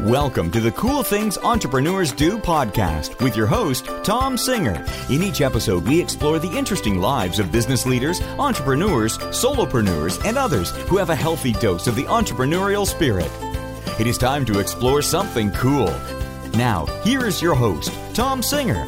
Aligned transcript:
Welcome 0.00 0.50
to 0.50 0.60
the 0.60 0.72
Cool 0.72 1.04
Things 1.04 1.38
Entrepreneurs 1.38 2.10
Do 2.10 2.36
podcast 2.36 3.22
with 3.22 3.36
your 3.36 3.46
host, 3.46 3.88
Tom 4.02 4.36
Singer. 4.36 4.84
In 5.08 5.22
each 5.22 5.40
episode, 5.40 5.86
we 5.86 6.00
explore 6.00 6.40
the 6.40 6.50
interesting 6.50 7.00
lives 7.00 7.38
of 7.38 7.52
business 7.52 7.86
leaders, 7.86 8.20
entrepreneurs, 8.40 9.16
solopreneurs, 9.18 10.22
and 10.24 10.36
others 10.36 10.72
who 10.88 10.96
have 10.96 11.10
a 11.10 11.14
healthy 11.14 11.52
dose 11.52 11.86
of 11.86 11.94
the 11.94 12.02
entrepreneurial 12.04 12.84
spirit. 12.84 13.30
It 14.00 14.08
is 14.08 14.18
time 14.18 14.44
to 14.46 14.58
explore 14.58 15.00
something 15.00 15.52
cool. 15.52 15.94
Now, 16.54 16.86
here 17.04 17.24
is 17.24 17.40
your 17.40 17.54
host, 17.54 17.92
Tom 18.14 18.42
Singer. 18.42 18.84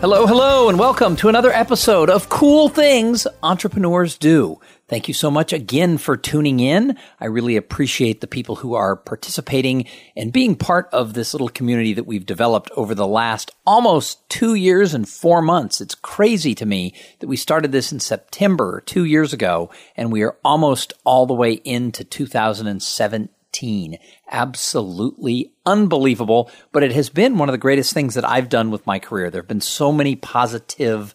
Hello, 0.00 0.26
hello, 0.26 0.68
and 0.68 0.78
welcome 0.78 1.16
to 1.16 1.30
another 1.30 1.50
episode 1.50 2.10
of 2.10 2.28
Cool 2.28 2.68
Things 2.68 3.26
Entrepreneurs 3.42 4.18
Do. 4.18 4.60
Thank 4.88 5.08
you 5.08 5.14
so 5.14 5.32
much 5.32 5.52
again 5.52 5.98
for 5.98 6.16
tuning 6.16 6.60
in. 6.60 6.96
I 7.18 7.24
really 7.24 7.56
appreciate 7.56 8.20
the 8.20 8.28
people 8.28 8.54
who 8.54 8.74
are 8.74 8.94
participating 8.94 9.86
and 10.14 10.32
being 10.32 10.54
part 10.54 10.88
of 10.92 11.12
this 11.12 11.34
little 11.34 11.48
community 11.48 11.92
that 11.94 12.06
we've 12.06 12.24
developed 12.24 12.70
over 12.76 12.94
the 12.94 13.06
last 13.06 13.50
almost 13.66 14.28
two 14.28 14.54
years 14.54 14.94
and 14.94 15.08
four 15.08 15.42
months. 15.42 15.80
It's 15.80 15.96
crazy 15.96 16.54
to 16.54 16.64
me 16.64 16.94
that 17.18 17.26
we 17.26 17.36
started 17.36 17.72
this 17.72 17.90
in 17.90 17.98
September 17.98 18.80
two 18.86 19.04
years 19.04 19.32
ago 19.32 19.70
and 19.96 20.12
we 20.12 20.22
are 20.22 20.36
almost 20.44 20.92
all 21.04 21.26
the 21.26 21.34
way 21.34 21.54
into 21.54 22.04
2017. 22.04 23.98
Absolutely 24.30 25.52
unbelievable. 25.64 26.48
But 26.70 26.84
it 26.84 26.92
has 26.92 27.08
been 27.08 27.38
one 27.38 27.48
of 27.48 27.54
the 27.54 27.58
greatest 27.58 27.92
things 27.92 28.14
that 28.14 28.28
I've 28.28 28.48
done 28.48 28.70
with 28.70 28.86
my 28.86 29.00
career. 29.00 29.30
There 29.30 29.42
have 29.42 29.48
been 29.48 29.60
so 29.60 29.90
many 29.90 30.14
positive 30.14 31.12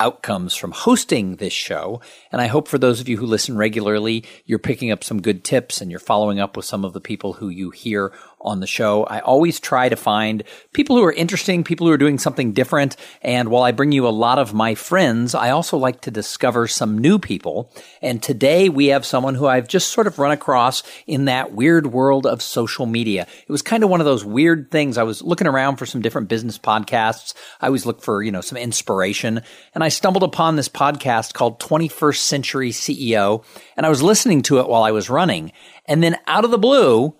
outcomes 0.00 0.54
from 0.54 0.72
hosting 0.72 1.36
this 1.36 1.52
show. 1.52 2.00
And 2.32 2.40
I 2.40 2.46
hope 2.46 2.68
for 2.68 2.78
those 2.78 3.00
of 3.00 3.08
you 3.08 3.16
who 3.16 3.26
listen 3.26 3.56
regularly, 3.56 4.24
you're 4.44 4.58
picking 4.58 4.90
up 4.90 5.04
some 5.04 5.22
good 5.22 5.44
tips 5.44 5.80
and 5.80 5.90
you're 5.90 6.00
following 6.00 6.40
up 6.40 6.56
with 6.56 6.66
some 6.66 6.84
of 6.84 6.92
the 6.92 7.00
people 7.00 7.34
who 7.34 7.48
you 7.48 7.70
hear 7.70 8.12
on 8.44 8.60
the 8.60 8.66
show. 8.66 9.04
I 9.04 9.20
always 9.20 9.58
try 9.58 9.88
to 9.88 9.96
find 9.96 10.44
people 10.72 10.96
who 10.96 11.04
are 11.04 11.12
interesting, 11.12 11.64
people 11.64 11.86
who 11.86 11.92
are 11.92 11.98
doing 11.98 12.18
something 12.18 12.52
different. 12.52 12.96
And 13.22 13.48
while 13.48 13.62
I 13.62 13.72
bring 13.72 13.92
you 13.92 14.06
a 14.06 14.10
lot 14.10 14.38
of 14.38 14.54
my 14.54 14.74
friends, 14.74 15.34
I 15.34 15.50
also 15.50 15.76
like 15.76 16.02
to 16.02 16.10
discover 16.10 16.68
some 16.68 16.98
new 16.98 17.18
people. 17.18 17.72
And 18.02 18.22
today 18.22 18.68
we 18.68 18.86
have 18.86 19.06
someone 19.06 19.34
who 19.34 19.46
I've 19.46 19.68
just 19.68 19.88
sort 19.88 20.06
of 20.06 20.18
run 20.18 20.30
across 20.30 20.82
in 21.06 21.24
that 21.24 21.52
weird 21.52 21.86
world 21.86 22.26
of 22.26 22.42
social 22.42 22.86
media. 22.86 23.26
It 23.46 23.52
was 23.52 23.62
kind 23.62 23.82
of 23.82 23.90
one 23.90 24.00
of 24.00 24.06
those 24.06 24.24
weird 24.24 24.70
things. 24.70 24.98
I 24.98 25.02
was 25.02 25.22
looking 25.22 25.46
around 25.46 25.76
for 25.76 25.86
some 25.86 26.02
different 26.02 26.28
business 26.28 26.58
podcasts. 26.58 27.34
I 27.60 27.66
always 27.66 27.86
look 27.86 28.02
for, 28.02 28.22
you 28.22 28.30
know, 28.30 28.40
some 28.40 28.58
inspiration. 28.58 29.40
And 29.74 29.82
I 29.82 29.88
stumbled 29.88 30.22
upon 30.22 30.56
this 30.56 30.68
podcast 30.68 31.32
called 31.32 31.60
21st 31.60 32.18
Century 32.18 32.70
CEO. 32.70 33.44
And 33.76 33.86
I 33.86 33.88
was 33.88 34.02
listening 34.02 34.42
to 34.42 34.58
it 34.58 34.68
while 34.68 34.82
I 34.82 34.90
was 34.90 35.10
running. 35.10 35.52
And 35.86 36.02
then 36.02 36.16
out 36.26 36.44
of 36.44 36.50
the 36.50 36.58
blue, 36.58 37.14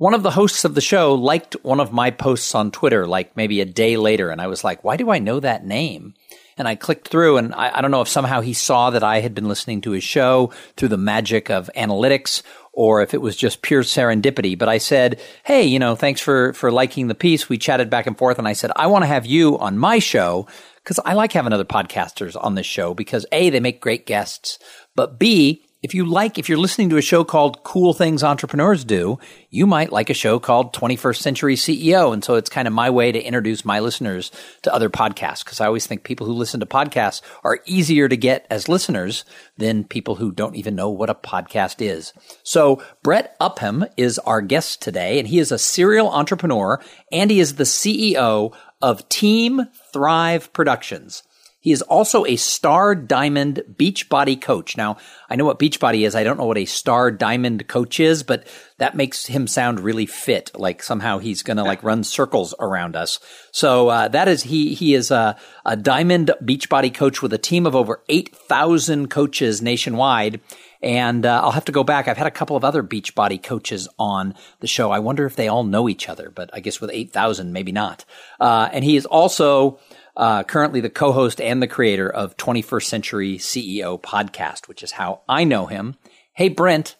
one 0.00 0.14
of 0.14 0.22
the 0.22 0.30
hosts 0.30 0.64
of 0.64 0.74
the 0.74 0.80
show 0.80 1.12
liked 1.12 1.62
one 1.62 1.78
of 1.78 1.92
my 1.92 2.10
posts 2.10 2.54
on 2.54 2.70
Twitter, 2.70 3.06
like 3.06 3.36
maybe 3.36 3.60
a 3.60 3.66
day 3.66 3.98
later, 3.98 4.30
and 4.30 4.40
I 4.40 4.46
was 4.46 4.64
like, 4.64 4.82
why 4.82 4.96
do 4.96 5.10
I 5.10 5.18
know 5.18 5.40
that 5.40 5.66
name? 5.66 6.14
And 6.56 6.66
I 6.66 6.74
clicked 6.74 7.08
through, 7.08 7.36
and 7.36 7.54
I, 7.54 7.76
I, 7.76 7.82
don't 7.82 7.90
know 7.90 8.00
if 8.00 8.08
somehow 8.08 8.40
he 8.40 8.54
saw 8.54 8.88
that 8.88 9.04
I 9.04 9.20
had 9.20 9.34
been 9.34 9.46
listening 9.46 9.82
to 9.82 9.90
his 9.90 10.02
show 10.02 10.54
through 10.78 10.88
the 10.88 10.96
magic 10.96 11.50
of 11.50 11.68
analytics, 11.76 12.42
or 12.72 13.02
if 13.02 13.12
it 13.12 13.20
was 13.20 13.36
just 13.36 13.60
pure 13.60 13.82
serendipity. 13.82 14.58
But 14.58 14.70
I 14.70 14.78
said, 14.78 15.20
"Hey, 15.44 15.64
you 15.64 15.78
know, 15.78 15.94
thanks 15.94 16.22
for 16.22 16.54
for 16.54 16.72
liking 16.72 17.08
the 17.08 17.14
piece." 17.14 17.50
We 17.50 17.58
chatted 17.58 17.90
back 17.90 18.06
and 18.06 18.16
forth, 18.16 18.38
and 18.38 18.48
I 18.48 18.54
said, 18.54 18.72
"I 18.76 18.86
want 18.86 19.02
to 19.02 19.06
have 19.06 19.26
you 19.26 19.58
on 19.58 19.76
my 19.76 19.98
show 19.98 20.46
because 20.76 20.98
I 21.04 21.12
like 21.12 21.32
having 21.32 21.52
other 21.52 21.64
podcasters 21.64 22.42
on 22.42 22.54
this 22.54 22.64
show 22.64 22.94
because 22.94 23.26
a 23.32 23.50
they 23.50 23.60
make 23.60 23.82
great 23.82 24.06
guests, 24.06 24.58
but 24.96 25.18
b 25.18 25.66
if 25.82 25.94
you 25.94 26.04
like, 26.04 26.38
if 26.38 26.48
you're 26.48 26.58
listening 26.58 26.90
to 26.90 26.98
a 26.98 27.02
show 27.02 27.24
called 27.24 27.62
Cool 27.62 27.94
Things 27.94 28.22
Entrepreneurs 28.22 28.84
Do, 28.84 29.18
you 29.48 29.66
might 29.66 29.90
like 29.90 30.10
a 30.10 30.14
show 30.14 30.38
called 30.38 30.74
21st 30.74 31.16
Century 31.16 31.56
CEO. 31.56 32.12
And 32.12 32.22
so 32.22 32.34
it's 32.34 32.50
kind 32.50 32.68
of 32.68 32.74
my 32.74 32.90
way 32.90 33.12
to 33.12 33.22
introduce 33.22 33.64
my 33.64 33.80
listeners 33.80 34.30
to 34.62 34.74
other 34.74 34.90
podcasts 34.90 35.42
because 35.42 35.58
I 35.58 35.66
always 35.66 35.86
think 35.86 36.04
people 36.04 36.26
who 36.26 36.34
listen 36.34 36.60
to 36.60 36.66
podcasts 36.66 37.22
are 37.44 37.60
easier 37.64 38.08
to 38.08 38.16
get 38.16 38.46
as 38.50 38.68
listeners 38.68 39.24
than 39.56 39.84
people 39.84 40.16
who 40.16 40.32
don't 40.32 40.56
even 40.56 40.74
know 40.74 40.90
what 40.90 41.08
a 41.08 41.14
podcast 41.14 41.80
is. 41.80 42.12
So 42.42 42.82
Brett 43.02 43.34
Upham 43.40 43.86
is 43.96 44.18
our 44.20 44.42
guest 44.42 44.82
today 44.82 45.18
and 45.18 45.26
he 45.26 45.38
is 45.38 45.50
a 45.50 45.58
serial 45.58 46.10
entrepreneur 46.10 46.78
and 47.10 47.30
he 47.30 47.40
is 47.40 47.54
the 47.54 47.64
CEO 47.64 48.54
of 48.82 49.08
Team 49.08 49.62
Thrive 49.92 50.52
Productions. 50.52 51.22
He 51.62 51.72
is 51.72 51.82
also 51.82 52.24
a 52.24 52.36
star 52.36 52.94
diamond 52.94 53.62
Beachbody 53.70 54.40
coach. 54.40 54.78
Now, 54.78 54.96
I 55.28 55.36
know 55.36 55.44
what 55.44 55.58
Beachbody 55.58 56.06
is. 56.06 56.14
I 56.14 56.24
don't 56.24 56.38
know 56.38 56.46
what 56.46 56.56
a 56.56 56.64
star 56.64 57.10
diamond 57.10 57.68
coach 57.68 58.00
is, 58.00 58.22
but 58.22 58.46
that 58.78 58.96
makes 58.96 59.26
him 59.26 59.46
sound 59.46 59.78
really 59.78 60.06
fit. 60.06 60.50
Like 60.54 60.82
somehow 60.82 61.18
he's 61.18 61.42
going 61.42 61.58
to 61.58 61.62
like 61.62 61.82
run 61.82 62.02
circles 62.02 62.54
around 62.58 62.96
us. 62.96 63.20
So, 63.52 63.88
uh, 63.88 64.08
that 64.08 64.26
is, 64.26 64.42
he, 64.42 64.72
he 64.72 64.94
is 64.94 65.10
a, 65.10 65.36
a 65.66 65.76
diamond 65.76 66.32
Beachbody 66.42 66.92
coach 66.94 67.20
with 67.20 67.34
a 67.34 67.38
team 67.38 67.66
of 67.66 67.76
over 67.76 68.02
8,000 68.08 69.10
coaches 69.10 69.60
nationwide. 69.60 70.40
And 70.82 71.26
uh, 71.26 71.42
I'll 71.42 71.50
have 71.50 71.66
to 71.66 71.72
go 71.72 71.84
back. 71.84 72.08
I've 72.08 72.16
had 72.16 72.26
a 72.26 72.30
couple 72.30 72.56
of 72.56 72.64
other 72.64 72.82
Beachbody 72.82 73.42
coaches 73.42 73.86
on 73.98 74.34
the 74.60 74.66
show. 74.66 74.90
I 74.90 75.00
wonder 75.00 75.26
if 75.26 75.36
they 75.36 75.48
all 75.48 75.62
know 75.62 75.90
each 75.90 76.08
other, 76.08 76.30
but 76.30 76.48
I 76.54 76.60
guess 76.60 76.80
with 76.80 76.90
8,000, 76.90 77.52
maybe 77.52 77.70
not. 77.70 78.06
Uh, 78.40 78.70
and 78.72 78.82
he 78.82 78.96
is 78.96 79.04
also 79.04 79.78
uh, 80.20 80.42
currently 80.42 80.82
the 80.82 80.90
co-host 80.90 81.40
and 81.40 81.62
the 81.62 81.66
creator 81.66 82.08
of 82.08 82.36
21st 82.36 82.84
Century 82.84 83.38
CEO 83.38 84.00
podcast, 84.00 84.68
which 84.68 84.82
is 84.82 84.92
how 84.92 85.22
I 85.26 85.44
know 85.44 85.64
him. 85.64 85.96
Hey, 86.34 86.50
Brent, 86.50 86.96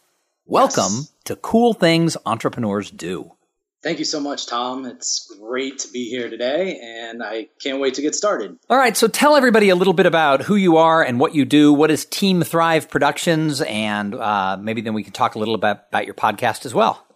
welcome 0.46 0.94
yes. 0.94 1.12
to 1.24 1.36
Cool 1.36 1.74
Things 1.74 2.16
Entrepreneurs 2.24 2.90
Do. 2.90 3.32
Thank 3.82 3.98
you 3.98 4.06
so 4.06 4.20
much, 4.20 4.46
Tom. 4.46 4.86
It's 4.86 5.30
great 5.38 5.80
to 5.80 5.88
be 5.92 6.08
here 6.08 6.30
today, 6.30 6.80
and 6.82 7.22
I 7.22 7.48
can't 7.62 7.78
wait 7.78 7.94
to 7.94 8.02
get 8.02 8.14
started. 8.14 8.58
All 8.70 8.78
right, 8.78 8.96
so 8.96 9.06
tell 9.06 9.36
everybody 9.36 9.68
a 9.68 9.76
little 9.76 9.94
bit 9.94 10.06
about 10.06 10.42
who 10.42 10.56
you 10.56 10.78
are 10.78 11.02
and 11.02 11.20
what 11.20 11.34
you 11.34 11.44
do. 11.44 11.74
What 11.74 11.90
is 11.90 12.06
Team 12.06 12.42
Thrive 12.42 12.88
Productions? 12.88 13.60
And 13.60 14.14
uh, 14.14 14.56
maybe 14.58 14.80
then 14.80 14.94
we 14.94 15.02
can 15.02 15.12
talk 15.12 15.34
a 15.34 15.38
little 15.38 15.58
bit 15.58 15.78
about 15.88 16.06
your 16.06 16.14
podcast 16.14 16.64
as 16.64 16.72
well. 16.72 17.06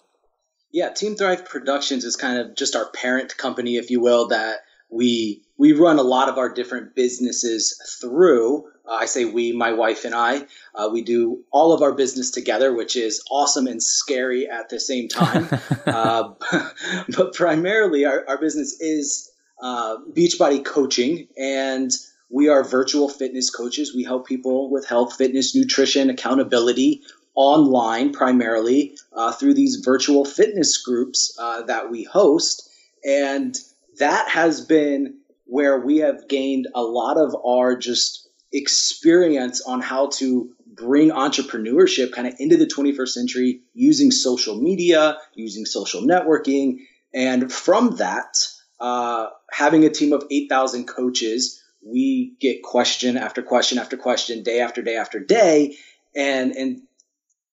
Yeah, 0.71 0.91
Team 0.91 1.17
Thrive 1.17 1.47
Productions 1.47 2.05
is 2.05 2.17
kind 2.17 2.39
of 2.39 2.57
just 2.57 2.77
our 2.77 2.91
parent 2.91 3.39
company, 3.39 3.77
if 3.77 3.91
you 3.91 4.01
will, 4.01 4.29
that 4.29 4.59
we 4.91 5.44
we 5.57 5.73
run 5.73 5.99
a 5.99 6.03
lot 6.03 6.29
of 6.29 6.39
our 6.39 6.49
different 6.49 6.95
businesses 6.95 7.99
through. 8.01 8.65
Uh, 8.87 8.95
I 8.95 9.07
say 9.07 9.25
we, 9.25 9.53
my 9.53 9.73
wife 9.73 10.05
and 10.05 10.15
I. 10.15 10.47
Uh, 10.75 10.91
we 10.93 11.03
do 11.03 11.45
all 11.51 11.73
of 11.73 11.83
our 11.83 11.93
business 11.93 12.31
together, 12.31 12.75
which 12.75 12.97
is 12.97 13.23
awesome 13.31 13.67
and 13.67 13.83
scary 13.83 14.49
at 14.49 14.69
the 14.69 14.81
same 14.81 15.09
time. 15.09 15.49
uh, 15.87 16.33
but 17.17 17.35
primarily, 17.35 18.05
our, 18.05 18.25
our 18.29 18.39
business 18.39 18.81
is 18.81 19.31
uh, 19.63 19.97
Beachbody 20.13 20.65
coaching, 20.65 21.29
and 21.39 21.91
we 22.31 22.49
are 22.49 22.65
virtual 22.65 23.09
fitness 23.09 23.51
coaches. 23.51 23.95
We 23.95 24.03
help 24.03 24.27
people 24.27 24.71
with 24.71 24.87
health, 24.89 25.17
fitness, 25.17 25.55
nutrition, 25.55 26.11
accountability 26.11 27.03
online, 27.37 28.13
primarily 28.13 28.97
uh, 29.13 29.33
through 29.33 29.55
these 29.55 29.77
virtual 29.77 30.25
fitness 30.25 30.79
groups 30.79 31.37
uh, 31.41 31.63
that 31.63 31.91
we 31.91 32.05
host. 32.05 32.69
And 33.05 33.57
that 33.99 34.29
has 34.29 34.61
been 34.61 35.19
where 35.55 35.79
we 35.79 35.99
have 35.99 36.27
gained 36.27 36.67
a 36.75 36.83
lot 36.83 37.17
of 37.17 37.37
our 37.47 37.77
just 37.77 38.29
experience 38.53 39.61
on 39.61 39.81
how 39.81 40.09
to 40.09 40.51
bring 40.67 41.11
entrepreneurship 41.11 42.11
kind 42.11 42.27
of 42.27 42.35
into 42.41 42.57
the 42.57 42.67
21st 42.67 43.09
century 43.09 43.61
using 43.73 44.11
social 44.11 44.61
media, 44.61 45.17
using 45.37 45.65
social 45.65 46.03
networking. 46.03 46.79
And 47.15 47.53
from 47.53 47.99
that, 47.99 48.49
uh, 48.81 49.29
having 49.49 49.85
a 49.85 49.91
team 49.91 50.13
of 50.13 50.25
8,000 50.29 50.89
coaches, 50.89 51.63
we 51.87 52.35
get 52.41 52.65
question 52.65 53.17
after 53.17 53.41
question 53.41 53.79
after 53.79 53.97
question, 53.97 54.43
day 54.43 54.59
after 54.59 54.83
day 54.83 54.97
after 54.97 55.21
day. 55.21 55.77
And, 56.17 56.51
and 56.57 56.83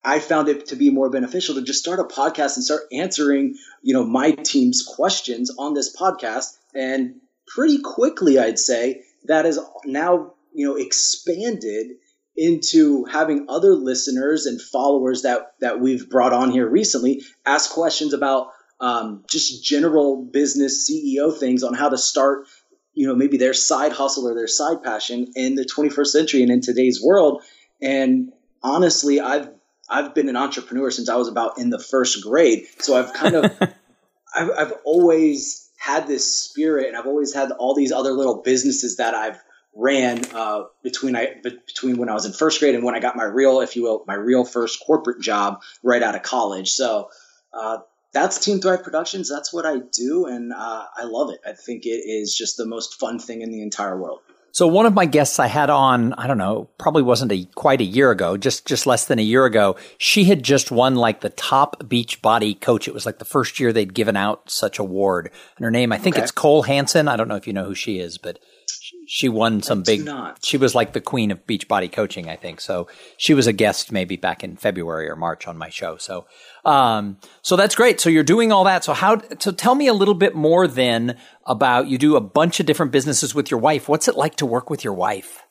I 0.02 0.18
found 0.18 0.48
it 0.48 0.66
to 0.66 0.74
be 0.74 0.90
more 0.90 1.08
beneficial 1.08 1.54
to 1.54 1.62
just 1.62 1.78
start 1.78 2.00
a 2.00 2.04
podcast 2.04 2.56
and 2.56 2.64
start 2.64 2.82
answering, 2.90 3.54
you 3.80 3.94
know, 3.94 4.04
my 4.04 4.32
team's 4.32 4.82
questions 4.82 5.52
on 5.56 5.74
this 5.74 5.94
podcast. 5.96 6.56
And 6.74 7.20
pretty 7.54 7.78
quickly, 7.80 8.38
I'd 8.38 8.58
say 8.58 9.02
that 9.24 9.46
is 9.46 9.58
now, 9.84 10.34
you 10.52 10.66
know, 10.66 10.76
expanded 10.76 11.92
into 12.36 13.04
having 13.04 13.46
other 13.48 13.74
listeners 13.74 14.46
and 14.46 14.60
followers 14.60 15.22
that, 15.22 15.52
that 15.60 15.80
we've 15.80 16.08
brought 16.08 16.32
on 16.32 16.50
here 16.50 16.66
recently 16.66 17.22
ask 17.44 17.70
questions 17.70 18.14
about 18.14 18.48
um, 18.80 19.22
just 19.28 19.62
general 19.62 20.24
business 20.24 20.90
CEO 20.90 21.38
things 21.38 21.62
on 21.62 21.74
how 21.74 21.90
to 21.90 21.98
start, 21.98 22.46
you 22.94 23.06
know, 23.06 23.14
maybe 23.14 23.36
their 23.36 23.54
side 23.54 23.92
hustle 23.92 24.26
or 24.26 24.34
their 24.34 24.48
side 24.48 24.82
passion 24.82 25.30
in 25.36 25.54
the 25.54 25.64
21st 25.64 26.06
century 26.06 26.42
and 26.42 26.50
in 26.50 26.62
today's 26.62 27.02
world. 27.02 27.42
And 27.80 28.32
honestly, 28.62 29.20
I've 29.20 29.50
I've 29.90 30.14
been 30.14 30.30
an 30.30 30.36
entrepreneur 30.36 30.90
since 30.90 31.10
I 31.10 31.16
was 31.16 31.28
about 31.28 31.58
in 31.58 31.68
the 31.68 31.78
first 31.78 32.22
grade. 32.22 32.66
So 32.78 32.96
I've 32.96 33.12
kind 33.12 33.34
of, 33.34 33.44
I've, 34.34 34.50
I've 34.56 34.72
always 34.84 35.61
had 35.82 36.06
this 36.06 36.36
spirit 36.36 36.86
and 36.86 36.96
I've 36.96 37.06
always 37.06 37.34
had 37.34 37.50
all 37.50 37.74
these 37.74 37.90
other 37.90 38.12
little 38.12 38.36
businesses 38.36 38.98
that 38.98 39.14
I've 39.14 39.42
ran 39.74 40.24
uh, 40.32 40.64
between 40.84 41.16
I 41.16 41.34
between 41.42 41.96
when 41.96 42.08
I 42.08 42.14
was 42.14 42.24
in 42.24 42.32
first 42.32 42.60
grade 42.60 42.76
and 42.76 42.84
when 42.84 42.94
I 42.94 43.00
got 43.00 43.16
my 43.16 43.24
real, 43.24 43.60
if 43.60 43.74
you 43.74 43.82
will, 43.82 44.04
my 44.06 44.14
real 44.14 44.44
first 44.44 44.80
corporate 44.86 45.20
job 45.20 45.60
right 45.82 46.00
out 46.00 46.14
of 46.14 46.22
college. 46.22 46.70
So 46.70 47.08
uh, 47.52 47.78
that's 48.12 48.38
Team 48.38 48.60
Thrive 48.60 48.84
Productions. 48.84 49.28
That's 49.28 49.52
what 49.52 49.66
I 49.66 49.78
do, 49.78 50.26
and 50.26 50.52
uh, 50.52 50.84
I 50.96 51.02
love 51.02 51.30
it. 51.30 51.40
I 51.44 51.52
think 51.52 51.84
it 51.84 52.04
is 52.06 52.36
just 52.36 52.56
the 52.56 52.66
most 52.66 53.00
fun 53.00 53.18
thing 53.18 53.40
in 53.42 53.50
the 53.50 53.62
entire 53.62 53.98
world. 53.98 54.20
So 54.52 54.66
one 54.66 54.84
of 54.84 54.92
my 54.92 55.06
guests 55.06 55.38
I 55.38 55.46
had 55.46 55.70
on, 55.70 56.12
I 56.12 56.26
don't 56.26 56.38
know, 56.38 56.68
probably 56.76 57.02
wasn't 57.02 57.32
a 57.32 57.44
quite 57.54 57.80
a 57.80 57.84
year 57.84 58.10
ago, 58.10 58.36
just 58.36 58.66
just 58.66 58.86
less 58.86 59.06
than 59.06 59.18
a 59.18 59.22
year 59.22 59.46
ago. 59.46 59.76
She 59.96 60.24
had 60.24 60.42
just 60.42 60.70
won 60.70 60.94
like 60.94 61.20
the 61.20 61.30
top 61.30 61.88
beach 61.88 62.20
body 62.20 62.54
coach. 62.54 62.86
It 62.86 62.94
was 62.94 63.06
like 63.06 63.18
the 63.18 63.24
first 63.24 63.58
year 63.58 63.72
they'd 63.72 63.94
given 63.94 64.16
out 64.16 64.50
such 64.50 64.78
award. 64.78 65.30
And 65.56 65.64
her 65.64 65.70
name, 65.70 65.90
I 65.90 65.98
think 65.98 66.16
okay. 66.16 66.22
it's 66.22 66.30
Cole 66.30 66.62
Hanson. 66.62 67.08
I 67.08 67.16
don't 67.16 67.28
know 67.28 67.36
if 67.36 67.46
you 67.46 67.54
know 67.54 67.64
who 67.64 67.74
she 67.74 67.98
is, 67.98 68.18
but 68.18 68.38
she 68.68 69.01
won 69.28 69.62
some 69.62 69.82
big. 69.82 70.04
Not. 70.04 70.44
She 70.44 70.56
was 70.56 70.74
like 70.74 70.92
the 70.92 71.00
queen 71.00 71.30
of 71.30 71.46
beach 71.46 71.68
body 71.68 71.88
coaching, 71.88 72.28
I 72.28 72.36
think. 72.36 72.60
So 72.60 72.88
she 73.16 73.34
was 73.34 73.46
a 73.46 73.52
guest 73.52 73.92
maybe 73.92 74.16
back 74.16 74.42
in 74.42 74.56
February 74.56 75.08
or 75.08 75.16
March 75.16 75.46
on 75.46 75.58
my 75.58 75.68
show. 75.68 75.96
So 75.96 76.26
um, 76.64 77.18
so 77.42 77.56
that's 77.56 77.74
great. 77.74 78.00
So 78.00 78.08
you're 78.08 78.22
doing 78.22 78.52
all 78.52 78.64
that. 78.64 78.84
So 78.84 78.92
how, 78.92 79.20
so 79.38 79.50
tell 79.50 79.74
me 79.74 79.86
a 79.88 79.92
little 79.92 80.14
bit 80.14 80.34
more 80.34 80.66
then 80.66 81.18
about 81.46 81.88
you 81.88 81.98
do 81.98 82.16
a 82.16 82.20
bunch 82.20 82.60
of 82.60 82.66
different 82.66 82.92
businesses 82.92 83.34
with 83.34 83.50
your 83.50 83.60
wife. 83.60 83.88
What's 83.88 84.08
it 84.08 84.16
like 84.16 84.36
to 84.36 84.46
work 84.46 84.70
with 84.70 84.84
your 84.84 84.94
wife? 84.94 85.42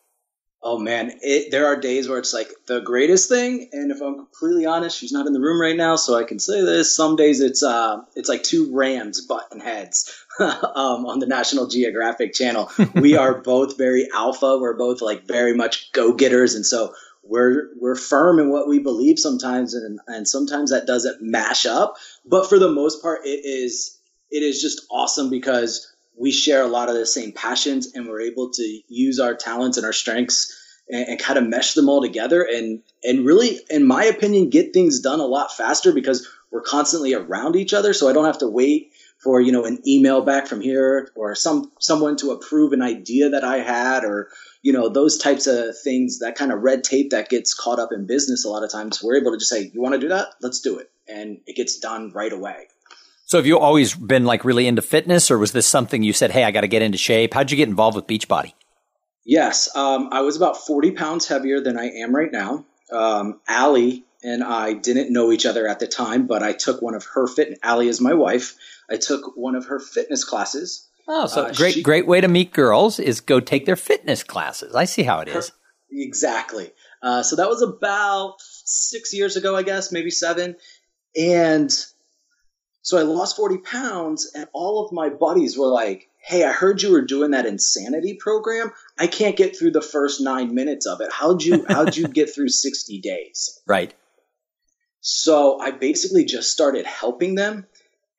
Oh 0.63 0.77
man, 0.77 1.11
it, 1.21 1.49
there 1.49 1.65
are 1.65 1.75
days 1.75 2.07
where 2.07 2.19
it's 2.19 2.35
like 2.35 2.49
the 2.67 2.81
greatest 2.81 3.27
thing, 3.27 3.69
and 3.71 3.89
if 3.89 3.99
I'm 3.99 4.13
completely 4.15 4.67
honest, 4.67 4.95
she's 4.95 5.11
not 5.11 5.25
in 5.25 5.33
the 5.33 5.39
room 5.39 5.59
right 5.59 5.75
now, 5.75 5.95
so 5.95 6.15
I 6.15 6.23
can 6.23 6.37
say 6.37 6.61
this. 6.61 6.95
Some 6.95 7.15
days 7.15 7.41
it's 7.41 7.63
uh, 7.63 8.01
it's 8.15 8.29
like 8.29 8.43
two 8.43 8.71
rams 8.71 9.21
button 9.21 9.59
heads 9.59 10.20
um, 10.39 11.05
on 11.05 11.19
the 11.19 11.27
National 11.27 11.67
Geographic 11.67 12.33
Channel. 12.33 12.71
we 12.95 13.15
are 13.17 13.41
both 13.41 13.77
very 13.77 14.07
alpha. 14.13 14.57
We're 14.59 14.77
both 14.77 15.01
like 15.01 15.27
very 15.27 15.53
much 15.53 15.91
go 15.91 16.13
getters, 16.13 16.55
and 16.55 16.65
so 16.65 16.93
we're 17.23 17.69
we're 17.79 17.95
firm 17.95 18.39
in 18.39 18.49
what 18.49 18.67
we 18.67 18.79
believe 18.79 19.19
sometimes 19.19 19.73
and 19.73 19.99
and 20.07 20.27
sometimes 20.27 20.71
that 20.71 20.87
doesn't 20.87 21.21
mash 21.21 21.65
up 21.65 21.95
but 22.25 22.49
for 22.49 22.57
the 22.57 22.71
most 22.71 23.01
part 23.01 23.19
it 23.23 23.45
is 23.45 23.99
it 24.31 24.43
is 24.43 24.61
just 24.61 24.81
awesome 24.89 25.29
because 25.29 25.93
we 26.19 26.31
share 26.31 26.63
a 26.63 26.67
lot 26.67 26.89
of 26.89 26.95
the 26.95 27.05
same 27.05 27.31
passions 27.31 27.93
and 27.93 28.07
we're 28.07 28.21
able 28.21 28.49
to 28.49 28.81
use 28.87 29.19
our 29.19 29.35
talents 29.35 29.77
and 29.77 29.85
our 29.85 29.93
strengths 29.93 30.57
and, 30.89 31.07
and 31.09 31.19
kind 31.19 31.37
of 31.37 31.47
mesh 31.47 31.73
them 31.73 31.89
all 31.89 32.01
together 32.01 32.41
and 32.41 32.81
and 33.03 33.25
really 33.25 33.59
in 33.69 33.85
my 33.85 34.03
opinion 34.03 34.49
get 34.49 34.73
things 34.73 34.99
done 34.99 35.19
a 35.19 35.25
lot 35.25 35.55
faster 35.55 35.91
because 35.93 36.27
we're 36.51 36.61
constantly 36.61 37.13
around 37.13 37.55
each 37.55 37.73
other 37.73 37.93
so 37.93 38.09
i 38.09 38.13
don't 38.13 38.25
have 38.25 38.39
to 38.39 38.47
wait 38.47 38.91
for 39.21 39.39
you 39.39 39.51
know 39.51 39.65
an 39.65 39.79
email 39.87 40.21
back 40.21 40.47
from 40.47 40.61
here 40.61 41.09
or 41.15 41.35
some 41.35 41.71
someone 41.79 42.17
to 42.17 42.31
approve 42.31 42.73
an 42.73 42.81
idea 42.81 43.29
that 43.29 43.43
i 43.43 43.57
had 43.57 44.03
or 44.03 44.29
you 44.61 44.73
know 44.73 44.89
those 44.89 45.17
types 45.17 45.47
of 45.47 45.77
things 45.83 46.19
that 46.19 46.35
kind 46.35 46.51
of 46.51 46.61
red 46.61 46.83
tape 46.83 47.11
that 47.11 47.29
gets 47.29 47.53
caught 47.53 47.79
up 47.79 47.89
in 47.91 48.05
business 48.05 48.45
a 48.45 48.49
lot 48.49 48.63
of 48.63 48.71
times 48.71 49.01
we're 49.03 49.17
able 49.17 49.31
to 49.31 49.37
just 49.37 49.49
say 49.49 49.71
you 49.73 49.81
want 49.81 49.93
to 49.93 49.99
do 49.99 50.09
that 50.09 50.27
let's 50.41 50.59
do 50.59 50.77
it 50.77 50.89
and 51.07 51.39
it 51.45 51.55
gets 51.55 51.79
done 51.79 52.11
right 52.13 52.33
away 52.33 52.67
so 53.25 53.37
have 53.37 53.45
you 53.45 53.57
always 53.57 53.93
been 53.93 54.25
like 54.25 54.43
really 54.43 54.67
into 54.67 54.81
fitness 54.81 55.29
or 55.29 55.37
was 55.37 55.51
this 55.51 55.67
something 55.67 56.03
you 56.03 56.13
said 56.13 56.31
hey 56.31 56.43
i 56.43 56.51
got 56.51 56.61
to 56.61 56.67
get 56.67 56.81
into 56.81 56.97
shape 56.97 57.33
how'd 57.33 57.51
you 57.51 57.57
get 57.57 57.69
involved 57.69 57.95
with 57.95 58.07
beachbody 58.07 58.53
yes 59.23 59.73
um, 59.75 60.09
i 60.11 60.21
was 60.21 60.35
about 60.35 60.57
40 60.57 60.91
pounds 60.91 61.27
heavier 61.27 61.61
than 61.61 61.77
i 61.77 61.85
am 61.85 62.15
right 62.15 62.31
now 62.31 62.65
um, 62.91 63.39
Allie 63.47 64.03
and 64.23 64.43
I 64.43 64.73
didn't 64.73 65.11
know 65.11 65.31
each 65.31 65.45
other 65.45 65.67
at 65.67 65.79
the 65.79 65.87
time, 65.87 66.27
but 66.27 66.43
I 66.43 66.53
took 66.53 66.81
one 66.81 66.93
of 66.93 67.05
her 67.13 67.27
fit. 67.27 67.57
Allie 67.63 67.87
is 67.87 67.99
my 67.99 68.13
wife. 68.13 68.55
I 68.91 68.97
took 68.97 69.37
one 69.37 69.55
of 69.55 69.65
her 69.65 69.79
fitness 69.79 70.23
classes 70.23 70.89
Oh, 71.07 71.27
so 71.27 71.43
uh, 71.43 71.53
great, 71.53 71.73
she, 71.73 71.81
great 71.81 72.07
way 72.07 72.21
to 72.21 72.27
meet 72.27 72.53
girls 72.53 72.99
is 72.99 73.21
go 73.21 73.39
take 73.39 73.65
their 73.65 73.75
fitness 73.75 74.23
classes. 74.23 74.75
I 74.75 74.85
see 74.85 75.03
how 75.03 75.19
it 75.19 75.27
is. 75.27 75.51
Exactly. 75.91 76.71
Uh, 77.03 77.23
so 77.23 77.35
that 77.35 77.49
was 77.49 77.61
about 77.61 78.35
six 78.39 79.13
years 79.13 79.35
ago, 79.35 79.55
I 79.55 79.63
guess, 79.63 79.91
maybe 79.91 80.09
seven. 80.09 80.55
And 81.19 81.69
so 82.81 82.97
I 82.97 83.01
lost 83.01 83.35
40 83.35 83.57
pounds, 83.57 84.31
and 84.33 84.47
all 84.53 84.85
of 84.85 84.93
my 84.93 85.09
buddies 85.09 85.57
were 85.57 85.67
like, 85.67 86.07
Hey, 86.23 86.45
I 86.45 86.51
heard 86.51 86.81
you 86.81 86.91
were 86.91 87.01
doing 87.01 87.31
that 87.31 87.47
insanity 87.47 88.13
program. 88.13 88.71
I 88.97 89.07
can't 89.07 89.35
get 89.35 89.57
through 89.57 89.71
the 89.71 89.81
first 89.81 90.21
nine 90.21 90.53
minutes 90.53 90.85
of 90.85 91.01
it. 91.01 91.11
How'd 91.11 91.43
you 91.43 91.65
how'd 91.67 91.97
you 91.97 92.07
get 92.07 92.33
through 92.33 92.49
60 92.49 93.01
days? 93.01 93.59
Right. 93.65 93.93
So 94.99 95.59
I 95.59 95.71
basically 95.71 96.25
just 96.25 96.51
started 96.51 96.85
helping 96.85 97.33
them. 97.33 97.65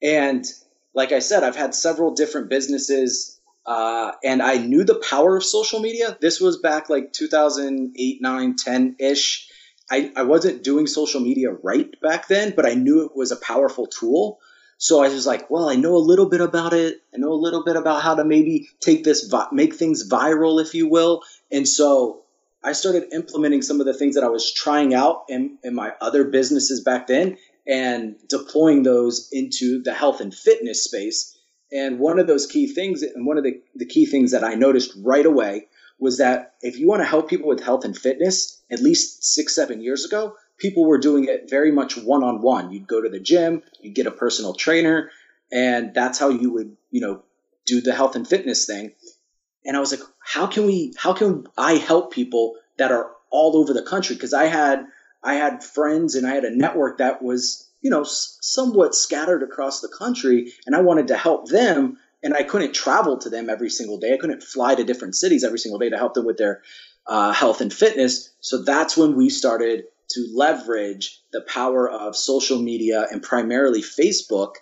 And 0.02 0.44
like 0.94 1.12
I 1.12 1.20
said, 1.20 1.42
I've 1.42 1.56
had 1.56 1.74
several 1.74 2.14
different 2.14 2.50
businesses, 2.50 3.40
uh, 3.64 4.12
and 4.22 4.42
I 4.42 4.56
knew 4.56 4.84
the 4.84 5.02
power 5.08 5.36
of 5.36 5.44
social 5.44 5.80
media. 5.80 6.16
This 6.20 6.40
was 6.40 6.58
back 6.58 6.90
like 6.90 7.12
2008, 7.12 8.20
9, 8.20 8.56
10 8.56 8.96
ish. 8.98 9.48
I, 9.90 10.12
I 10.16 10.22
wasn't 10.22 10.62
doing 10.62 10.86
social 10.86 11.20
media 11.20 11.50
right 11.50 11.88
back 12.00 12.28
then, 12.28 12.52
but 12.54 12.66
I 12.66 12.74
knew 12.74 13.04
it 13.04 13.16
was 13.16 13.32
a 13.32 13.36
powerful 13.36 13.86
tool. 13.86 14.38
So 14.78 15.02
I 15.02 15.08
was 15.08 15.26
like, 15.26 15.48
well, 15.48 15.68
I 15.68 15.76
know 15.76 15.94
a 15.94 15.98
little 15.98 16.28
bit 16.28 16.40
about 16.40 16.72
it. 16.72 17.02
I 17.14 17.18
know 17.18 17.32
a 17.32 17.34
little 17.34 17.62
bit 17.62 17.76
about 17.76 18.02
how 18.02 18.16
to 18.16 18.24
maybe 18.24 18.68
take 18.80 19.04
this, 19.04 19.28
vi- 19.28 19.48
make 19.52 19.74
things 19.74 20.08
viral, 20.08 20.60
if 20.60 20.74
you 20.74 20.88
will. 20.88 21.22
And 21.52 21.68
so 21.68 22.24
I 22.64 22.72
started 22.72 23.12
implementing 23.12 23.62
some 23.62 23.80
of 23.80 23.86
the 23.86 23.94
things 23.94 24.16
that 24.16 24.24
I 24.24 24.28
was 24.28 24.52
trying 24.52 24.92
out 24.92 25.24
in, 25.28 25.58
in 25.62 25.74
my 25.74 25.92
other 26.00 26.24
businesses 26.24 26.82
back 26.82 27.06
then 27.06 27.36
and 27.66 28.16
deploying 28.28 28.82
those 28.82 29.28
into 29.32 29.82
the 29.82 29.94
health 29.94 30.20
and 30.20 30.34
fitness 30.34 30.84
space. 30.84 31.38
And 31.70 31.98
one 31.98 32.18
of 32.18 32.26
those 32.26 32.46
key 32.46 32.66
things, 32.66 33.02
and 33.02 33.26
one 33.26 33.38
of 33.38 33.44
the, 33.44 33.62
the 33.74 33.86
key 33.86 34.06
things 34.06 34.32
that 34.32 34.44
I 34.44 34.54
noticed 34.54 34.92
right 35.02 35.24
away 35.24 35.68
was 35.98 36.18
that 36.18 36.54
if 36.60 36.78
you 36.78 36.88
want 36.88 37.00
to 37.00 37.06
help 37.06 37.30
people 37.30 37.48
with 37.48 37.62
health 37.62 37.84
and 37.84 37.96
fitness, 37.96 38.60
at 38.70 38.80
least 38.80 39.24
six, 39.24 39.54
seven 39.54 39.80
years 39.80 40.04
ago, 40.04 40.34
people 40.58 40.84
were 40.84 40.98
doing 40.98 41.24
it 41.24 41.48
very 41.48 41.70
much 41.70 41.96
one 41.96 42.24
on 42.24 42.42
one. 42.42 42.72
You'd 42.72 42.88
go 42.88 43.00
to 43.00 43.08
the 43.08 43.20
gym, 43.20 43.62
you'd 43.80 43.94
get 43.94 44.06
a 44.06 44.10
personal 44.10 44.54
trainer, 44.54 45.10
and 45.52 45.94
that's 45.94 46.18
how 46.18 46.30
you 46.30 46.52
would, 46.52 46.76
you 46.90 47.00
know, 47.00 47.22
do 47.66 47.80
the 47.80 47.94
health 47.94 48.16
and 48.16 48.26
fitness 48.26 48.66
thing. 48.66 48.92
And 49.64 49.76
I 49.76 49.80
was 49.80 49.92
like, 49.92 50.06
how 50.18 50.46
can 50.46 50.66
we, 50.66 50.92
how 50.96 51.12
can 51.12 51.46
I 51.56 51.74
help 51.74 52.12
people 52.12 52.56
that 52.78 52.90
are 52.90 53.10
all 53.30 53.56
over 53.56 53.72
the 53.72 53.82
country? 53.82 54.16
Because 54.16 54.34
I 54.34 54.46
had 54.46 54.86
I 55.22 55.34
had 55.34 55.62
friends 55.62 56.14
and 56.14 56.26
I 56.26 56.34
had 56.34 56.44
a 56.44 56.56
network 56.56 56.98
that 56.98 57.22
was, 57.22 57.69
you 57.80 57.90
know, 57.90 58.04
somewhat 58.04 58.94
scattered 58.94 59.42
across 59.42 59.80
the 59.80 59.88
country, 59.88 60.52
and 60.66 60.74
I 60.74 60.80
wanted 60.80 61.08
to 61.08 61.16
help 61.16 61.48
them. 61.48 61.98
And 62.24 62.34
I 62.34 62.44
couldn't 62.44 62.72
travel 62.72 63.19
to 63.19 63.30
them 63.30 63.50
every 63.50 63.69
single 63.69 63.98
day. 63.98 64.14
I 64.14 64.16
couldn't 64.16 64.44
fly 64.44 64.76
to 64.76 64.84
different 64.84 65.16
cities 65.16 65.42
every 65.42 65.58
single 65.58 65.80
day 65.80 65.90
to 65.90 65.98
help 65.98 66.14
them 66.14 66.24
with 66.24 66.36
their 66.36 66.62
uh, 67.06 67.32
health 67.32 67.60
and 67.60 67.72
fitness. 67.72 68.30
So 68.40 68.62
that's 68.62 68.96
when 68.96 69.16
we 69.16 69.28
started 69.28 69.84
to 70.10 70.28
leverage 70.34 71.20
the 71.32 71.40
power 71.40 71.90
of 71.90 72.14
social 72.14 72.60
media 72.60 73.06
and 73.10 73.22
primarily 73.22 73.82
Facebook 73.82 74.54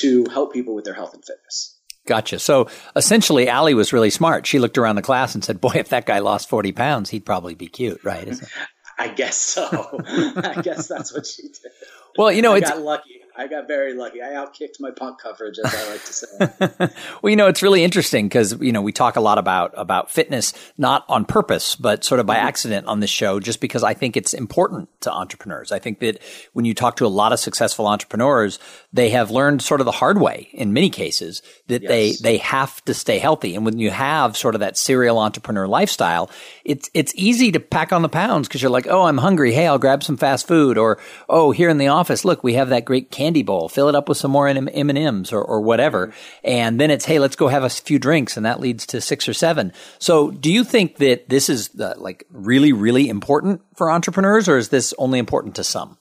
to 0.00 0.26
help 0.30 0.52
people 0.52 0.74
with 0.74 0.84
their 0.84 0.94
health 0.94 1.14
and 1.14 1.24
fitness. 1.24 1.78
Gotcha. 2.06 2.38
So 2.38 2.68
essentially, 2.94 3.48
Allie 3.48 3.74
was 3.74 3.92
really 3.92 4.10
smart. 4.10 4.46
She 4.46 4.58
looked 4.58 4.78
around 4.78 4.96
the 4.96 5.02
class 5.02 5.34
and 5.34 5.44
said, 5.44 5.60
"Boy, 5.60 5.72
if 5.74 5.88
that 5.88 6.06
guy 6.06 6.20
lost 6.20 6.48
forty 6.48 6.70
pounds, 6.70 7.10
he'd 7.10 7.26
probably 7.26 7.54
be 7.54 7.66
cute, 7.66 8.02
right?" 8.04 8.28
I 8.98 9.08
guess 9.08 9.36
so. 9.36 10.00
I 10.36 10.60
guess 10.62 10.88
that's 10.88 11.12
what 11.12 11.26
she 11.26 11.42
did. 11.42 11.72
Well, 12.16 12.32
you 12.32 12.42
know, 12.42 12.54
I 12.54 12.58
it's 12.58 12.70
got 12.70 12.80
lucky. 12.80 13.20
I 13.38 13.46
got 13.48 13.68
very 13.68 13.94
lucky. 13.94 14.22
I 14.22 14.28
outkicked 14.28 14.80
my 14.80 14.90
punt 14.90 15.18
coverage, 15.18 15.58
as 15.58 15.74
I 15.74 15.90
like 15.90 16.04
to 16.04 16.12
say. 16.12 16.94
well, 17.22 17.30
you 17.30 17.36
know, 17.36 17.48
it's 17.48 17.62
really 17.62 17.84
interesting 17.84 18.26
because 18.26 18.58
you 18.60 18.72
know 18.72 18.82
we 18.82 18.92
talk 18.92 19.16
a 19.16 19.20
lot 19.20 19.38
about 19.38 19.72
about 19.76 20.10
fitness, 20.10 20.52
not 20.78 21.04
on 21.08 21.24
purpose, 21.24 21.76
but 21.76 22.04
sort 22.04 22.18
of 22.18 22.26
by 22.26 22.36
mm-hmm. 22.36 22.46
accident 22.46 22.86
on 22.86 23.00
this 23.00 23.10
show, 23.10 23.38
just 23.40 23.60
because 23.60 23.82
I 23.82 23.94
think 23.94 24.16
it's 24.16 24.32
important 24.32 24.88
to 25.02 25.12
entrepreneurs. 25.12 25.72
I 25.72 25.78
think 25.78 26.00
that 26.00 26.22
when 26.54 26.64
you 26.64 26.74
talk 26.74 26.96
to 26.96 27.06
a 27.06 27.08
lot 27.08 27.32
of 27.32 27.38
successful 27.38 27.86
entrepreneurs, 27.86 28.58
they 28.92 29.10
have 29.10 29.30
learned 29.30 29.62
sort 29.62 29.80
of 29.80 29.84
the 29.84 29.92
hard 29.92 30.18
way 30.18 30.48
in 30.52 30.72
many 30.72 30.88
cases 30.88 31.42
that 31.68 31.82
yes. 31.82 31.88
they 31.88 32.12
they 32.22 32.36
have 32.38 32.82
to 32.86 32.94
stay 32.94 33.18
healthy. 33.18 33.54
And 33.54 33.64
when 33.64 33.78
you 33.78 33.90
have 33.90 34.36
sort 34.36 34.54
of 34.54 34.60
that 34.60 34.78
serial 34.78 35.18
entrepreneur 35.18 35.68
lifestyle, 35.68 36.30
it's 36.64 36.88
it's 36.94 37.12
easy 37.16 37.52
to 37.52 37.60
pack 37.60 37.92
on 37.92 38.02
the 38.02 38.08
pounds 38.08 38.48
because 38.48 38.62
you're 38.62 38.70
like, 38.70 38.86
oh, 38.88 39.02
I'm 39.02 39.18
hungry. 39.18 39.52
Hey, 39.52 39.66
I'll 39.66 39.78
grab 39.78 40.02
some 40.02 40.16
fast 40.16 40.48
food, 40.48 40.78
or 40.78 40.98
oh, 41.28 41.50
here 41.50 41.68
in 41.68 41.78
the 41.78 41.88
office, 41.88 42.24
look, 42.24 42.42
we 42.42 42.54
have 42.54 42.70
that 42.70 42.84
great 42.84 43.10
candy 43.10 43.25
bowl. 43.42 43.68
Fill 43.68 43.88
it 43.88 43.94
up 43.94 44.08
with 44.08 44.18
some 44.18 44.30
more 44.30 44.48
M 44.48 44.68
and 44.68 44.98
M's 44.98 45.32
or, 45.32 45.42
or 45.42 45.60
whatever, 45.60 46.12
and 46.42 46.80
then 46.80 46.90
it's 46.90 47.04
hey, 47.04 47.18
let's 47.18 47.36
go 47.36 47.48
have 47.48 47.64
a 47.64 47.70
few 47.70 47.98
drinks, 47.98 48.36
and 48.36 48.46
that 48.46 48.60
leads 48.60 48.86
to 48.86 49.00
six 49.00 49.28
or 49.28 49.34
seven. 49.34 49.72
So, 49.98 50.30
do 50.30 50.52
you 50.52 50.64
think 50.64 50.96
that 50.96 51.28
this 51.28 51.48
is 51.48 51.68
the, 51.68 51.94
like 51.98 52.24
really, 52.30 52.72
really 52.72 53.08
important 53.08 53.62
for 53.76 53.90
entrepreneurs, 53.90 54.48
or 54.48 54.58
is 54.58 54.68
this 54.68 54.94
only 54.98 55.18
important 55.18 55.56
to 55.56 55.64
some? 55.64 55.98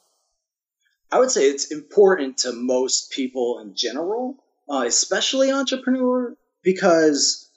I 1.11 1.19
would 1.19 1.31
say 1.31 1.43
it's 1.43 1.71
important 1.71 2.39
to 2.39 2.51
most 2.51 3.11
people 3.11 3.59
in 3.59 3.75
general, 3.75 4.37
uh, 4.69 4.83
especially 4.85 5.51
entrepreneur, 5.51 6.35
because 6.63 7.49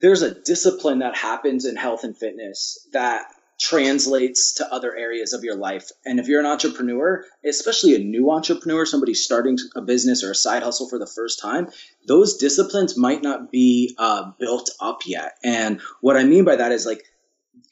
there's 0.00 0.22
a 0.22 0.34
discipline 0.34 0.98
that 0.98 1.16
happens 1.16 1.64
in 1.64 1.76
health 1.76 2.04
and 2.04 2.16
fitness 2.16 2.88
that 2.92 3.26
translates 3.64 4.54
to 4.54 4.74
other 4.74 4.94
areas 4.94 5.32
of 5.32 5.42
your 5.42 5.56
life. 5.56 5.90
And 6.04 6.20
if 6.20 6.28
you're 6.28 6.40
an 6.40 6.46
entrepreneur, 6.46 7.24
especially 7.44 7.94
a 7.94 7.98
new 7.98 8.30
entrepreneur, 8.30 8.84
somebody 8.84 9.14
starting 9.14 9.56
a 9.74 9.80
business 9.80 10.22
or 10.22 10.32
a 10.32 10.34
side 10.34 10.62
hustle 10.62 10.88
for 10.88 10.98
the 10.98 11.06
first 11.06 11.40
time, 11.40 11.68
those 12.06 12.36
disciplines 12.36 12.98
might 12.98 13.22
not 13.22 13.50
be 13.50 13.94
uh, 13.96 14.32
built 14.38 14.70
up 14.80 15.00
yet. 15.06 15.38
And 15.42 15.80
what 16.02 16.18
I 16.18 16.24
mean 16.24 16.44
by 16.44 16.56
that 16.56 16.72
is 16.72 16.84
like 16.84 17.04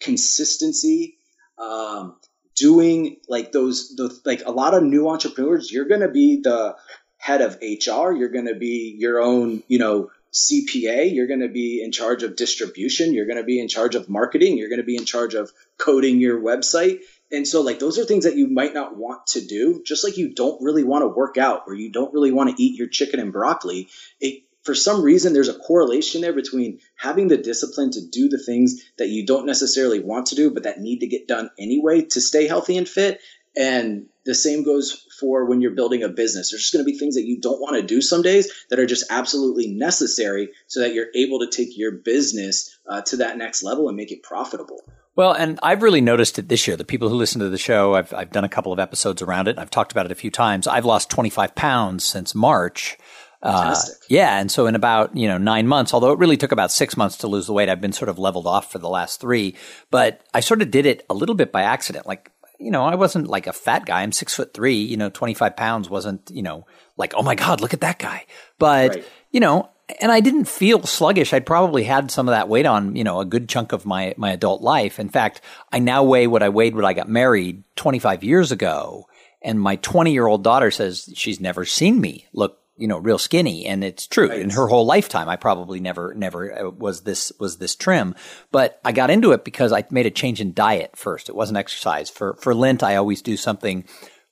consistency, 0.00 1.18
um, 1.58 2.16
doing 2.56 3.18
like 3.28 3.52
those, 3.52 3.94
the, 3.96 4.18
like 4.24 4.42
a 4.46 4.50
lot 4.50 4.72
of 4.72 4.82
new 4.82 5.10
entrepreneurs, 5.10 5.70
you're 5.70 5.88
going 5.88 6.00
to 6.00 6.08
be 6.08 6.40
the 6.42 6.74
head 7.18 7.42
of 7.42 7.58
HR. 7.60 8.12
You're 8.12 8.30
going 8.30 8.48
to 8.48 8.54
be 8.54 8.96
your 8.98 9.20
own, 9.20 9.62
you 9.68 9.78
know, 9.78 10.10
CPA. 10.32 11.14
You're 11.14 11.26
going 11.26 11.40
to 11.40 11.48
be 11.48 11.82
in 11.82 11.92
charge 11.92 12.22
of 12.22 12.36
distribution. 12.36 13.12
You're 13.12 13.26
going 13.26 13.38
to 13.38 13.44
be 13.44 13.60
in 13.60 13.68
charge 13.68 13.94
of 13.94 14.08
marketing. 14.08 14.56
You're 14.56 14.68
going 14.68 14.80
to 14.80 14.86
be 14.86 14.96
in 14.96 15.04
charge 15.04 15.34
of 15.34 15.52
coding 15.78 16.20
your 16.20 16.40
website. 16.40 17.00
And 17.30 17.46
so, 17.46 17.62
like, 17.62 17.78
those 17.78 17.98
are 17.98 18.04
things 18.04 18.24
that 18.24 18.36
you 18.36 18.46
might 18.46 18.74
not 18.74 18.96
want 18.96 19.26
to 19.28 19.44
do, 19.44 19.82
just 19.84 20.04
like 20.04 20.16
you 20.16 20.34
don't 20.34 20.62
really 20.62 20.84
want 20.84 21.02
to 21.02 21.08
work 21.08 21.38
out 21.38 21.64
or 21.66 21.74
you 21.74 21.90
don't 21.90 22.12
really 22.12 22.32
want 22.32 22.50
to 22.50 22.62
eat 22.62 22.78
your 22.78 22.88
chicken 22.88 23.20
and 23.20 23.32
broccoli. 23.32 23.88
It, 24.20 24.44
for 24.64 24.74
some 24.74 25.02
reason, 25.02 25.32
there's 25.32 25.48
a 25.48 25.58
correlation 25.58 26.20
there 26.20 26.32
between 26.32 26.78
having 26.94 27.28
the 27.28 27.36
discipline 27.36 27.90
to 27.92 28.00
do 28.06 28.28
the 28.28 28.42
things 28.42 28.82
that 28.96 29.08
you 29.08 29.26
don't 29.26 29.46
necessarily 29.46 30.00
want 30.00 30.26
to 30.26 30.34
do, 30.34 30.50
but 30.50 30.62
that 30.64 30.80
need 30.80 31.00
to 31.00 31.08
get 31.08 31.26
done 31.26 31.50
anyway 31.58 32.02
to 32.02 32.20
stay 32.20 32.46
healthy 32.46 32.76
and 32.76 32.88
fit. 32.88 33.20
And 33.56 34.06
the 34.24 34.34
same 34.34 34.62
goes 34.62 35.06
for 35.18 35.44
when 35.46 35.60
you're 35.60 35.72
building 35.72 36.02
a 36.02 36.08
business. 36.08 36.50
There's 36.50 36.62
just 36.62 36.72
going 36.72 36.84
to 36.84 36.90
be 36.90 36.98
things 36.98 37.14
that 37.14 37.24
you 37.24 37.40
don't 37.40 37.60
want 37.60 37.76
to 37.76 37.82
do 37.82 38.00
some 38.00 38.22
days 38.22 38.52
that 38.70 38.78
are 38.78 38.86
just 38.86 39.04
absolutely 39.10 39.68
necessary 39.68 40.50
so 40.66 40.80
that 40.80 40.94
you're 40.94 41.08
able 41.14 41.40
to 41.40 41.48
take 41.48 41.76
your 41.76 41.92
business 41.92 42.78
uh, 42.88 43.02
to 43.02 43.16
that 43.18 43.36
next 43.36 43.62
level 43.62 43.88
and 43.88 43.96
make 43.96 44.12
it 44.12 44.22
profitable. 44.22 44.80
Well, 45.14 45.32
and 45.32 45.58
I've 45.62 45.82
really 45.82 46.00
noticed 46.00 46.38
it 46.38 46.48
this 46.48 46.66
year. 46.66 46.76
The 46.76 46.84
people 46.84 47.08
who 47.08 47.16
listen 47.16 47.40
to 47.40 47.50
the 47.50 47.58
show, 47.58 47.94
I've, 47.94 48.14
I've 48.14 48.30
done 48.30 48.44
a 48.44 48.48
couple 48.48 48.72
of 48.72 48.78
episodes 48.78 49.20
around 49.20 49.48
it. 49.48 49.58
I've 49.58 49.70
talked 49.70 49.92
about 49.92 50.06
it 50.06 50.12
a 50.12 50.16
few 50.16 50.30
times. 50.30 50.66
I've 50.66 50.86
lost 50.86 51.10
25 51.10 51.54
pounds 51.54 52.04
since 52.04 52.34
March. 52.34 52.96
Uh, 53.42 53.76
yeah, 54.08 54.38
and 54.38 54.52
so 54.52 54.66
in 54.68 54.76
about 54.76 55.16
you 55.16 55.26
know 55.26 55.36
nine 55.36 55.66
months, 55.66 55.92
although 55.92 56.12
it 56.12 56.18
really 56.20 56.36
took 56.36 56.52
about 56.52 56.70
six 56.70 56.96
months 56.96 57.16
to 57.18 57.26
lose 57.26 57.48
the 57.48 57.52
weight, 57.52 57.68
I've 57.68 57.80
been 57.80 57.92
sort 57.92 58.08
of 58.08 58.16
leveled 58.16 58.46
off 58.46 58.70
for 58.70 58.78
the 58.78 58.88
last 58.88 59.20
three. 59.20 59.56
But 59.90 60.24
I 60.32 60.38
sort 60.38 60.62
of 60.62 60.70
did 60.70 60.86
it 60.86 61.04
a 61.10 61.14
little 61.14 61.34
bit 61.34 61.50
by 61.50 61.62
accident. 61.62 62.06
Like 62.06 62.30
you 62.62 62.70
know, 62.70 62.84
I 62.84 62.94
wasn't 62.94 63.26
like 63.26 63.46
a 63.46 63.52
fat 63.52 63.86
guy. 63.86 64.02
I'm 64.02 64.12
six 64.12 64.34
foot 64.34 64.54
three. 64.54 64.76
You 64.76 64.96
know, 64.96 65.10
25 65.10 65.56
pounds 65.56 65.90
wasn't 65.90 66.30
you 66.32 66.42
know 66.42 66.66
like 66.96 67.14
oh 67.16 67.22
my 67.22 67.34
god, 67.34 67.60
look 67.60 67.74
at 67.74 67.80
that 67.80 67.98
guy. 67.98 68.26
But 68.58 68.90
Right. 68.96 69.04
you 69.30 69.40
know, 69.40 69.68
and 70.00 70.10
I 70.12 70.20
didn't 70.20 70.46
feel 70.46 70.82
sluggish. 70.84 71.32
I'd 71.32 71.44
probably 71.46 71.84
had 71.84 72.10
some 72.10 72.28
of 72.28 72.32
that 72.32 72.48
weight 72.48 72.66
on, 72.66 72.96
you 72.96 73.04
know, 73.04 73.20
a 73.20 73.24
good 73.26 73.48
chunk 73.48 73.72
of 73.72 73.84
my, 73.84 74.14
my 74.16 74.30
adult 74.32 74.62
life. 74.62 74.98
In 74.98 75.08
fact, 75.08 75.40
I 75.70 75.80
now 75.80 76.02
weigh 76.04 76.26
what 76.26 76.42
I 76.42 76.48
weighed 76.48 76.74
when 76.74 76.84
I 76.84 76.94
got 76.94 77.08
married 77.10 77.64
25 77.76 78.24
years 78.24 78.52
ago. 78.52 79.06
And 79.42 79.60
my 79.60 79.76
20 79.76 80.12
year 80.12 80.26
old 80.26 80.44
daughter 80.44 80.70
says 80.70 81.10
she's 81.14 81.40
never 81.40 81.64
seen 81.64 82.00
me 82.00 82.26
look, 82.32 82.60
you 82.76 82.88
know, 82.88 82.98
real 82.98 83.18
skinny. 83.18 83.66
And 83.66 83.84
it's 83.84 84.06
true. 84.06 84.30
In 84.30 84.50
her 84.50 84.66
whole 84.66 84.86
lifetime, 84.86 85.28
I 85.28 85.36
probably 85.36 85.80
never, 85.80 86.14
never 86.14 86.66
uh, 86.66 86.70
was 86.70 87.02
this, 87.02 87.32
was 87.38 87.58
this 87.58 87.76
trim. 87.76 88.14
But 88.50 88.80
I 88.84 88.92
got 88.92 89.10
into 89.10 89.32
it 89.32 89.44
because 89.44 89.72
I 89.72 89.84
made 89.90 90.06
a 90.06 90.10
change 90.10 90.40
in 90.40 90.54
diet 90.54 90.96
first. 90.96 91.28
It 91.28 91.34
wasn't 91.34 91.58
exercise. 91.58 92.10
For, 92.10 92.34
for 92.34 92.54
Lent, 92.54 92.82
I 92.82 92.96
always 92.96 93.22
do 93.22 93.36
something 93.36 93.84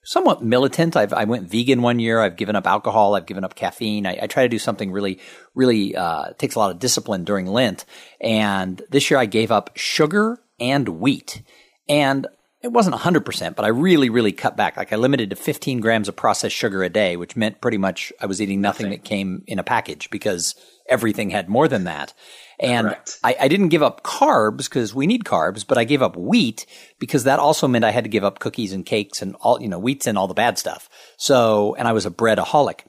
somewhat 0.03 0.43
militant. 0.43 0.97
I've, 0.97 1.13
I 1.13 1.25
went 1.25 1.51
vegan 1.51 1.83
one 1.83 1.99
year. 1.99 2.21
I've 2.21 2.37
given 2.37 2.57
up 2.57 2.67
alcohol. 2.67 3.15
I've 3.15 3.27
given 3.27 3.45
up 3.45 3.55
caffeine. 3.55 4.07
I, 4.07 4.19
I 4.23 4.27
try 4.27 4.45
to 4.45 4.49
do 4.49 4.59
something 4.59 4.91
really, 4.91 5.21
really 5.55 5.95
uh, 5.95 6.33
takes 6.39 6.55
a 6.55 6.59
lot 6.59 6.71
of 6.71 6.79
discipline 6.79 7.25
during 7.25 7.47
Lent. 7.47 7.85
And 8.21 8.83
this 8.91 9.11
year 9.11 9.21
I 9.21 9.27
gave 9.27 9.51
up 9.51 9.71
sugar 9.77 10.39
and 10.59 10.89
wheat. 10.89 11.43
And 11.89 12.27
it 12.62 12.73
wasn't 12.73 12.97
100%, 12.97 13.57
but 13.57 13.64
I 13.64 13.69
really, 13.69 14.11
really 14.11 14.33
cut 14.33 14.57
back. 14.57 14.76
Like 14.76 14.93
I 14.93 14.97
limited 14.97 15.31
to 15.31 15.37
15 15.37 15.81
grams 15.81 16.09
of 16.09 16.17
processed 16.17 16.55
sugar 16.55 16.83
a 16.83 16.90
day, 16.90 17.17
which 17.17 17.37
meant 17.37 17.61
pretty 17.61 17.79
much 17.79 18.12
I 18.21 18.26
was 18.26 18.43
eating 18.43 18.61
nothing 18.61 18.90
that 18.90 19.02
came 19.05 19.43
in 19.47 19.59
a 19.59 19.62
package 19.64 20.11
because 20.11 20.55
everything 20.88 21.31
had 21.31 21.49
more 21.49 21.69
than 21.69 21.85
that. 21.85 22.12
And 22.59 22.95
I, 23.25 23.37
I 23.40 23.49
didn't 23.49 23.69
give 23.69 23.83
up 23.83 24.02
carbs 24.02 24.64
because 24.64 24.95
we 24.95 25.07
need 25.07 25.25
carbs, 25.25 25.67
but 25.67 25.79
I 25.79 25.85
gave 25.85 26.02
up 26.02 26.17
wheat 26.17 26.67
because 26.99 27.25
that 27.25 27.38
also 27.38 27.67
meant 27.67 27.85
I 27.87 27.90
had 27.93 28.05
to 28.05 28.11
give 28.11 28.25
up 28.25 28.38
cookies 28.40 28.75
and 28.75 28.85
cakes 28.85 29.23
and 29.23 29.35
all, 29.40 29.62
you 29.62 29.69
know, 29.69 29.79
wheats 29.81 30.07
and 30.07 30.19
all 30.19 30.29
the 30.29 30.35
bad 30.35 30.59
stuff. 30.59 30.90
So, 31.17 31.75
and 31.76 31.88
I 31.88 31.93
was 31.93 32.05
a 32.05 32.11
breadaholic. 32.11 32.81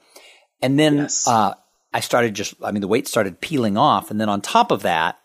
And 0.62 0.78
then, 0.78 0.98
Yes. 0.98 1.26
uh, 1.26 1.54
I 1.94 2.02
started 2.02 2.34
just, 2.34 2.56
I 2.64 2.72
mean, 2.72 2.82
the 2.82 2.88
weight 2.88 3.08
started 3.08 3.40
peeling 3.40 3.78
off. 3.78 4.12
And 4.12 4.20
then 4.20 4.28
on 4.30 4.42
top 4.42 4.72
of 4.72 4.82
that, 4.82 5.18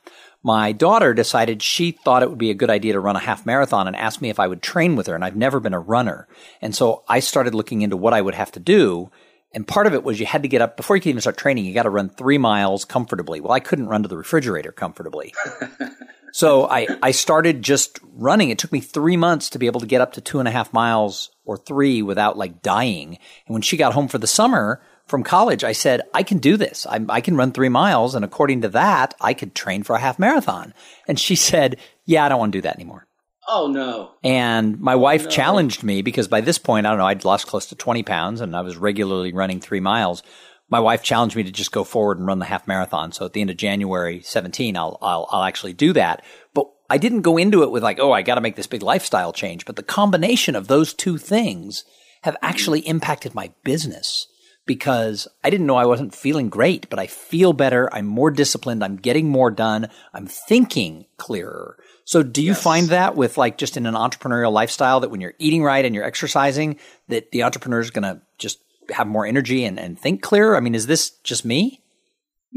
my 0.47 0.71
daughter 0.71 1.13
decided 1.13 1.61
she 1.61 1.91
thought 1.91 2.23
it 2.23 2.31
would 2.31 2.39
be 2.39 2.53
a 2.53 2.55
good 2.55 2.71
idea 2.71 2.93
to 2.93 3.01
run 3.01 3.17
a 3.17 3.19
half 3.19 3.45
marathon 3.45 3.89
and 3.89 3.97
asked 3.97 4.23
me 4.23 4.31
if 4.31 4.39
I 4.39 4.47
would 4.47 4.63
train 4.63 4.95
with 4.95 5.09
her. 5.09 5.17
And 5.17 5.25
I've 5.25 5.35
never 5.35 5.59
been 5.59 5.75
a 5.75 5.81
runner. 5.81 6.29
And 6.63 6.73
so 6.73 7.03
I 7.09 7.19
started 7.19 7.53
looking 7.53 7.83
into 7.83 7.97
what 7.97 8.15
I 8.15 8.23
would 8.23 8.37
have 8.37 8.53
to 8.53 8.61
do. 8.61 9.11
And 9.53 9.67
part 9.67 9.89
of 9.89 9.93
it 9.93 10.05
was 10.05 10.21
you 10.21 10.27
had 10.27 10.45
to 10.45 10.49
get 10.49 10.63
up 10.63 10.77
before 10.77 10.95
you 10.95 11.03
could 11.03 11.09
even 11.09 11.21
start 11.21 11.37
training. 11.37 11.65
You 11.65 11.75
got 11.75 11.83
to 11.83 11.91
run 11.91 12.11
three 12.11 12.39
miles 12.39 12.85
comfortably. 12.85 13.41
Well, 13.41 13.51
I 13.51 13.59
couldn't 13.59 13.89
run 13.89 14.05
to 14.05 14.09
the 14.09 14.17
refrigerator 14.17 14.71
comfortably. 14.71 15.35
So 16.37 16.69
I, 16.69 16.87
I 17.03 17.13
started 17.13 17.63
just 17.63 17.99
running. 18.13 18.51
It 18.51 18.59
took 18.59 18.71
me 18.71 18.81
three 18.81 19.17
months 19.17 19.49
to 19.49 19.59
be 19.59 19.65
able 19.65 19.81
to 19.81 19.87
get 19.87 20.03
up 20.03 20.13
to 20.13 20.21
two 20.21 20.39
and 20.39 20.47
a 20.47 20.51
half 20.51 20.71
miles 20.71 21.31
or 21.47 21.57
three 21.57 22.03
without 22.03 22.37
like 22.37 22.61
dying. 22.61 23.17
And 23.47 23.55
when 23.55 23.63
she 23.63 23.79
got 23.79 23.95
home 23.95 24.07
for 24.07 24.19
the 24.19 24.27
summer 24.27 24.83
from 25.07 25.23
college, 25.23 25.63
I 25.63 25.73
said, 25.73 26.03
I 26.13 26.23
can 26.23 26.39
do 26.39 26.57
this. 26.57 26.87
I, 26.87 27.05
I 27.09 27.21
can 27.21 27.37
run 27.37 27.53
three 27.53 27.69
miles. 27.69 28.15
And 28.15 28.25
according 28.25 28.63
to 28.63 28.69
that, 28.71 29.15
I 29.21 29.35
could 29.35 29.55
train 29.55 29.83
for 29.83 29.95
a 29.95 30.01
half 30.01 30.19
marathon. 30.19 30.75
And 31.07 31.19
she 31.19 31.37
said, 31.37 31.79
yeah, 32.05 32.25
I 32.25 32.29
don't 32.29 32.39
want 32.39 32.53
to 32.53 32.59
do 32.59 32.63
that 32.63 32.77
anymore. 32.77 33.07
Oh 33.49 33.69
no. 33.69 34.11
And 34.25 34.81
my 34.81 34.95
oh, 34.95 34.99
wife 34.99 35.29
challenged 35.29 35.85
me 35.85 36.03
because 36.03 36.27
by 36.27 36.41
this 36.41 36.59
point, 36.59 36.87
I 36.87 36.91
don't 36.91 36.99
know, 36.99 37.07
I'd 37.07 37.25
lost 37.25 37.47
close 37.47 37.67
to 37.67 37.77
20 37.77 38.03
pounds 38.03 38.41
and 38.41 38.57
I 38.57 38.63
was 38.63 38.77
regularly 38.77 39.33
running 39.33 39.61
three 39.61 39.79
miles. 39.79 40.25
My 40.69 40.81
wife 40.81 41.05
challenged 41.05 41.37
me 41.37 41.45
to 41.45 41.53
just 41.53 41.71
go 41.71 41.85
forward 41.85 42.19
and 42.19 42.27
run 42.27 42.41
the 42.41 42.45
half 42.45 42.67
marathon. 42.67 43.13
So 43.13 43.25
at 43.25 43.35
the 43.35 43.41
end 43.41 43.51
of 43.51 43.57
January 43.57 44.21
17, 44.23 44.77
I'll, 44.77 44.99
I'll, 45.01 45.29
I'll 45.31 45.45
actually 45.45 45.75
do 45.75 45.93
that. 45.93 46.25
But 46.55 46.67
I 46.91 46.99
didn't 46.99 47.23
go 47.23 47.37
into 47.37 47.63
it 47.63 47.71
with 47.71 47.85
like, 47.85 48.01
oh, 48.01 48.11
I 48.11 48.23
got 48.23 48.35
to 48.35 48.41
make 48.41 48.57
this 48.57 48.67
big 48.67 48.83
lifestyle 48.83 49.33
change. 49.33 49.65
But 49.65 49.77
the 49.77 49.85
combination 49.85 50.57
of 50.57 50.67
those 50.67 50.93
two 50.93 51.17
things 51.17 51.85
have 52.23 52.37
actually 52.43 52.81
impacted 52.81 53.33
my 53.33 53.53
business 53.63 54.27
because 54.67 55.29
I 55.43 55.51
didn't 55.51 55.67
know 55.67 55.77
I 55.77 55.87
wasn't 55.87 56.15
feeling 56.15 56.49
great, 56.49 56.91
but 56.91 56.99
I 56.99 57.07
feel 57.07 57.53
better. 57.53 57.89
I'm 57.95 58.07
more 58.07 58.31
disciplined. 58.31 58.85
I'm 58.85 58.97
getting 58.97 59.29
more 59.29 59.51
done. 59.51 59.89
I'm 60.13 60.27
thinking 60.27 61.07
clearer. 61.17 61.79
So 62.05 62.23
do 62.23 62.43
you 62.43 62.55
find 62.55 62.89
that 62.89 63.17
with 63.17 63.39
like 63.39 63.59
just 63.59 63.77
in 63.77 63.87
an 63.87 63.95
entrepreneurial 63.95 64.53
lifestyle 64.53 65.01
that 65.01 65.11
when 65.11 65.21
you're 65.21 65.35
eating 65.39 65.63
right 65.63 65.85
and 65.85 65.95
you're 65.95 66.05
exercising, 66.05 66.79
that 67.09 67.31
the 67.33 67.45
entrepreneur 67.45 67.81
is 67.81 67.91
going 67.91 68.03
to 68.03 68.21
just 68.39 68.59
have 68.91 69.07
more 69.07 69.27
energy 69.27 69.65
and, 69.65 69.79
and 69.79 69.99
think 69.99 70.23
clearer? 70.23 70.57
I 70.57 70.61
mean, 70.61 70.75
is 70.75 70.87
this 70.87 71.11
just 71.25 71.45
me? 71.45 71.83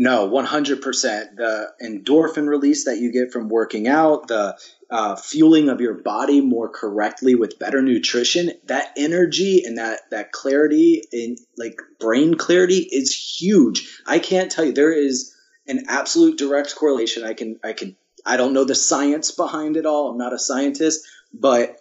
No, 0.01 0.29
100%. 0.29 1.35
The 1.35 1.73
endorphin 1.83 2.47
release 2.47 2.85
that 2.85 2.99
you 2.99 3.11
get 3.11 3.33
from 3.33 3.49
working 3.49 3.85
out, 3.85 4.29
the 4.29 4.57
uh, 4.89 5.17
fueling 5.17 5.67
of 5.67 5.81
your 5.81 5.93
body 5.93 6.39
more 6.39 6.69
correctly 6.69 7.35
with 7.35 7.59
better 7.59 7.81
nutrition, 7.81 8.53
that 8.67 8.93
energy 8.95 9.65
and 9.65 9.77
that, 9.77 10.09
that 10.11 10.31
clarity 10.31 11.03
in 11.11 11.35
like 11.57 11.81
brain 11.99 12.35
clarity 12.35 12.87
is 12.89 13.13
huge. 13.13 14.01
I 14.07 14.19
can't 14.19 14.49
tell 14.49 14.63
you, 14.63 14.71
there 14.71 14.93
is 14.93 15.35
an 15.67 15.83
absolute 15.89 16.37
direct 16.37 16.77
correlation. 16.77 17.25
I 17.25 17.33
can, 17.33 17.59
I 17.61 17.73
can, 17.73 17.97
I 18.25 18.37
don't 18.37 18.53
know 18.53 18.63
the 18.63 18.75
science 18.75 19.31
behind 19.31 19.75
it 19.75 19.85
all. 19.85 20.11
I'm 20.11 20.17
not 20.17 20.31
a 20.31 20.39
scientist, 20.39 21.05
but 21.33 21.75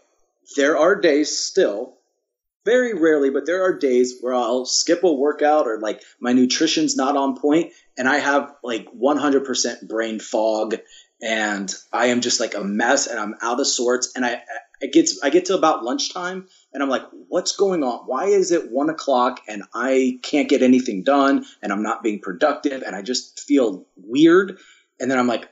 there 0.56 0.76
are 0.76 0.96
days 0.96 1.38
still 1.38 1.97
very 2.68 2.92
rarely, 2.92 3.30
but 3.30 3.46
there 3.46 3.64
are 3.64 3.72
days 3.72 4.18
where 4.20 4.34
I'll 4.34 4.66
skip 4.66 5.02
a 5.02 5.10
workout 5.10 5.66
or 5.66 5.80
like 5.80 6.02
my 6.20 6.34
nutrition's 6.34 6.96
not 6.96 7.16
on 7.16 7.34
point 7.34 7.72
and 7.96 8.06
I 8.06 8.18
have 8.18 8.54
like 8.62 8.87
100% 8.92 9.88
brain 9.88 10.20
fog 10.20 10.76
and 11.22 11.75
I 11.94 12.06
am 12.06 12.20
just 12.20 12.40
like 12.40 12.54
a 12.54 12.62
mess 12.62 13.06
and 13.06 13.18
I'm 13.18 13.37
out 13.40 13.58
of 13.58 13.66
sorts 13.66 14.12
and 14.14 14.25
I 14.25 14.42
it 14.80 14.92
gets 14.92 15.20
I 15.22 15.30
get 15.30 15.46
to 15.46 15.56
about 15.56 15.82
lunchtime 15.82 16.46
and 16.75 16.82
I'm 16.82 16.90
like, 16.90 17.04
what's 17.28 17.56
going 17.56 17.82
on? 17.82 18.00
Why 18.00 18.26
is 18.26 18.52
it 18.52 18.70
one 18.70 18.90
o'clock 18.90 19.40
and 19.48 19.62
I 19.75 20.20
can't 20.22 20.48
get 20.48 20.62
anything 20.62 21.04
done 21.04 21.46
and 21.62 21.72
I'm 21.72 21.82
not 21.82 22.02
being 22.02 22.20
productive 22.20 22.82
and 22.82 22.94
I 22.94 23.00
just 23.00 23.40
feel 23.40 23.87
weird 23.96 24.58
and 25.00 25.10
then 25.10 25.18
I'm 25.18 25.26
like, 25.26 25.48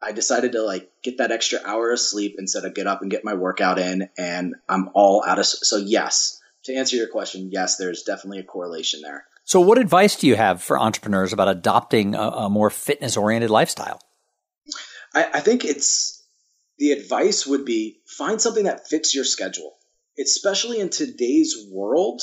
I 0.00 0.12
decided 0.12 0.52
to 0.52 0.62
like 0.62 0.90
get 1.02 1.18
that 1.18 1.30
extra 1.30 1.60
hour 1.64 1.92
of 1.92 2.00
sleep 2.00 2.36
instead 2.38 2.64
of 2.64 2.74
get 2.74 2.86
up 2.86 3.02
and 3.02 3.10
get 3.10 3.24
my 3.24 3.34
workout 3.34 3.78
in 3.78 4.08
and 4.16 4.54
I'm 4.66 4.88
all 4.94 5.22
out 5.26 5.38
of 5.38 5.44
so 5.44 5.76
yes 5.76 6.37
to 6.68 6.74
answer 6.74 6.96
your 6.96 7.08
question 7.08 7.50
yes 7.52 7.76
there's 7.76 8.02
definitely 8.02 8.38
a 8.38 8.44
correlation 8.44 9.00
there 9.02 9.24
So 9.44 9.60
what 9.60 9.78
advice 9.78 10.16
do 10.16 10.26
you 10.26 10.36
have 10.36 10.62
for 10.62 10.78
entrepreneurs 10.78 11.32
about 11.32 11.48
adopting 11.48 12.14
a, 12.14 12.22
a 12.22 12.50
more 12.50 12.70
fitness 12.70 13.16
oriented 13.16 13.50
lifestyle? 13.50 14.00
I, 15.14 15.24
I 15.34 15.40
think 15.40 15.64
it's 15.64 16.22
the 16.78 16.92
advice 16.92 17.46
would 17.46 17.64
be 17.64 18.00
find 18.06 18.40
something 18.40 18.64
that 18.64 18.88
fits 18.88 19.14
your 19.14 19.24
schedule 19.24 19.74
especially 20.20 20.80
in 20.80 20.90
today's 20.90 21.56
world 21.70 22.22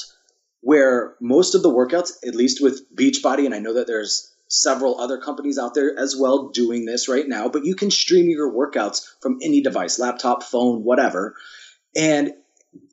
where 0.61 1.15
most 1.21 1.55
of 1.55 1.63
the 1.63 1.69
workouts 1.69 2.11
at 2.25 2.35
least 2.35 2.61
with 2.61 2.85
beachbody 2.95 3.45
and 3.45 3.53
i 3.53 3.59
know 3.59 3.73
that 3.73 3.87
there's 3.87 4.31
several 4.47 4.99
other 4.99 5.17
companies 5.17 5.57
out 5.57 5.73
there 5.73 5.97
as 5.97 6.15
well 6.15 6.49
doing 6.49 6.85
this 6.85 7.09
right 7.09 7.27
now 7.27 7.49
but 7.49 7.65
you 7.65 7.75
can 7.75 7.89
stream 7.89 8.29
your 8.29 8.51
workouts 8.51 9.05
from 9.21 9.39
any 9.41 9.61
device 9.61 9.97
laptop 9.99 10.43
phone 10.43 10.83
whatever 10.83 11.35
and 11.95 12.33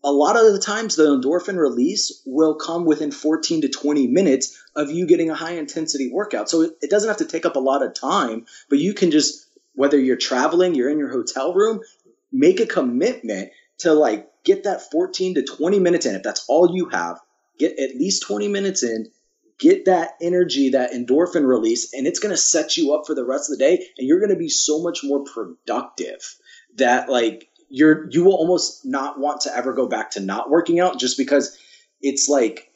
a 0.05 0.12
lot 0.12 0.37
of 0.37 0.53
the 0.53 0.59
times 0.59 0.97
the 0.97 1.05
endorphin 1.05 1.57
release 1.57 2.23
will 2.27 2.55
come 2.55 2.85
within 2.85 3.11
14 3.11 3.62
to 3.62 3.69
20 3.69 4.09
minutes 4.09 4.61
of 4.75 4.91
you 4.91 5.07
getting 5.07 5.31
a 5.31 5.35
high 5.35 5.53
intensity 5.53 6.11
workout. 6.12 6.49
So 6.51 6.62
it, 6.62 6.91
doesn't 6.91 7.09
have 7.09 7.19
to 7.19 7.25
take 7.25 7.47
up 7.47 7.57
a 7.57 7.61
lot 7.61 7.83
of 7.83 7.95
time, 7.95 8.47
but 8.69 8.79
you 8.79 8.95
can 8.95 9.11
just, 9.11 9.47
whether 9.75 9.99
you're 9.99 10.17
traveling, 10.17 10.75
you're 10.75 10.91
in 10.91 10.99
your 10.99 11.11
hotel 11.11 11.55
room, 11.55 11.81
make 12.33 12.61
a 12.61 12.67
commitment 12.67 13.51
to 13.79 13.93
like 13.93 14.29
get 14.45 14.65
that 14.65 14.91
14 14.91 15.35
to 15.37 15.43
20 15.43 15.79
minutes 15.79 16.07
in. 16.07 16.15
If 16.15 16.23
that's 16.23 16.45
all 16.49 16.75
you 16.75 16.89
have, 16.89 17.21
get 17.59 17.79
at 17.79 17.97
least 17.97 18.23
20 18.23 18.49
minutes 18.49 18.83
in, 18.83 19.09
get 19.59 19.85
that 19.85 20.17
energy, 20.21 20.71
that 20.71 20.93
endorphin 20.93 21.47
release, 21.47 21.93
and 21.93 22.07
it's 22.07 22.19
going 22.19 22.35
to 22.35 22.41
set 22.41 22.77
you 22.77 22.95
up 22.95 23.07
for 23.07 23.15
the 23.15 23.25
rest 23.25 23.51
of 23.51 23.59
the 23.59 23.65
day. 23.65 23.87
And 23.97 24.09
you're 24.09 24.21
going 24.21 24.31
to 24.31 24.37
be 24.37 24.49
so 24.49 24.83
much 24.83 25.05
more 25.05 25.23
productive 25.25 26.37
that 26.77 27.09
like 27.09 27.49
you're, 27.73 28.09
you 28.11 28.23
will 28.23 28.35
almost 28.35 28.85
not 28.85 29.19
want 29.19 29.41
to 29.41 29.57
ever 29.57 29.73
go 29.73 29.88
back 29.88 30.11
to 30.11 30.21
not 30.21 30.50
working 30.50 30.79
out 30.79 31.00
just 31.00 31.17
because 31.17 31.59
it's 32.02 32.29
like, 32.29 32.69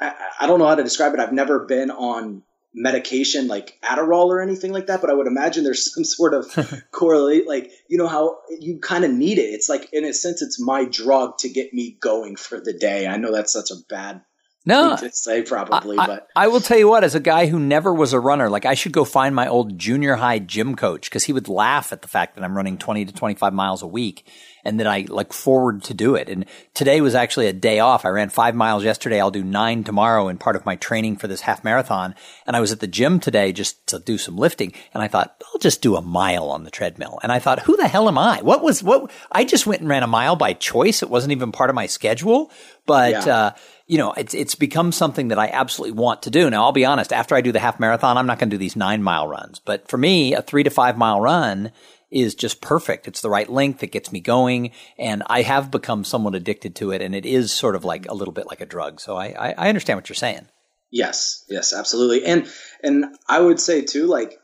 I, 0.00 0.14
I 0.40 0.46
don't 0.46 0.58
know 0.58 0.66
how 0.66 0.76
to 0.76 0.82
describe 0.82 1.12
it. 1.12 1.20
I've 1.20 1.32
never 1.32 1.66
been 1.66 1.90
on 1.90 2.42
medication 2.72 3.48
like 3.48 3.78
Adderall 3.82 4.28
or 4.28 4.40
anything 4.40 4.72
like 4.72 4.86
that, 4.86 5.02
but 5.02 5.10
I 5.10 5.12
would 5.12 5.26
imagine 5.26 5.62
there's 5.62 5.92
some 5.94 6.04
sort 6.04 6.32
of 6.32 6.82
correlate, 6.90 7.46
like, 7.46 7.70
you 7.86 7.98
know, 7.98 8.08
how 8.08 8.38
you 8.58 8.78
kind 8.78 9.04
of 9.04 9.10
need 9.10 9.36
it. 9.36 9.42
It's 9.42 9.68
like, 9.68 9.92
in 9.92 10.06
a 10.06 10.14
sense, 10.14 10.40
it's 10.40 10.58
my 10.58 10.86
drug 10.86 11.36
to 11.38 11.50
get 11.50 11.74
me 11.74 11.98
going 12.00 12.36
for 12.36 12.58
the 12.58 12.72
day. 12.72 13.06
I 13.06 13.18
know 13.18 13.30
that's 13.30 13.52
such 13.52 13.70
a 13.70 13.76
bad 13.90 14.22
no, 14.66 14.96
to 14.96 15.10
say 15.12 15.42
probably, 15.42 15.96
I, 15.96 16.06
but 16.06 16.28
I, 16.36 16.44
I, 16.44 16.48
will 16.48 16.60
tell 16.60 16.78
you 16.78 16.88
what, 16.88 17.04
as 17.04 17.14
a 17.14 17.20
guy 17.20 17.46
who 17.46 17.58
never 17.58 17.94
was 17.94 18.12
a 18.12 18.20
runner, 18.20 18.50
like 18.50 18.66
I 18.66 18.74
should 18.74 18.92
go 18.92 19.04
find 19.04 19.34
my 19.34 19.48
old 19.48 19.78
junior 19.78 20.16
high 20.16 20.40
gym 20.40 20.74
coach 20.74 21.08
because 21.08 21.24
he 21.24 21.32
would 21.32 21.48
laugh 21.48 21.92
at 21.92 22.02
the 22.02 22.08
fact 22.08 22.34
that 22.34 22.44
I'm 22.44 22.56
running 22.56 22.76
20 22.76 23.06
to 23.06 23.12
25 23.14 23.54
miles 23.54 23.82
a 23.82 23.86
week 23.86 24.26
and 24.64 24.80
that 24.80 24.86
I 24.86 25.06
like 25.08 25.32
forward 25.32 25.82
to 25.84 25.94
do 25.94 26.14
it. 26.14 26.28
And 26.28 26.44
today 26.74 27.00
was 27.00 27.14
actually 27.14 27.46
a 27.46 27.54
day 27.54 27.78
off. 27.78 28.04
I 28.04 28.08
ran 28.08 28.28
five 28.28 28.54
miles 28.54 28.84
yesterday. 28.84 29.20
I'll 29.20 29.30
do 29.30 29.42
nine 29.42 29.84
tomorrow 29.84 30.28
in 30.28 30.36
part 30.36 30.56
of 30.56 30.66
my 30.66 30.76
training 30.76 31.16
for 31.16 31.28
this 31.28 31.40
half 31.40 31.64
marathon. 31.64 32.14
And 32.46 32.54
I 32.54 32.60
was 32.60 32.70
at 32.70 32.80
the 32.80 32.86
gym 32.86 33.20
today 33.20 33.52
just 33.52 33.86
to 33.86 33.98
do 33.98 34.18
some 34.18 34.36
lifting. 34.36 34.74
And 34.92 35.02
I 35.02 35.08
thought, 35.08 35.42
I'll 35.46 35.60
just 35.60 35.80
do 35.80 35.96
a 35.96 36.02
mile 36.02 36.50
on 36.50 36.64
the 36.64 36.70
treadmill. 36.70 37.18
And 37.22 37.32
I 37.32 37.38
thought, 37.38 37.60
who 37.60 37.76
the 37.78 37.88
hell 37.88 38.08
am 38.08 38.18
I? 38.18 38.42
What 38.42 38.62
was, 38.62 38.82
what, 38.82 39.10
I 39.32 39.44
just 39.44 39.66
went 39.66 39.80
and 39.80 39.88
ran 39.88 40.02
a 40.02 40.08
mile 40.08 40.36
by 40.36 40.52
choice. 40.52 41.02
It 41.02 41.08
wasn't 41.08 41.32
even 41.32 41.52
part 41.52 41.70
of 41.70 41.76
my 41.76 41.86
schedule, 41.86 42.50
but, 42.84 43.12
yeah. 43.12 43.34
uh, 43.34 43.50
you 43.88 43.96
know, 43.96 44.12
it's 44.12 44.34
it's 44.34 44.54
become 44.54 44.92
something 44.92 45.28
that 45.28 45.38
I 45.38 45.48
absolutely 45.48 45.98
want 45.98 46.22
to 46.22 46.30
do. 46.30 46.48
Now, 46.50 46.64
I'll 46.64 46.72
be 46.72 46.84
honest. 46.84 47.12
After 47.12 47.34
I 47.34 47.40
do 47.40 47.52
the 47.52 47.58
half 47.58 47.80
marathon, 47.80 48.18
I'm 48.18 48.26
not 48.26 48.38
going 48.38 48.50
to 48.50 48.54
do 48.54 48.58
these 48.58 48.76
nine 48.76 49.02
mile 49.02 49.26
runs. 49.26 49.58
But 49.58 49.88
for 49.88 49.96
me, 49.96 50.34
a 50.34 50.42
three 50.42 50.62
to 50.62 50.70
five 50.70 50.98
mile 50.98 51.20
run 51.20 51.72
is 52.10 52.34
just 52.34 52.60
perfect. 52.60 53.08
It's 53.08 53.22
the 53.22 53.30
right 53.30 53.48
length. 53.48 53.82
It 53.82 53.90
gets 53.90 54.12
me 54.12 54.20
going, 54.20 54.72
and 54.98 55.22
I 55.26 55.40
have 55.40 55.70
become 55.70 56.04
somewhat 56.04 56.34
addicted 56.34 56.76
to 56.76 56.90
it. 56.92 57.00
And 57.00 57.14
it 57.14 57.24
is 57.24 57.50
sort 57.50 57.74
of 57.74 57.84
like 57.84 58.06
a 58.08 58.14
little 58.14 58.32
bit 58.32 58.46
like 58.46 58.60
a 58.60 58.66
drug. 58.66 59.00
So 59.00 59.16
I 59.16 59.28
I, 59.28 59.54
I 59.56 59.68
understand 59.70 59.96
what 59.96 60.08
you're 60.10 60.16
saying. 60.16 60.48
Yes, 60.90 61.44
yes, 61.48 61.72
absolutely. 61.72 62.26
And 62.26 62.46
and 62.84 63.06
I 63.26 63.40
would 63.40 63.58
say 63.58 63.82
too, 63.82 64.06
like 64.06 64.38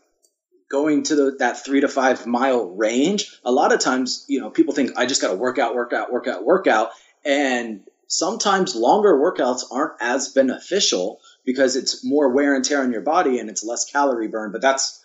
going 0.70 1.02
to 1.04 1.14
the, 1.16 1.36
that 1.38 1.62
three 1.62 1.82
to 1.82 1.88
five 1.88 2.26
mile 2.26 2.64
range, 2.64 3.38
a 3.44 3.52
lot 3.52 3.74
of 3.74 3.80
times, 3.80 4.24
you 4.26 4.40
know, 4.40 4.48
people 4.48 4.72
think 4.72 4.92
I 4.96 5.04
just 5.04 5.20
got 5.20 5.28
to 5.28 5.36
work 5.36 5.58
out, 5.58 5.74
work 5.74 5.92
out, 5.92 6.10
work 6.10 6.26
out, 6.28 6.44
work 6.44 6.66
out. 6.66 6.90
And 7.26 7.82
sometimes 8.14 8.76
longer 8.76 9.14
workouts 9.14 9.62
aren't 9.72 10.00
as 10.00 10.28
beneficial 10.28 11.20
because 11.44 11.74
it's 11.74 12.04
more 12.04 12.28
wear 12.32 12.54
and 12.54 12.64
tear 12.64 12.80
on 12.82 12.92
your 12.92 13.00
body 13.00 13.40
and 13.40 13.50
it's 13.50 13.64
less 13.64 13.90
calorie 13.90 14.28
burn. 14.28 14.52
But 14.52 14.62
that's 14.62 15.04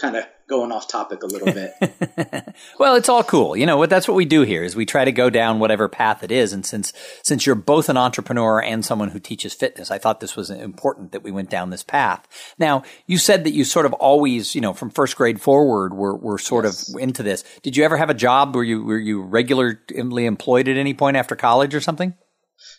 kind 0.00 0.16
of 0.16 0.24
going 0.48 0.72
off 0.72 0.88
topic 0.88 1.22
a 1.22 1.26
little 1.26 1.52
bit. 1.52 2.54
well, 2.78 2.96
it's 2.96 3.08
all 3.10 3.22
cool. 3.22 3.54
You 3.54 3.66
know 3.66 3.76
what? 3.76 3.90
That's 3.90 4.08
what 4.08 4.16
we 4.16 4.24
do 4.24 4.42
here 4.42 4.64
is 4.64 4.74
we 4.74 4.86
try 4.86 5.04
to 5.04 5.12
go 5.12 5.28
down 5.28 5.58
whatever 5.58 5.88
path 5.88 6.22
it 6.22 6.32
is. 6.32 6.54
And 6.54 6.64
since, 6.64 6.94
since 7.22 7.44
you're 7.44 7.54
both 7.54 7.90
an 7.90 7.98
entrepreneur 7.98 8.62
and 8.62 8.84
someone 8.84 9.10
who 9.10 9.20
teaches 9.20 9.52
fitness, 9.52 9.90
I 9.90 9.98
thought 9.98 10.20
this 10.20 10.34
was 10.34 10.50
important 10.50 11.12
that 11.12 11.22
we 11.22 11.30
went 11.30 11.50
down 11.50 11.68
this 11.68 11.82
path. 11.84 12.26
Now, 12.58 12.82
you 13.06 13.18
said 13.18 13.44
that 13.44 13.52
you 13.52 13.64
sort 13.64 13.86
of 13.86 13.92
always, 13.94 14.54
you 14.54 14.62
know, 14.62 14.72
from 14.72 14.90
first 14.90 15.16
grade 15.16 15.40
forward 15.40 15.92
were, 15.92 16.16
were 16.16 16.38
sort 16.38 16.64
yes. 16.64 16.88
of 16.88 17.00
into 17.00 17.22
this. 17.22 17.44
Did 17.62 17.76
you 17.76 17.84
ever 17.84 17.98
have 17.98 18.10
a 18.10 18.14
job 18.14 18.54
where 18.54 18.64
you, 18.64 18.82
were 18.82 18.98
you 18.98 19.20
regularly 19.22 20.24
employed 20.24 20.68
at 20.68 20.78
any 20.78 20.94
point 20.94 21.18
after 21.18 21.36
college 21.36 21.74
or 21.74 21.80
something? 21.80 22.14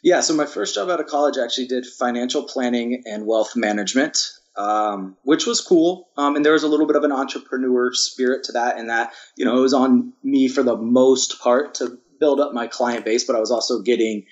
Yeah, 0.01 0.21
so 0.21 0.33
my 0.33 0.45
first 0.45 0.75
job 0.75 0.89
out 0.89 0.99
of 0.99 1.07
college 1.07 1.37
actually 1.37 1.67
did 1.67 1.85
financial 1.85 2.43
planning 2.43 3.03
and 3.05 3.25
wealth 3.25 3.55
management, 3.55 4.31
um, 4.57 5.17
which 5.23 5.45
was 5.45 5.61
cool. 5.61 6.09
Um, 6.17 6.35
and 6.35 6.45
there 6.45 6.53
was 6.53 6.63
a 6.63 6.67
little 6.67 6.87
bit 6.87 6.95
of 6.95 7.03
an 7.03 7.11
entrepreneur 7.11 7.93
spirit 7.93 8.43
to 8.45 8.51
that, 8.53 8.77
and 8.77 8.89
that 8.89 9.13
you 9.35 9.45
know 9.45 9.57
it 9.57 9.61
was 9.61 9.73
on 9.73 10.13
me 10.23 10.47
for 10.47 10.63
the 10.63 10.75
most 10.75 11.39
part 11.39 11.75
to 11.75 11.97
build 12.19 12.39
up 12.39 12.53
my 12.53 12.67
client 12.67 13.05
base, 13.05 13.25
but 13.25 13.35
I 13.35 13.39
was 13.39 13.51
also 13.51 13.81
getting 13.81 14.25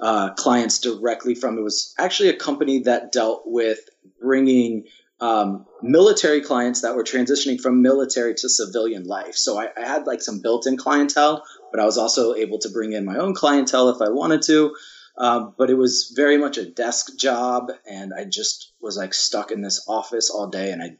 uh, 0.00 0.30
clients 0.34 0.78
directly 0.78 1.34
from. 1.34 1.58
It 1.58 1.62
was 1.62 1.94
actually 1.98 2.30
a 2.30 2.36
company 2.36 2.80
that 2.80 3.12
dealt 3.12 3.42
with 3.46 3.80
bringing 4.20 4.84
um, 5.20 5.66
military 5.82 6.40
clients 6.40 6.82
that 6.82 6.96
were 6.96 7.04
transitioning 7.04 7.60
from 7.60 7.82
military 7.82 8.34
to 8.34 8.48
civilian 8.48 9.04
life. 9.04 9.36
So 9.36 9.58
I, 9.58 9.68
I, 9.76 9.86
had 9.86 10.06
like 10.06 10.20
some 10.20 10.40
built-in 10.40 10.76
clientele, 10.76 11.44
but 11.70 11.80
I 11.80 11.84
was 11.84 11.98
also 11.98 12.34
able 12.34 12.58
to 12.60 12.68
bring 12.68 12.92
in 12.92 13.04
my 13.04 13.16
own 13.16 13.34
clientele 13.34 13.88
if 13.90 14.02
I 14.02 14.10
wanted 14.10 14.42
to. 14.42 14.74
Um, 15.16 15.54
but 15.56 15.70
it 15.70 15.74
was 15.74 16.12
very 16.16 16.36
much 16.36 16.58
a 16.58 16.68
desk 16.68 17.16
job, 17.16 17.70
and 17.88 18.12
I 18.12 18.24
just 18.24 18.72
was 18.80 18.96
like 18.96 19.14
stuck 19.14 19.52
in 19.52 19.62
this 19.62 19.84
office 19.88 20.28
all 20.28 20.48
day, 20.48 20.72
and 20.72 20.82
I, 20.82 20.96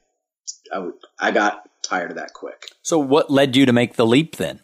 I, 0.72 0.76
w- 0.76 0.98
I 1.18 1.30
got 1.32 1.68
tired 1.82 2.12
of 2.12 2.16
that 2.16 2.32
quick. 2.32 2.66
So, 2.82 2.98
what 2.98 3.30
led 3.30 3.56
you 3.56 3.66
to 3.66 3.72
make 3.72 3.94
the 3.94 4.06
leap 4.06 4.36
then? 4.36 4.60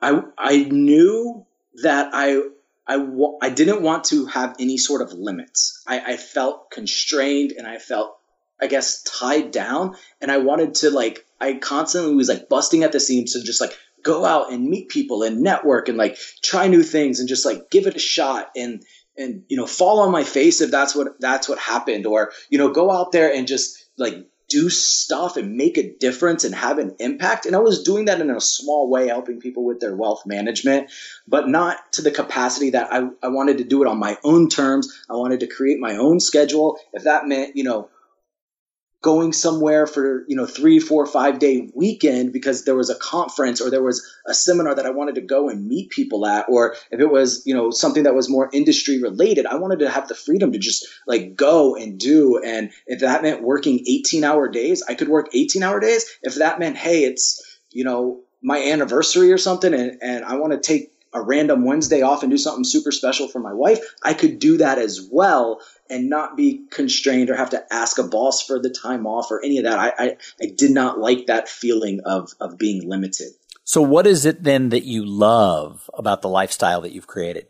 I 0.00 0.22
I 0.38 0.64
knew 0.64 1.46
that 1.82 2.10
I 2.12 2.42
I, 2.90 2.96
w- 2.96 3.38
I 3.40 3.50
didn't 3.50 3.82
want 3.82 4.04
to 4.06 4.26
have 4.26 4.56
any 4.58 4.76
sort 4.76 5.00
of 5.00 5.12
limits. 5.12 5.80
I, 5.86 6.00
I 6.00 6.16
felt 6.16 6.72
constrained 6.72 7.52
and 7.52 7.64
I 7.64 7.78
felt, 7.78 8.16
I 8.60 8.66
guess, 8.66 9.04
tied 9.04 9.52
down. 9.52 9.94
And 10.20 10.28
I 10.28 10.38
wanted 10.38 10.74
to 10.76 10.90
like, 10.90 11.24
I 11.40 11.54
constantly 11.54 12.16
was 12.16 12.28
like 12.28 12.48
busting 12.48 12.82
at 12.82 12.90
the 12.90 12.98
seams 12.98 13.34
to 13.34 13.44
just 13.44 13.60
like 13.60 13.78
go 14.02 14.24
out 14.24 14.52
and 14.52 14.68
meet 14.68 14.88
people 14.88 15.22
and 15.22 15.40
network 15.40 15.88
and 15.88 15.98
like 15.98 16.18
try 16.42 16.68
new 16.68 16.82
things 16.82 17.20
and 17.20 17.28
just 17.28 17.46
like 17.46 17.70
give 17.70 17.86
it 17.86 17.96
a 17.96 18.00
shot 18.00 18.50
and 18.56 18.82
and 19.16 19.44
you 19.48 19.56
know 19.56 19.66
fall 19.66 20.00
on 20.00 20.12
my 20.12 20.24
face 20.24 20.60
if 20.60 20.70
that's 20.70 20.94
what 20.94 21.20
that's 21.20 21.48
what 21.48 21.58
happened 21.58 22.06
or 22.06 22.32
you 22.48 22.58
know 22.58 22.70
go 22.70 22.90
out 22.90 23.12
there 23.12 23.32
and 23.32 23.46
just 23.46 23.84
like 23.98 24.26
do 24.48 24.68
stuff 24.68 25.36
and 25.36 25.54
make 25.56 25.78
a 25.78 25.94
difference 25.98 26.42
and 26.42 26.52
have 26.56 26.78
an 26.78 26.96
impact. 26.98 27.46
And 27.46 27.54
i 27.54 27.60
was 27.60 27.84
doing 27.84 28.06
that 28.06 28.20
in 28.20 28.30
a 28.30 28.40
small 28.40 28.90
way 28.90 29.06
helping 29.08 29.40
people 29.40 29.64
with 29.64 29.80
their 29.80 29.94
wealth 29.94 30.22
management 30.26 30.90
but 31.28 31.48
not 31.48 31.92
to 31.92 32.02
the 32.02 32.10
capacity 32.10 32.70
that 32.70 32.92
i, 32.92 33.08
I 33.22 33.28
wanted 33.28 33.58
to 33.58 33.64
do 33.64 33.82
it 33.82 33.88
on 33.88 33.98
my 33.98 34.18
own 34.24 34.48
terms. 34.48 34.92
I 35.08 35.14
wanted 35.14 35.40
to 35.40 35.46
create 35.46 35.78
my 35.78 35.96
own 35.96 36.20
schedule. 36.20 36.78
If 36.92 37.04
that 37.04 37.26
meant 37.28 37.56
you 37.56 37.64
know 37.64 37.90
going 39.02 39.32
somewhere 39.32 39.86
for 39.86 40.24
you 40.28 40.36
know 40.36 40.46
three 40.46 40.78
four 40.78 41.06
five 41.06 41.38
day 41.38 41.70
weekend 41.74 42.32
because 42.32 42.64
there 42.64 42.74
was 42.74 42.90
a 42.90 42.94
conference 42.96 43.60
or 43.60 43.70
there 43.70 43.82
was 43.82 44.06
a 44.26 44.34
seminar 44.34 44.74
that 44.74 44.84
i 44.84 44.90
wanted 44.90 45.14
to 45.14 45.22
go 45.22 45.48
and 45.48 45.66
meet 45.66 45.88
people 45.90 46.26
at 46.26 46.44
or 46.48 46.74
if 46.90 47.00
it 47.00 47.10
was 47.10 47.42
you 47.46 47.54
know 47.54 47.70
something 47.70 48.02
that 48.02 48.14
was 48.14 48.28
more 48.28 48.50
industry 48.52 49.00
related 49.00 49.46
i 49.46 49.54
wanted 49.54 49.78
to 49.78 49.88
have 49.88 50.06
the 50.08 50.14
freedom 50.14 50.52
to 50.52 50.58
just 50.58 50.86
like 51.06 51.34
go 51.34 51.74
and 51.74 51.98
do. 51.98 52.40
And 52.44 52.70
if 52.86 53.00
that 53.00 53.22
meant 53.22 53.42
working 53.42 53.84
18 53.86 54.24
hour 54.24 54.48
days 54.48 54.82
i 54.88 54.94
could 54.94 55.08
work 55.08 55.28
18 55.32 55.62
hour 55.62 55.80
days. 55.80 56.04
If 56.22 56.36
that 56.36 56.58
meant 56.58 56.76
hey 56.76 57.04
it's 57.04 57.42
you 57.70 57.84
know 57.84 58.20
my 58.42 58.58
anniversary 58.58 59.32
or 59.32 59.38
something 59.38 59.74
and, 59.74 59.98
and 60.02 60.24
i 60.24 60.36
want 60.36 60.52
to 60.52 60.58
take 60.58 60.92
a 61.12 61.20
random 61.20 61.64
Wednesday 61.64 62.02
off 62.02 62.22
and 62.22 62.30
do 62.30 62.38
something 62.38 62.64
super 62.64 62.92
special 62.92 63.28
for 63.28 63.40
my 63.40 63.52
wife, 63.52 63.80
I 64.02 64.14
could 64.14 64.38
do 64.38 64.58
that 64.58 64.78
as 64.78 65.08
well 65.10 65.60
and 65.88 66.08
not 66.08 66.36
be 66.36 66.66
constrained 66.70 67.30
or 67.30 67.36
have 67.36 67.50
to 67.50 67.64
ask 67.72 67.98
a 67.98 68.04
boss 68.04 68.42
for 68.42 68.60
the 68.60 68.70
time 68.70 69.06
off 69.06 69.30
or 69.30 69.44
any 69.44 69.58
of 69.58 69.64
that. 69.64 69.78
I, 69.78 69.92
I, 69.98 70.16
I 70.40 70.46
did 70.56 70.70
not 70.70 70.98
like 70.98 71.26
that 71.26 71.48
feeling 71.48 72.00
of, 72.04 72.32
of 72.40 72.58
being 72.58 72.88
limited. 72.88 73.32
So 73.64 73.82
what 73.82 74.06
is 74.06 74.24
it 74.24 74.42
then 74.42 74.68
that 74.70 74.84
you 74.84 75.04
love 75.04 75.90
about 75.94 76.22
the 76.22 76.28
lifestyle 76.28 76.80
that 76.82 76.92
you've 76.92 77.06
created? 77.06 77.46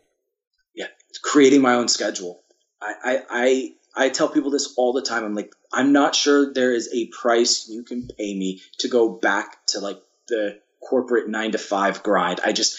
Yeah, 0.75 0.87
creating 1.23 1.61
my 1.61 1.75
own 1.75 1.87
schedule. 1.87 2.41
I, 2.81 2.93
I, 3.03 3.23
I, 3.29 4.05
I 4.05 4.09
tell 4.09 4.29
people 4.29 4.51
this 4.51 4.73
all 4.77 4.93
the 4.93 5.01
time. 5.01 5.23
I'm 5.23 5.35
like, 5.35 5.53
I'm 5.71 5.91
not 5.93 6.15
sure 6.15 6.53
there 6.53 6.73
is 6.73 6.89
a 6.93 7.07
price 7.07 7.67
you 7.69 7.83
can 7.83 8.07
pay 8.07 8.35
me 8.35 8.61
to 8.79 8.87
go 8.87 9.09
back 9.09 9.65
to 9.67 9.79
like 9.79 10.01
the 10.27 10.59
corporate 10.87 11.27
nine 11.27 11.51
to 11.51 11.57
five 11.57 12.01
grind. 12.03 12.39
I 12.43 12.53
just, 12.53 12.77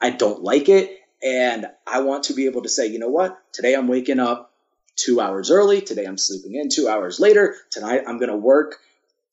I 0.00 0.10
don't 0.10 0.42
like 0.42 0.68
it. 0.68 0.98
And 1.22 1.66
I 1.86 2.00
want 2.00 2.24
to 2.24 2.34
be 2.34 2.46
able 2.46 2.62
to 2.62 2.68
say, 2.68 2.86
you 2.86 2.98
know 2.98 3.08
what? 3.08 3.38
Today 3.52 3.74
I'm 3.74 3.88
waking 3.88 4.18
up 4.18 4.52
two 4.96 5.20
hours 5.20 5.50
early. 5.50 5.80
Today 5.80 6.04
I'm 6.04 6.18
sleeping 6.18 6.54
in 6.54 6.68
two 6.68 6.88
hours 6.88 7.20
later. 7.20 7.54
Tonight 7.70 8.02
I'm 8.06 8.18
going 8.18 8.30
to 8.30 8.36
work 8.36 8.78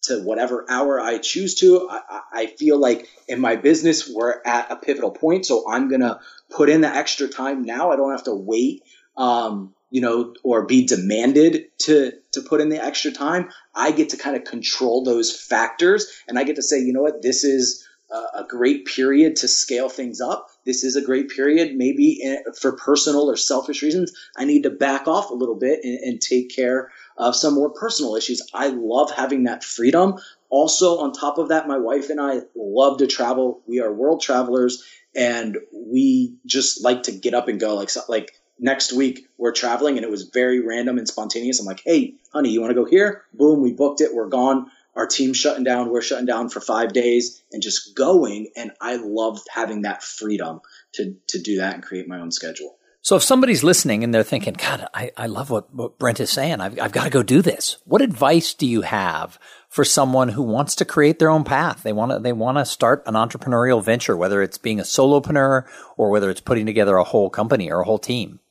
to 0.04 0.22
whatever 0.22 0.66
hour 0.70 1.00
I 1.00 1.18
choose 1.18 1.56
to. 1.56 1.90
I, 1.90 2.22
I, 2.32 2.46
feel 2.46 2.80
like 2.80 3.10
in 3.28 3.42
my 3.42 3.58
business, 3.58 4.10
we're 4.10 4.42
at 4.46 4.72
a 4.72 4.78
pivotal 4.78 5.12
point. 5.12 5.46
So 5.46 5.70
I'm 5.70 5.90
going 5.90 6.02
to 6.02 6.20
put 6.50 6.70
in 6.70 6.82
the 6.82 6.88
extra 6.88 7.28
time 7.28 7.64
now. 7.64 7.92
I 7.92 7.98
don't 7.98 8.12
have 8.12 8.24
to 8.24 8.34
wait, 8.34 8.84
um, 9.18 9.74
you 9.90 10.00
know, 10.00 10.34
or 10.44 10.66
be 10.66 10.86
demanded 10.86 11.66
to, 11.80 12.14
to 12.32 12.42
put 12.42 12.62
in 12.62 12.70
the 12.70 12.82
extra 12.82 13.12
time. 13.12 13.50
I 13.76 13.92
get 13.92 14.10
to 14.10 14.18
kind 14.18 14.38
of 14.38 14.46
control 14.46 15.04
those 15.04 15.38
factors 15.38 16.08
and 16.30 16.40
I 16.40 16.44
get 16.46 16.56
to 16.56 16.64
say, 16.64 16.80
you 16.80 16.94
know 16.94 17.02
what, 17.02 17.22
this 17.22 17.44
is 17.44 17.86
a 18.12 18.46
great 18.48 18.86
period 18.86 19.36
to 19.38 19.48
scale 19.48 19.90
things 19.90 20.20
up. 20.22 20.48
This 20.66 20.84
is 20.84 20.96
a 20.96 21.02
great 21.02 21.30
period, 21.30 21.76
maybe 21.76 22.20
eh, 22.24 22.38
for 22.60 22.72
personal 22.72 23.30
or 23.30 23.36
selfish 23.36 23.82
reasons. 23.82 24.12
I 24.38 24.46
need 24.46 24.64
to 24.64 24.70
back 24.70 25.08
off 25.08 25.30
a 25.30 25.36
little 25.36 25.56
bit 25.56 25.82
and, 25.84 26.00
and 26.00 26.22
take 26.22 26.56
care 26.56 26.92
of 27.18 27.36
some 27.36 27.54
more 27.54 27.70
personal 27.70 28.16
issues. 28.16 28.42
I 28.54 28.70
love 28.70 29.12
having 29.12 29.44
that 29.44 29.64
freedom. 29.64 30.16
Also, 30.50 31.00
on 31.00 31.14
top 31.14 31.38
of 31.38 31.50
that, 31.50 31.68
my 31.68 31.78
wife 31.78 32.10
and 32.10 32.20
I 32.20 32.42
love 32.56 32.98
to 33.00 33.08
travel. 33.08 33.62
We 33.68 33.82
are 33.82 33.94
world 33.94 34.22
travelers, 34.22 34.84
and 35.16 35.58
we 35.72 36.36
just 36.46 36.84
like 36.84 37.04
to 37.04 37.12
get 37.12 37.34
up 37.36 37.48
and 37.48 37.60
go. 37.60 37.76
Like 37.76 37.92
like 38.08 38.32
next 38.58 38.92
week 38.92 39.28
we're 39.38 39.52
traveling, 39.52 39.98
and 39.98 40.04
it 40.04 40.10
was 40.10 40.24
very 40.34 40.60
random 40.60 40.98
and 40.98 41.08
spontaneous. 41.08 41.60
I'm 41.60 41.68
like, 41.68 41.82
hey, 41.86 42.16
honey, 42.34 42.50
you 42.50 42.62
want 42.62 42.72
to 42.72 42.76
go 42.76 42.86
here? 42.86 43.24
Boom, 43.34 43.62
we 43.62 43.74
booked 43.74 44.02
it. 44.02 44.14
We're 44.14 44.28
gone. 44.28 44.72
Our 45.00 45.08
team's 45.08 45.38
shutting 45.38 45.64
down. 45.64 45.90
We're 45.90 46.02
shutting 46.02 46.26
down 46.26 46.50
for 46.50 46.60
five 46.60 46.92
days 46.92 47.42
and 47.54 47.64
just 47.64 47.96
going. 47.96 48.50
And 48.58 48.72
I 48.82 48.98
love 48.98 49.40
having 49.50 49.84
that 49.84 50.04
freedom 50.04 50.60
to 50.96 51.16
to 51.30 51.42
do 51.42 51.60
that 51.60 51.76
and 51.76 51.82
create 51.82 52.06
my 52.06 52.20
own 52.20 52.32
schedule. 52.32 52.76
So 53.02 53.16
if 53.16 53.24
somebody's 53.24 53.64
listening 53.64 54.04
and 54.04 54.14
they're 54.14 54.24
thinking, 54.24 54.56
God, 54.56 54.90
I, 54.94 55.12
I 55.16 55.28
love 55.28 55.50
what, 55.50 55.74
what 55.74 55.98
Brent 55.98 56.20
is 56.20 56.30
saying. 56.30 56.60
I've, 56.60 56.78
I've 56.78 56.92
got 56.92 57.06
to 57.06 57.10
go 57.10 57.24
do 57.24 57.42
this. 57.42 57.78
What 57.86 58.02
advice 58.02 58.54
do 58.54 58.68
you 58.68 58.82
have 58.82 59.40
for 59.70 59.86
someone 59.86 60.28
who 60.28 60.44
wants 60.44 60.76
to 60.76 60.86
create 60.86 61.18
their 61.18 61.30
own 61.30 61.46
path? 61.46 61.82
They 61.82 61.94
want 61.94 62.12
to, 62.12 62.20
they 62.20 62.34
want 62.34 62.58
to 62.58 62.66
start 62.66 63.02
an 63.06 63.14
entrepreneurial 63.14 63.82
venture, 63.82 64.18
whether 64.18 64.42
it's 64.42 64.58
being 64.58 64.82
a 64.82 64.84
solopreneur 64.84 65.66
or 65.96 66.10
whether 66.10 66.30
it's 66.30 66.42
putting 66.42 66.66
together 66.66 66.98
a 66.98 67.06
whole 67.06 67.30
company 67.30 67.72
or 67.72 67.80
a 67.80 67.86
whole 67.86 68.00
team. 68.00 68.42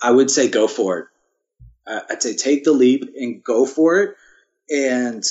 I 0.00 0.12
would 0.12 0.30
say 0.30 0.48
go 0.48 0.68
for 0.68 0.98
it. 1.00 1.06
Uh, 1.88 2.00
I'd 2.08 2.22
say 2.22 2.36
take 2.36 2.62
the 2.62 2.72
leap 2.72 3.02
and 3.16 3.42
go 3.42 3.66
for 3.66 3.98
it 3.98 4.16
and 4.70 5.24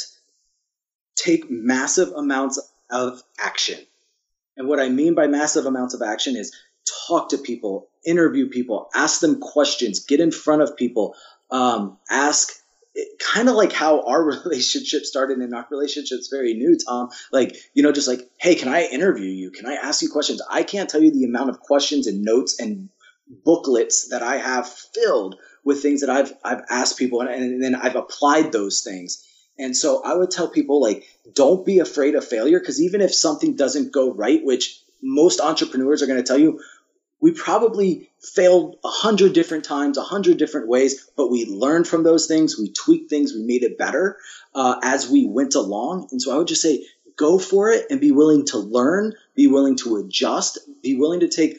take 1.16 1.50
massive 1.50 2.10
amounts 2.10 2.60
of 2.90 3.22
action. 3.40 3.80
And 4.58 4.68
what 4.68 4.80
I 4.80 4.90
mean 4.90 5.16
by 5.16 5.28
massive 5.28 5.66
amounts 5.66 5.94
of 5.94 6.02
action 6.02 6.36
is 6.36 6.56
talk 7.08 7.30
to 7.30 7.38
people, 7.38 7.90
interview 8.06 8.50
people, 8.50 8.90
ask 8.94 9.20
them 9.20 9.40
questions, 9.40 10.06
get 10.06 10.20
in 10.20 10.32
front 10.32 10.62
of 10.62 10.78
people, 10.78 11.16
um, 11.52 11.98
ask 12.10 12.54
kind 13.20 13.50
of 13.50 13.56
like 13.56 13.74
how 13.74 14.06
our 14.06 14.24
relationship 14.46 15.04
started 15.04 15.40
and 15.40 15.54
our 15.54 15.68
relationship's 15.70 16.30
very 16.30 16.54
new 16.54 16.78
tom. 16.78 17.10
Like 17.32 17.56
you 17.74 17.84
know 17.84 17.92
just 17.92 18.08
like 18.08 18.30
hey 18.38 18.56
can 18.56 18.70
i 18.70 18.84
interview 18.84 19.30
you? 19.30 19.52
Can 19.52 19.66
i 19.66 19.74
ask 19.74 20.02
you 20.02 20.10
questions? 20.10 20.42
I 20.50 20.64
can't 20.64 20.90
tell 20.90 21.02
you 21.02 21.12
the 21.12 21.26
amount 21.26 21.50
of 21.50 21.60
questions 21.60 22.08
and 22.08 22.24
notes 22.24 22.60
and 22.60 22.90
booklets 23.44 24.10
that 24.10 24.22
i 24.22 24.38
have 24.38 24.70
filled 24.70 25.36
with 25.66 25.82
things 25.82 26.02
that 26.02 26.10
i've 26.10 26.34
i've 26.44 26.64
asked 26.70 26.98
people 26.98 27.22
and, 27.22 27.30
and 27.30 27.64
then 27.64 27.76
i've 27.76 27.96
applied 27.96 28.52
those 28.52 28.82
things 28.82 29.26
and 29.60 29.76
so 29.76 30.04
i 30.04 30.14
would 30.14 30.32
tell 30.32 30.48
people 30.48 30.82
like 30.82 31.06
don't 31.34 31.66
be 31.66 31.80
afraid 31.80 32.16
of 32.16 32.26
failure 32.26 32.60
because 32.60 32.82
even 32.82 33.02
if 33.02 33.14
something 33.14 33.56
doesn't 33.56 33.92
go 33.92 34.14
right 34.14 34.42
which 34.44 34.80
most 35.02 35.42
entrepreneurs 35.42 36.02
are 36.02 36.08
going 36.08 36.22
to 36.22 36.28
tell 36.28 36.40
you 36.40 36.62
we 37.22 37.32
probably 37.32 38.12
failed 38.22 38.76
a 38.84 38.90
hundred 38.90 39.34
different 39.34 39.64
times, 39.64 39.98
a 39.98 40.04
hundred 40.04 40.38
different 40.38 40.68
ways, 40.68 41.10
but 41.16 41.32
we 41.32 41.46
learned 41.46 41.88
from 41.88 42.04
those 42.04 42.28
things. 42.28 42.60
We 42.60 42.72
tweaked 42.72 43.10
things. 43.10 43.34
We 43.34 43.44
made 43.44 43.64
it 43.64 43.78
better 43.78 44.18
uh, 44.54 44.80
as 44.84 45.10
we 45.10 45.26
went 45.26 45.56
along. 45.56 46.10
And 46.12 46.22
so 46.22 46.34
I 46.34 46.38
would 46.38 46.48
just 46.48 46.62
say, 46.62 46.86
go 47.16 47.40
for 47.40 47.72
it 47.72 47.88
and 47.90 48.02
be 48.02 48.12
willing 48.12 48.46
to 48.48 48.58
learn, 48.58 49.14
be 49.36 49.48
willing 49.48 49.78
to 49.78 49.98
adjust, 49.98 50.60
be 50.84 50.98
willing 50.98 51.22
to 51.22 51.28
take 51.28 51.58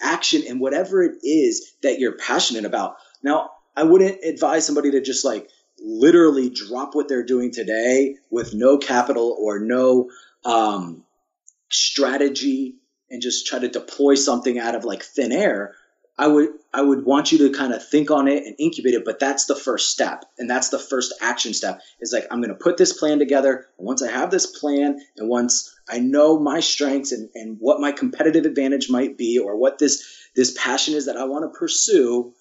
action 0.00 0.42
in 0.42 0.58
whatever 0.58 1.02
it 1.02 1.18
is 1.22 1.72
that 1.82 1.98
you're 1.98 2.16
passionate 2.16 2.64
about. 2.64 2.96
Now, 3.24 3.50
I 3.76 3.82
wouldn't 3.82 4.22
advise 4.22 4.64
somebody 4.64 4.92
to 4.92 5.00
just 5.00 5.24
like 5.24 5.48
literally 5.80 6.50
drop 6.50 6.94
what 6.94 7.08
they're 7.08 7.24
doing 7.24 7.50
today 7.50 8.16
with 8.30 8.54
no 8.54 8.78
capital 8.78 9.36
or 9.40 9.58
no 9.58 10.10
um, 10.44 11.02
strategy 11.70 12.76
and 13.10 13.22
just 13.22 13.46
try 13.46 13.58
to 13.58 13.68
deploy 13.68 14.14
something 14.14 14.58
out 14.58 14.74
of 14.74 14.84
like 14.84 15.02
thin 15.02 15.32
air, 15.32 15.74
I 16.16 16.28
would 16.28 16.50
I 16.72 16.80
would 16.80 17.04
want 17.04 17.32
you 17.32 17.38
to 17.38 17.50
kind 17.50 17.72
of 17.72 17.86
think 17.86 18.10
on 18.10 18.28
it 18.28 18.44
and 18.44 18.54
incubate 18.58 18.94
it, 18.94 19.04
but 19.04 19.18
that's 19.18 19.46
the 19.46 19.56
first 19.56 19.90
step. 19.90 20.24
And 20.38 20.48
that's 20.48 20.68
the 20.68 20.78
first 20.78 21.12
action 21.20 21.54
step. 21.54 21.80
Is 22.00 22.12
like 22.12 22.26
I'm 22.30 22.40
gonna 22.40 22.54
put 22.54 22.76
this 22.76 22.92
plan 22.92 23.18
together. 23.18 23.66
And 23.78 23.86
once 23.86 24.02
I 24.02 24.10
have 24.10 24.30
this 24.30 24.46
plan 24.46 25.00
and 25.16 25.28
once 25.28 25.74
I 25.88 25.98
know 25.98 26.38
my 26.38 26.60
strengths 26.60 27.10
and, 27.10 27.30
and 27.34 27.56
what 27.58 27.80
my 27.80 27.90
competitive 27.90 28.44
advantage 28.44 28.88
might 28.90 29.18
be 29.18 29.38
or 29.38 29.56
what 29.56 29.78
this 29.78 30.04
this 30.36 30.56
passion 30.56 30.94
is 30.94 31.06
that 31.06 31.16
I 31.16 31.24
want 31.24 31.52
to 31.52 31.58
pursue, 31.58 32.32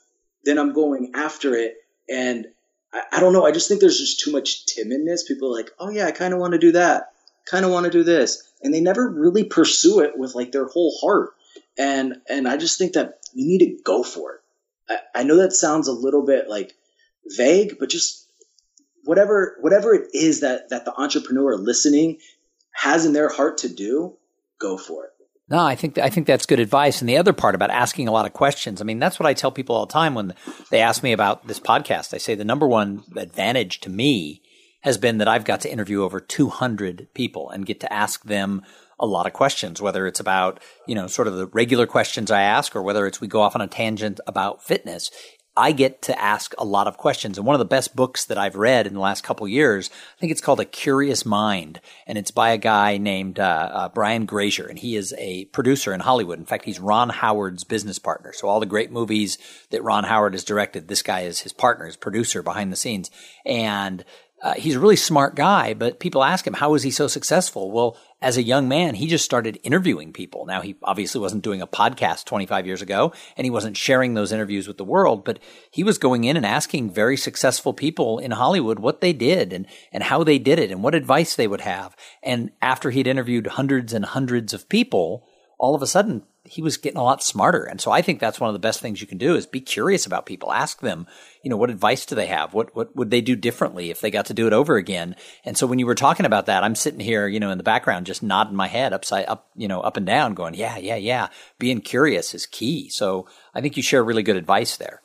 then 0.45 0.58
I'm 0.58 0.73
going 0.73 1.12
after 1.15 1.56
it. 1.56 1.75
And 2.10 2.47
I, 2.93 3.03
I 3.13 3.19
don't 3.19 3.34
know, 3.34 3.45
I 3.45 3.51
just 3.51 3.67
think 3.67 3.82
there's 3.82 3.99
just 3.99 4.19
too 4.19 4.32
much 4.32 4.65
timidness. 4.65 5.27
People 5.27 5.49
are 5.49 5.58
like, 5.58 5.71
oh 5.79 5.89
yeah, 5.89 6.06
I 6.06 6.12
kind 6.12 6.34
of 6.34 6.39
want 6.39 6.53
to 6.53 6.60
do 6.60 6.73
that. 6.73 7.12
Kind 7.45 7.65
of 7.65 7.71
want 7.71 7.86
to 7.86 7.91
do 7.91 8.03
this 8.03 8.53
and 8.63 8.73
they 8.73 8.82
never 8.82 9.08
really 9.08 9.43
pursue 9.43 9.99
it 9.99 10.17
with 10.17 10.34
like 10.34 10.51
their 10.51 10.65
whole 10.65 10.97
heart. 11.01 11.32
And 11.77 12.15
and 12.29 12.47
I 12.47 12.58
just 12.58 12.77
think 12.77 12.93
that 12.93 13.19
you 13.34 13.45
need 13.45 13.60
to 13.60 13.84
go 13.84 14.03
for 14.03 14.36
it. 14.36 14.41
I, 14.89 15.19
I 15.19 15.23
know 15.23 15.38
that 15.38 15.53
sounds 15.53 15.88
a 15.88 15.93
little 15.93 16.25
bit 16.25 16.49
like 16.49 16.73
vague, 17.25 17.77
but 17.79 17.89
just 17.89 18.27
whatever 19.03 19.58
whatever 19.60 19.93
it 19.93 20.10
is 20.13 20.41
that 20.41 20.69
that 20.69 20.86
the 20.86 20.93
entrepreneur 20.95 21.58
listening 21.58 22.19
has 22.71 23.06
in 23.06 23.13
their 23.13 23.29
heart 23.29 23.60
to 23.60 23.69
do, 23.69 24.17
go 24.60 24.77
for 24.77 25.06
it. 25.06 25.12
No, 25.49 25.60
I 25.60 25.75
think 25.75 25.97
I 25.97 26.10
think 26.10 26.25
that's 26.25 26.45
good 26.45 26.60
advice. 26.60 27.01
And 27.01 27.10
the 27.10 27.17
other 27.17 27.34
part 27.34 27.53
about 27.53 27.69
asking 27.69 28.08
a 28.08 28.12
lot 28.12 28.25
of 28.25 28.34
questions, 28.34 28.82
I 28.82 28.86
mean, 28.86 28.99
that's 28.99 29.19
what 29.19 29.27
I 29.27 29.34
tell 29.34 29.51
people 29.51 29.75
all 29.75 29.86
the 29.86 29.93
time 29.93 30.15
when 30.15 30.34
they 30.71 30.79
ask 30.79 31.03
me 31.03 31.12
about 31.12 31.47
this 31.47 31.60
podcast. 31.60 32.13
I 32.13 32.17
say 32.17 32.36
the 32.36 32.45
number 32.45 32.67
one 32.67 33.03
advantage 33.17 33.82
to 33.82 33.89
me 33.89 34.41
has 34.82 34.97
been 34.97 35.17
that 35.17 35.27
I've 35.27 35.45
got 35.45 35.62
to 35.62 35.71
interview 35.71 36.03
over 36.03 36.19
200 36.19 37.08
people 37.13 37.49
and 37.49 37.65
get 37.65 37.79
to 37.82 37.91
ask 37.91 38.23
them 38.23 38.63
a 38.99 39.06
lot 39.06 39.25
of 39.25 39.34
questions, 39.34 39.82
whether 39.82 40.08
it's 40.08 40.19
about, 40.19 40.62
you 40.88 40.95
know, 40.95 41.08
sort 41.08 41.27
of 41.27 41.36
the 41.36 41.47
regular 41.47 41.88
questions 41.88 42.32
I 42.32 42.41
ask 42.41 42.75
or 42.75 42.82
whether 42.82 43.06
it's 43.06 43.19
we 43.19 43.27
go 43.27 43.41
off 43.41 43.56
on 43.56 43.62
a 43.62 43.67
tangent 43.67 44.19
about 44.27 44.63
fitness. 44.63 45.10
I 45.56 45.72
get 45.72 46.02
to 46.04 46.20
ask 46.20 46.54
a 46.58 46.66
lot 46.66 46.88
of 46.88 46.98
questions. 46.98 47.38
And 47.38 47.46
one 47.46 47.54
of 47.54 47.60
the 47.60 47.66
best 47.66 47.96
books 47.96 48.26
that 48.26 48.39
I've 48.39 48.56
read 48.56 48.88
in 48.88 48.96
the 48.96 49.00
last 49.00 49.24
couple 49.24 49.48
years, 49.48 49.92
I 50.18 50.20
think 50.20 50.32
it's 50.32 50.42
called 50.42 50.60
A 50.60 50.66
Curious 50.66 51.26
Mind. 51.26 51.80
And 52.08 52.18
it's 52.18 52.32
by 52.32 52.50
a 52.50 52.58
guy 52.58 52.98
named 52.98 53.39
uh, 53.39 53.70
uh, 53.72 53.89
Brian 53.89 54.26
Grazer. 54.26 54.66
And 54.66 54.80
he 54.80 54.96
is 54.96 55.13
a 55.20 55.46
producer 55.46 55.94
in 55.94 56.00
Hollywood. 56.00 56.39
In 56.39 56.46
fact, 56.46 56.66
he's 56.66 56.80
Ron 56.80 57.10
Howard's 57.10 57.63
business 57.63 58.00
partner. 58.00 58.34
So 58.34 58.48
all 58.48 58.60
the 58.60 58.66
great 58.66 58.92
movies 58.92 59.38
that 59.70 59.84
Ron 59.84 60.06
Howard 60.06 60.34
has 60.34 60.44
directed, 60.44 60.88
this 60.88 61.04
guy 61.04 61.22
is 61.22 61.42
his 61.42 61.54
partner, 61.54 61.86
his 61.86 61.98
producer 61.98 62.42
behind 62.42 62.72
the 62.72 62.78
scenes. 62.78 63.12
And 63.46 64.04
uh, 64.43 64.53
he's 64.56 64.75
a 64.75 64.79
really 64.79 64.97
smart 64.97 65.36
guy, 65.36 65.73
but 65.73 66.01
people 66.01 66.21
ask 66.21 66.45
him, 66.45 66.53
how 66.53 66.71
was 66.71 66.84
he 66.84 66.91
so 66.91 67.08
successful? 67.08 67.71
Well, 67.71 67.95
as 68.21 68.36
a 68.36 68.43
young 68.43 68.67
man, 68.67 68.93
he 68.93 69.08
just 69.08 69.23
started 69.23 69.58
interviewing 69.63 70.12
people. 70.12 70.45
Now, 70.45 70.60
he 70.60 70.75
obviously 70.84 71.21
wasn't 71.21 71.45
doing 71.45 71.62
a 71.62 71.67
podcast 71.67 72.25
25 72.25 72.67
years 72.67 72.82
ago, 72.82 73.13
and 73.38 73.45
he 73.45 73.49
wasn't 73.49 73.77
sharing 73.77 74.13
those 74.13 74.34
interviews 74.34 74.67
with 74.67 74.77
the 74.77 74.84
world, 74.84 75.23
but 75.23 75.39
he 75.71 75.82
was 75.82 75.97
going 75.97 76.25
in 76.25 76.36
and 76.36 76.45
asking 76.45 76.91
very 76.91 77.15
successful 77.15 77.73
people 77.73 78.19
in 78.19 78.32
Hollywood 78.32 78.79
what 78.79 78.99
they 78.99 79.13
did 79.13 79.53
and, 79.53 79.65
and 79.93 80.03
how 80.03 80.25
they 80.25 80.39
did 80.39 80.60
it 80.60 80.71
and 80.71 80.84
what 80.84 80.93
advice 80.93 81.38
they 81.38 81.47
would 81.47 81.62
have. 81.62 81.95
And 82.21 82.51
after 82.62 82.91
he'd 82.91 83.08
interviewed 83.08 83.47
hundreds 83.47 83.93
and 83.93 84.03
hundreds 84.03 84.53
of 84.53 84.67
people, 84.67 85.25
all 85.58 85.73
of 85.73 85.82
a 85.82 85.88
sudden 85.88 86.23
he 86.45 86.62
was 86.62 86.75
getting 86.75 86.97
a 86.97 87.03
lot 87.03 87.23
smarter. 87.23 87.63
And 87.63 87.79
so 87.79 87.91
I 87.91 88.01
think 88.01 88.19
that's 88.19 88.39
one 88.39 88.49
of 88.49 88.53
the 88.53 88.60
best 88.60 88.82
things 88.82 88.99
you 88.99 89.08
can 89.08 89.17
do 89.17 89.36
is 89.36 89.45
be 89.45 89.62
curious 89.62 90.06
about 90.06 90.25
people. 90.25 90.51
Ask 90.51 90.82
them, 90.82 91.08
you 91.41 91.49
know, 91.49 91.56
what 91.56 91.69
advice 91.69 92.06
do 92.06 92.15
they 92.15 92.27
have? 92.27 92.53
What, 92.53 92.75
what 92.75 92.93
would 92.97 93.12
they 93.12 93.21
do 93.21 93.36
differently 93.38 93.89
if 93.89 94.01
they 94.01 94.12
got 94.12 94.25
to 94.25 94.34
do 94.34 94.45
it 94.45 94.53
over 94.53 94.75
again? 94.75 95.15
And 95.45 95.58
so 95.58 95.65
when 95.65 95.79
you 95.79 95.86
were 95.86 95.95
talking 95.95 96.25
about 96.25 96.47
that, 96.47 96.63
I'm 96.63 96.75
sitting 96.75 96.99
here, 96.99 97.27
you 97.27 97.39
know, 97.39 97.49
in 97.49 97.58
the 97.58 97.63
background, 97.63 98.06
just 98.06 98.21
nodding 98.21 98.58
my 98.58 98.67
head 98.67 98.91
upside 98.91 99.25
up, 99.27 99.47
you 99.56 99.69
know, 99.69 99.79
up 99.79 99.95
and 99.95 100.06
down 100.06 100.34
going, 100.34 100.53
yeah, 100.53 100.77
yeah, 100.77 100.97
yeah. 100.97 101.29
Being 101.60 101.79
curious 101.79 102.34
is 102.34 102.45
key. 102.45 102.89
So 102.89 103.25
I 103.53 103.62
think 103.62 103.77
you 103.77 103.84
share 103.84 104.03
really 104.03 104.23
good 104.23 104.36
advice 104.36 104.75
there. 104.75 105.01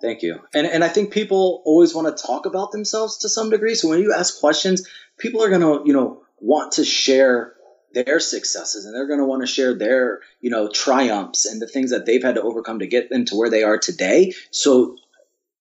Thank 0.00 0.22
you. 0.22 0.38
And 0.54 0.64
and 0.64 0.84
I 0.84 0.88
think 0.88 1.12
people 1.12 1.60
always 1.64 1.92
want 1.92 2.16
to 2.16 2.24
talk 2.24 2.46
about 2.46 2.70
themselves 2.70 3.18
to 3.18 3.28
some 3.28 3.50
degree. 3.50 3.74
So 3.74 3.88
when 3.88 3.98
you 3.98 4.14
ask 4.14 4.38
questions, 4.38 4.86
people 5.18 5.42
are 5.42 5.48
going 5.48 5.60
to, 5.60 5.82
you 5.84 5.92
know, 5.92 6.22
want 6.40 6.74
to 6.74 6.84
share 6.84 7.54
their 7.94 8.20
successes 8.20 8.84
and 8.84 8.94
they're 8.94 9.06
going 9.06 9.18
to 9.18 9.24
want 9.24 9.42
to 9.42 9.46
share 9.46 9.74
their 9.74 10.20
you 10.40 10.50
know 10.50 10.68
triumphs 10.68 11.44
and 11.44 11.60
the 11.60 11.66
things 11.66 11.90
that 11.90 12.06
they've 12.06 12.22
had 12.22 12.34
to 12.34 12.42
overcome 12.42 12.78
to 12.80 12.86
get 12.86 13.10
them 13.10 13.24
to 13.24 13.36
where 13.36 13.50
they 13.50 13.62
are 13.62 13.78
today. 13.78 14.32
So 14.50 14.96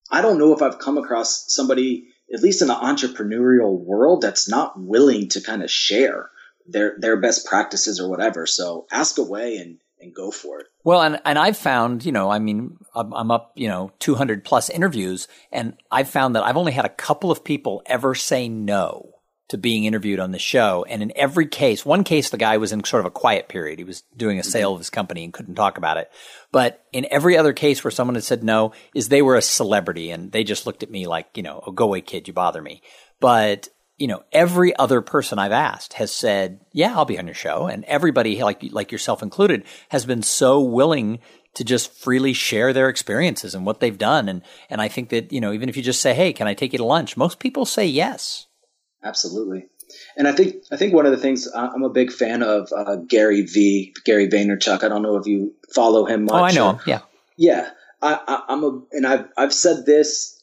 i 0.10 0.22
don't 0.22 0.40
know 0.40 0.54
if 0.54 0.62
i've 0.62 0.80
come 0.80 0.98
across 0.98 1.54
somebody 1.54 2.08
at 2.34 2.42
least 2.42 2.62
in 2.62 2.70
the 2.70 2.74
entrepreneurial 2.74 3.78
world 3.78 4.22
that's 4.22 4.48
not 4.50 4.80
willing 4.80 5.28
to 5.30 5.42
kind 5.42 5.64
of 5.64 5.72
share 5.72 6.30
their 6.68 6.96
their 7.00 7.18
best 7.18 7.46
practices 7.46 8.00
or 8.00 8.10
whatever. 8.10 8.46
So 8.46 8.86
ask 8.92 9.18
away 9.18 9.58
and 9.58 9.78
and 10.00 10.14
go 10.14 10.30
for 10.30 10.60
it. 10.60 10.68
Well, 10.84 11.02
and, 11.02 11.20
and 11.26 11.40
I've 11.40 11.58
found, 11.58 12.06
you 12.06 12.12
know, 12.12 12.30
I 12.30 12.38
mean, 12.38 12.78
I'm, 12.94 13.12
I'm 13.14 13.32
up, 13.32 13.52
you 13.56 13.68
know, 13.68 13.92
200 13.98 14.46
plus 14.46 14.70
interviews, 14.70 15.28
and 15.52 15.76
I've 15.90 16.08
found 16.08 16.36
that 16.36 16.44
I've 16.44 16.56
only 16.56 16.72
had 16.72 16.86
a 16.86 16.90
couple 16.90 17.32
of 17.32 17.44
people 17.44 17.82
ever 17.88 18.14
say 18.14 18.48
no 18.48 19.17
to 19.50 19.58
being 19.58 19.86
interviewed 19.86 20.20
on 20.20 20.32
the 20.32 20.40
show. 20.40 20.86
And 20.90 21.02
in 21.02 21.14
every 21.16 21.48
case, 21.48 21.86
one 21.86 22.04
case, 22.04 22.30
the 22.30 22.38
guy 22.38 22.58
was 22.58 22.74
in 22.74 22.84
sort 22.84 23.02
of 23.02 23.06
a 23.06 23.12
quiet 23.12 23.48
period. 23.48 23.80
He 23.80 23.86
was 23.86 24.04
doing 24.16 24.38
a 24.38 24.42
mm-hmm. 24.42 24.50
sale 24.50 24.74
of 24.74 24.80
his 24.80 24.90
company 24.90 25.24
and 25.24 25.34
couldn't 25.34 25.56
talk 25.56 25.78
about 25.78 25.98
it. 25.98 26.12
But 26.52 26.84
in 26.92 27.08
every 27.10 27.38
other 27.38 27.54
case 27.54 27.84
where 27.84 27.92
someone 27.92 28.16
had 28.16 28.24
said 28.24 28.44
no, 28.44 28.74
is 28.94 29.08
they 29.08 29.22
were 29.22 29.36
a 29.36 29.42
celebrity 29.42 30.12
and 30.12 30.32
they 30.32 30.44
just 30.44 30.66
looked 30.66 30.84
at 30.84 30.92
me 30.92 31.08
like, 31.08 31.28
you 31.36 31.44
know, 31.44 31.64
oh, 31.66 31.72
go 31.72 31.86
away, 31.86 32.02
kid, 32.02 32.28
you 32.28 32.34
bother 32.34 32.62
me. 32.62 32.82
But 33.20 33.70
you 33.98 34.06
know, 34.06 34.24
every 34.32 34.76
other 34.76 35.02
person 35.02 35.40
I've 35.40 35.52
asked 35.52 35.94
has 35.94 36.12
said, 36.12 36.60
"Yeah, 36.72 36.96
I'll 36.96 37.06
be 37.06 37.18
on 37.18 37.26
your 37.26 37.34
show," 37.34 37.66
and 37.66 37.84
everybody, 37.86 38.42
like 38.44 38.62
like 38.72 38.92
yourself 38.92 39.24
included, 39.24 39.64
has 39.90 40.06
been 40.06 40.22
so 40.22 40.62
willing 40.62 41.18
to 41.56 41.64
just 41.64 41.92
freely 41.92 42.34
share 42.34 42.74
their 42.74 42.90
experiences 42.90 43.56
and 43.56 43.66
what 43.66 43.80
they've 43.80 43.98
done. 43.98 44.30
And 44.30 44.44
and 44.70 44.82
I 44.82 44.88
think 44.88 45.10
that 45.10 45.34
you 45.34 45.42
know, 45.42 45.52
even 45.52 45.68
if 45.68 45.76
you 45.76 45.82
just 45.82 46.02
say, 46.02 46.14
"Hey, 46.14 46.32
can 46.32 46.46
I 46.46 46.54
take 46.54 46.74
you 46.74 46.78
to 46.78 46.86
lunch?" 46.86 47.18
Most 47.18 47.40
people 47.40 47.66
say 47.66 47.88
yes. 47.88 48.46
Absolutely. 49.04 49.68
And 50.18 50.28
I 50.28 50.34
think 50.34 50.64
I 50.72 50.76
think 50.78 50.94
one 50.94 51.06
of 51.06 51.12
the 51.12 51.18
things 51.18 51.48
I'm 51.54 51.84
a 51.84 51.90
big 51.90 52.12
fan 52.12 52.44
of 52.44 52.70
uh, 52.76 52.98
Gary 52.98 53.44
V. 53.44 53.94
Gary 54.04 54.28
Vaynerchuk. 54.28 54.84
I 54.84 54.90
don't 54.90 55.02
know 55.02 55.16
if 55.18 55.28
you 55.28 55.54
follow 55.74 56.06
him 56.06 56.26
much. 56.26 56.34
Oh, 56.34 56.44
I 56.44 56.52
know 56.52 56.72
him. 56.72 56.80
Yeah, 56.86 57.00
yeah. 57.38 57.70
I, 58.02 58.20
I, 58.28 58.44
I'm 58.50 58.64
a 58.64 58.82
and 58.92 59.08
I've 59.08 59.28
I've 59.38 59.54
said 59.54 59.86
this 59.86 60.38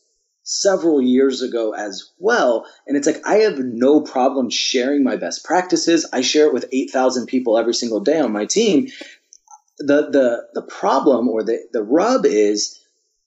several 0.44 1.02
years 1.02 1.42
ago 1.42 1.74
as 1.74 2.10
well. 2.18 2.66
And 2.86 2.96
it's 2.96 3.06
like 3.06 3.26
I 3.26 3.36
have 3.36 3.58
no 3.58 4.00
problem 4.00 4.50
sharing 4.50 5.02
my 5.02 5.16
best 5.16 5.44
practices. 5.44 6.06
I 6.12 6.20
share 6.20 6.46
it 6.46 6.52
with 6.52 6.66
8,000 6.70 7.26
people 7.26 7.58
every 7.58 7.74
single 7.74 8.00
day 8.00 8.20
on 8.20 8.30
my 8.30 8.44
team. 8.44 8.88
The 9.78 10.08
the 10.10 10.46
the 10.54 10.62
problem 10.62 11.28
or 11.28 11.42
the 11.42 11.58
the 11.72 11.82
rub 11.82 12.24
is 12.26 12.80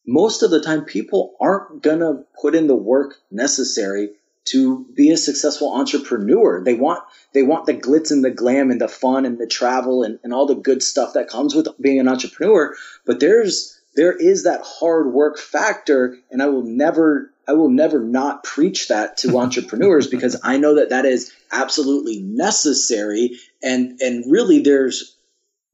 most 0.06 0.44
of 0.44 0.52
the 0.52 0.62
time 0.62 0.86
people 0.86 1.36
aren't 1.42 1.84
going 1.84 2.00
to 2.00 2.24
put 2.42 2.56
in 2.56 2.68
the 2.68 2.76
work 2.76 3.16
necessary 3.30 4.12
to 4.52 4.86
be 4.94 5.12
a 5.12 5.18
successful 5.18 5.74
entrepreneur. 5.74 6.64
They 6.64 6.74
want 6.74 7.04
they 7.34 7.44
want 7.44 7.66
the 7.66 7.74
glitz 7.74 8.12
and 8.12 8.24
the 8.24 8.32
glam 8.32 8.72
and 8.72 8.82
the 8.82 8.88
fun 8.88 9.26
and 9.26 9.38
the 9.38 9.48
travel 9.48 10.04
and, 10.04 10.20
and 10.24 10.34
all 10.34 10.46
the 10.46 10.56
good 10.56 10.82
stuff 10.82 11.14
that 11.14 11.30
comes 11.30 11.56
with 11.56 11.68
being 11.80 12.00
an 12.00 12.08
entrepreneur. 12.08 12.76
But 13.06 13.20
there's 13.20 13.78
there 13.98 14.14
is 14.14 14.44
that 14.44 14.62
hard 14.64 15.12
work 15.12 15.38
factor 15.38 16.18
and 16.32 16.42
i 16.42 16.46
will 16.46 16.64
never 16.64 17.34
i 17.48 17.52
will 17.52 17.70
never 17.70 18.00
not 18.00 18.44
preach 18.46 18.88
that 18.88 19.18
to 19.18 19.38
entrepreneurs 19.40 20.08
because 20.08 20.40
i 20.44 20.56
know 20.56 20.76
that 20.76 20.92
that 20.92 21.04
is 21.04 21.34
absolutely 21.52 22.22
necessary 22.22 23.38
and 23.62 24.00
and 24.00 24.32
really 24.32 24.60
there's 24.62 25.18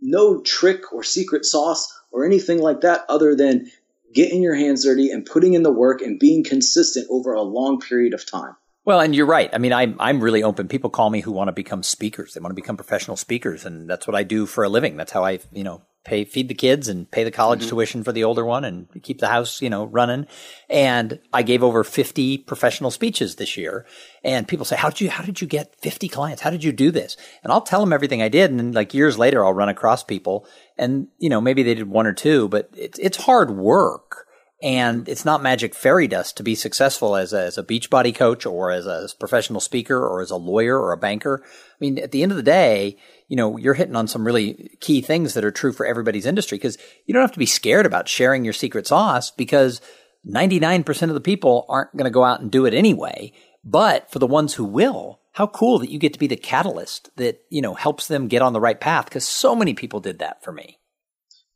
no 0.02 0.42
trick 0.42 0.92
or 0.92 1.04
secret 1.04 1.46
sauce 1.46 1.94
or 2.12 2.26
anything 2.26 2.60
like 2.60 2.82
that 2.82 3.06
other 3.08 3.36
than 3.36 3.70
getting 4.14 4.42
your 4.42 4.56
hands 4.56 4.84
dirty 4.84 5.10
and 5.12 5.26
putting 5.26 5.54
in 5.54 5.64
the 5.64 5.72
work 5.72 6.02
and 6.02 6.20
being 6.20 6.44
consistent 6.44 7.08
over 7.10 7.34
a 7.34 7.42
long 7.42 7.80
period 7.80 8.14
of 8.14 8.26
time 8.26 8.56
well, 8.86 9.00
and 9.00 9.16
you're 9.16 9.26
right. 9.26 9.50
I 9.54 9.58
mean, 9.58 9.74
I'm 9.74 9.96
I'm 10.00 10.22
really 10.22 10.44
open. 10.44 10.68
People 10.68 10.90
call 10.90 11.10
me 11.10 11.22
who 11.22 11.32
want 11.32 11.48
to 11.48 11.54
become 11.54 11.84
speakers. 11.84 12.34
They 12.34 12.42
want 12.42 12.52
to 12.52 12.62
become 12.62 12.78
professional 12.78 13.18
speakers, 13.18 13.66
and 13.66 13.90
that's 13.90 14.08
what 14.08 14.16
I 14.16 14.24
do 14.24 14.46
for 14.46 14.64
a 14.64 14.70
living. 14.70 14.98
That's 14.98 15.12
how 15.12 15.24
I, 15.24 15.40
you 15.52 15.64
know, 15.64 15.82
pay 16.04 16.26
feed 16.26 16.50
the 16.50 16.54
kids 16.54 16.90
and 16.90 17.10
pay 17.10 17.24
the 17.24 17.32
college 17.32 17.62
mm-hmm. 17.62 17.70
tuition 17.70 18.04
for 18.04 18.12
the 18.12 18.24
older 18.24 18.46
one 18.46 18.66
and 18.66 18.88
keep 19.04 19.20
the 19.20 19.28
house 19.28 19.62
you 19.62 19.70
know 19.70 19.86
running 19.86 20.28
and 20.70 21.20
i 21.32 21.42
gave 21.42 21.64
over 21.64 21.84
50 21.84 22.40
professional 22.40 22.92
speeches 22.92 23.36
this 23.36 23.56
year 23.56 23.86
and 24.24 24.48
people 24.48 24.66
say 24.66 24.76
how 24.76 24.90
did 24.90 25.00
you 25.00 25.10
how 25.10 25.24
did 25.24 25.40
you 25.40 25.48
get 25.48 25.76
50 25.82 26.10
clients 26.10 26.42
how 26.42 26.50
did 26.50 26.64
you 26.64 26.74
do 26.74 26.92
this 26.92 27.16
and 27.42 27.54
i'll 27.54 27.62
tell 27.62 27.80
them 27.80 27.94
everything 27.94 28.22
i 28.22 28.28
did 28.28 28.52
and 28.52 28.60
then 28.60 28.72
like 28.74 28.94
years 28.94 29.18
later 29.18 29.46
i'll 29.46 29.54
run 29.54 29.70
across 29.70 30.04
people 30.04 30.46
and 30.78 31.08
you 31.20 31.30
know 31.30 31.40
maybe 31.40 31.64
they 31.64 31.76
did 31.76 31.88
one 31.88 32.08
or 32.08 32.14
two 32.14 32.50
but 32.50 32.70
it's 32.76 33.00
it's 33.00 33.18
hard 33.18 33.52
work 33.52 34.28
and 34.64 35.10
it's 35.10 35.26
not 35.26 35.44
magic 35.44 35.76
fairy 35.76 36.08
dust 36.08 36.38
to 36.38 36.44
be 36.44 36.56
successful 36.56 37.18
as 37.18 37.34
a, 37.34 37.42
as 37.44 37.58
a 37.58 37.64
Beachbody 37.64 38.16
coach 38.16 38.46
or 38.46 38.72
as 38.72 38.88
a 38.88 39.10
professional 39.20 39.60
speaker 39.60 39.98
or 39.98 40.22
as 40.22 40.32
a 40.32 40.38
lawyer 40.38 40.80
or 40.80 40.94
a 40.94 40.98
banker. 40.98 41.44
I 41.44 41.76
mean, 41.82 42.00
at 42.00 42.12
the 42.12 42.24
end 42.24 42.32
of 42.32 42.38
the 42.38 42.44
day, 42.44 42.98
you 43.28 43.36
know, 43.36 43.58
you're 43.58 43.74
hitting 43.74 43.98
on 43.98 44.08
some 44.08 44.26
really 44.26 44.78
key 44.80 45.02
things 45.02 45.34
that 45.34 45.44
are 45.44 45.52
true 45.52 45.74
for 45.74 45.86
everybody's 45.86 46.26
industry 46.26 46.58
because 46.58 46.78
you 47.06 47.14
don't 47.14 47.22
have 47.24 47.34
to 47.34 47.40
be 47.40 47.46
scared 47.46 47.86
about 47.86 48.08
sharing 48.08 48.46
your 48.46 48.54
secret 48.54 48.88
sauce 48.88 49.32
because 49.32 49.82
99% 50.26 51.02
of 51.10 51.14
the 51.14 51.20
people 51.20 51.66
aren't 51.68 51.96
going 51.98 52.06
to 52.06 52.10
go 52.10 52.24
out 52.24 52.40
and 52.40 52.50
do 52.50 52.66
it 52.66 52.74
anyway. 52.74 53.34
But 53.66 54.10
for 54.12 54.20
the 54.20 54.28
ones 54.28 54.54
who 54.54 54.64
will, 54.64 55.20
how 55.34 55.48
cool 55.48 55.80
that 55.80 55.90
you 55.90 56.00
get 56.00 56.14
to 56.14 56.20
be 56.20 56.28
the 56.28 56.38
catalyst 56.38 57.10
that, 57.18 57.42
you 57.50 57.62
know, 57.62 57.74
helps 57.74 58.08
them 58.08 58.30
get 58.30 58.42
on 58.42 58.54
the 58.54 58.62
right 58.62 58.80
path 58.80 59.06
because 59.06 59.28
so 59.28 59.58
many 59.58 59.74
people 59.74 60.00
did 60.00 60.20
that 60.20 60.42
for 60.42 60.54
me. 60.54 60.78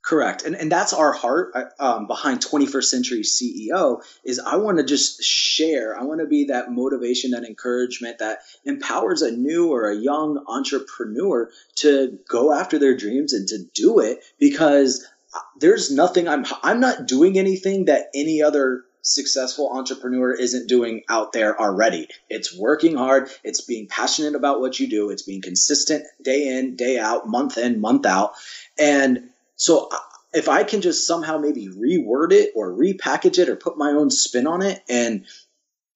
Correct, 0.08 0.43
and 0.46 0.56
and 0.56 0.72
that's 0.72 0.93
our 0.93 1.12
heart 1.12 1.52
uh, 1.54 1.65
um, 1.82 2.08
behind 2.08 2.39
21st 2.39 2.84
Century 2.86 3.24
CEO 3.24 4.02
is 4.24 4.39
I 4.39 4.56
want 4.56 4.78
to 4.78 4.86
just 4.86 5.22
share. 5.22 6.00
I 6.00 6.04
want 6.04 6.22
to 6.22 6.26
be 6.26 6.46
that 6.46 6.72
motivation, 6.72 7.32
that 7.32 7.43
encouragement 7.43 8.20
that 8.20 8.39
empowers 8.63 9.22
a 9.22 9.32
new 9.32 9.74
or 9.74 9.89
a 9.89 9.98
young 9.98 10.41
entrepreneur 10.48 11.50
to 11.80 12.20
go 12.30 12.54
after 12.54 12.80
their 12.80 12.96
dreams 12.96 13.34
and 13.34 13.50
to 13.50 13.58
do 13.74 14.00
it 14.00 14.24
because 14.39 15.06
uh, 15.36 15.39
there's 15.60 15.91
nothing 15.91 16.30
I'm 16.30 16.46
I'm 16.63 16.80
not 16.80 17.06
doing 17.06 17.38
anything 17.38 17.86
that 17.86 18.06
any 18.15 18.41
other 18.41 18.86
successful 19.02 19.70
entrepreneur 19.74 20.34
isn't 20.34 20.70
doing 20.70 21.04
out 21.10 21.34
there 21.34 21.60
already. 21.60 22.08
It's 22.30 22.58
working 22.58 22.96
hard. 22.96 23.30
It's 23.43 23.60
being 23.60 23.88
passionate 23.88 24.36
about 24.36 24.62
what 24.62 24.80
you 24.80 24.88
do. 24.88 25.10
It's 25.10 25.24
being 25.24 25.41
consistent 25.41 26.06
day 26.24 26.58
in, 26.58 26.78
day 26.78 26.98
out, 26.98 27.28
month 27.28 27.58
in, 27.58 27.82
month 27.82 28.06
out. 28.06 28.36
And 28.80 29.32
so 29.58 29.89
if 30.34 30.48
I 30.48 30.63
can 30.63 30.82
just 30.82 31.06
somehow 31.06 31.38
maybe 31.38 31.67
reword 31.67 32.32
it 32.32 32.52
or 32.56 32.72
repackage 32.72 33.39
it 33.39 33.50
or 33.50 33.56
put 33.56 33.78
my 33.78 33.89
own 33.89 34.10
spin 34.10 34.48
on 34.48 34.62
it 34.62 34.82
and 34.88 35.26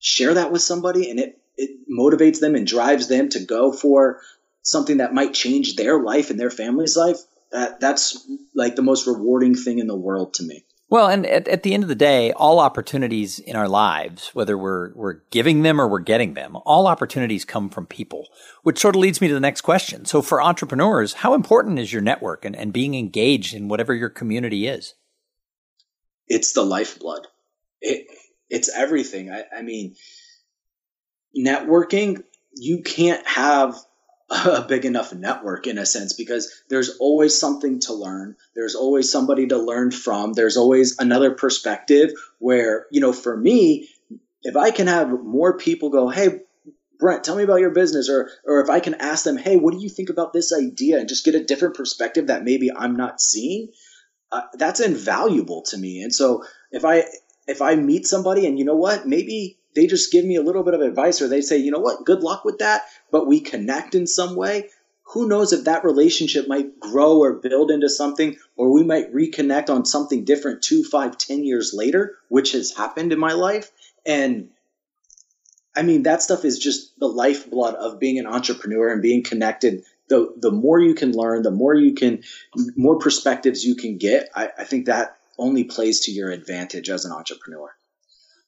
share 0.00 0.34
that 0.34 0.50
with 0.50 0.62
somebody 0.62 1.10
and 1.10 1.20
it, 1.20 1.38
it 1.56 1.88
motivates 1.88 2.40
them 2.40 2.56
and 2.56 2.66
drives 2.66 3.08
them 3.08 3.28
to 3.30 3.40
go 3.40 3.72
for 3.72 4.20
something 4.62 4.98
that 4.98 5.14
might 5.14 5.32
change 5.32 5.76
their 5.76 6.02
life 6.02 6.30
and 6.30 6.40
their 6.40 6.50
family's 6.50 6.96
life, 6.96 7.18
that, 7.52 7.78
that's 7.78 8.26
like 8.54 8.74
the 8.74 8.82
most 8.82 9.06
rewarding 9.06 9.54
thing 9.54 9.78
in 9.78 9.86
the 9.86 9.96
world 9.96 10.34
to 10.34 10.42
me. 10.42 10.64
Well, 10.92 11.08
and 11.08 11.24
at, 11.24 11.48
at, 11.48 11.62
the 11.62 11.72
end 11.72 11.84
of 11.84 11.88
the 11.88 11.94
day, 11.94 12.32
all 12.32 12.58
opportunities 12.58 13.38
in 13.38 13.56
our 13.56 13.66
lives, 13.66 14.28
whether 14.34 14.58
we're, 14.58 14.92
we're 14.92 15.20
giving 15.30 15.62
them 15.62 15.80
or 15.80 15.88
we're 15.88 16.00
getting 16.00 16.34
them, 16.34 16.54
all 16.66 16.86
opportunities 16.86 17.46
come 17.46 17.70
from 17.70 17.86
people, 17.86 18.28
which 18.62 18.78
sort 18.78 18.94
of 18.94 19.00
leads 19.00 19.18
me 19.18 19.28
to 19.28 19.32
the 19.32 19.40
next 19.40 19.62
question. 19.62 20.04
So 20.04 20.20
for 20.20 20.42
entrepreneurs, 20.42 21.14
how 21.14 21.32
important 21.32 21.78
is 21.78 21.94
your 21.94 22.02
network 22.02 22.44
and, 22.44 22.54
and 22.54 22.74
being 22.74 22.94
engaged 22.94 23.54
in 23.54 23.68
whatever 23.68 23.94
your 23.94 24.10
community 24.10 24.66
is? 24.66 24.92
It's 26.28 26.52
the 26.52 26.62
lifeblood. 26.62 27.26
It, 27.80 28.06
it's 28.50 28.68
everything. 28.68 29.30
I, 29.30 29.44
I 29.50 29.62
mean, 29.62 29.94
networking, 31.34 32.22
you 32.54 32.82
can't 32.82 33.26
have 33.26 33.76
a 34.32 34.64
big 34.68 34.84
enough 34.84 35.12
network 35.12 35.66
in 35.66 35.78
a 35.78 35.86
sense 35.86 36.12
because 36.14 36.62
there's 36.68 36.96
always 36.98 37.38
something 37.38 37.80
to 37.80 37.94
learn. 37.94 38.36
There's 38.54 38.74
always 38.74 39.10
somebody 39.10 39.46
to 39.48 39.58
learn 39.58 39.90
from. 39.90 40.32
There's 40.32 40.56
always 40.56 40.98
another 40.98 41.32
perspective 41.32 42.12
where, 42.38 42.86
you 42.90 43.00
know, 43.00 43.12
for 43.12 43.36
me, 43.36 43.88
if 44.42 44.56
I 44.56 44.70
can 44.70 44.86
have 44.86 45.10
more 45.10 45.56
people 45.56 45.90
go, 45.90 46.08
Hey, 46.08 46.40
Brent, 46.98 47.24
tell 47.24 47.36
me 47.36 47.42
about 47.42 47.60
your 47.60 47.70
business, 47.70 48.08
or 48.08 48.30
or 48.44 48.60
if 48.60 48.70
I 48.70 48.78
can 48.78 48.94
ask 48.94 49.24
them, 49.24 49.36
hey, 49.36 49.56
what 49.56 49.74
do 49.74 49.80
you 49.80 49.88
think 49.88 50.08
about 50.08 50.32
this 50.32 50.52
idea, 50.52 51.00
and 51.00 51.08
just 51.08 51.24
get 51.24 51.34
a 51.34 51.42
different 51.42 51.74
perspective 51.74 52.28
that 52.28 52.44
maybe 52.44 52.70
I'm 52.72 52.94
not 52.94 53.20
seeing, 53.20 53.72
uh, 54.30 54.42
that's 54.54 54.80
invaluable 54.80 55.62
to 55.62 55.78
me. 55.78 56.02
And 56.02 56.14
so 56.14 56.44
if 56.70 56.84
I 56.84 57.04
if 57.48 57.60
I 57.60 57.74
meet 57.74 58.06
somebody 58.06 58.46
and 58.46 58.58
you 58.58 58.64
know 58.64 58.76
what, 58.76 59.06
maybe 59.06 59.58
they 59.74 59.86
just 59.86 60.12
give 60.12 60.24
me 60.24 60.36
a 60.36 60.42
little 60.42 60.62
bit 60.62 60.74
of 60.74 60.80
advice 60.80 61.20
or 61.20 61.28
they 61.28 61.40
say, 61.40 61.56
you 61.56 61.70
know 61.70 61.80
what, 61.80 62.04
good 62.04 62.20
luck 62.22 62.44
with 62.44 62.58
that, 62.58 62.82
but 63.12 63.28
we 63.28 63.38
connect 63.38 63.94
in 63.94 64.08
some 64.08 64.34
way, 64.34 64.70
who 65.12 65.28
knows 65.28 65.52
if 65.52 65.64
that 65.64 65.84
relationship 65.84 66.48
might 66.48 66.80
grow 66.80 67.18
or 67.18 67.34
build 67.34 67.70
into 67.70 67.88
something, 67.88 68.36
or 68.56 68.72
we 68.72 68.82
might 68.82 69.14
reconnect 69.14 69.68
on 69.68 69.84
something 69.84 70.24
different 70.24 70.62
two, 70.62 70.82
five, 70.82 71.18
ten 71.18 71.44
years 71.44 71.72
later, 71.74 72.16
which 72.28 72.52
has 72.52 72.74
happened 72.74 73.12
in 73.12 73.18
my 73.20 73.32
life. 73.32 73.70
And 74.06 74.48
I 75.76 75.82
mean, 75.82 76.04
that 76.04 76.22
stuff 76.22 76.44
is 76.44 76.58
just 76.58 76.98
the 76.98 77.06
lifeblood 77.06 77.74
of 77.74 78.00
being 78.00 78.18
an 78.18 78.26
entrepreneur 78.26 78.90
and 78.90 79.02
being 79.02 79.22
connected. 79.22 79.84
The, 80.08 80.32
the 80.36 80.50
more 80.50 80.80
you 80.80 80.94
can 80.94 81.12
learn, 81.12 81.42
the 81.42 81.50
more 81.50 81.74
you 81.74 81.94
can, 81.94 82.22
more 82.76 82.98
perspectives 82.98 83.64
you 83.64 83.76
can 83.76 83.98
get. 83.98 84.30
I, 84.34 84.50
I 84.58 84.64
think 84.64 84.86
that 84.86 85.18
only 85.38 85.64
plays 85.64 86.00
to 86.00 86.10
your 86.10 86.30
advantage 86.30 86.88
as 86.88 87.04
an 87.04 87.12
entrepreneur. 87.12 87.74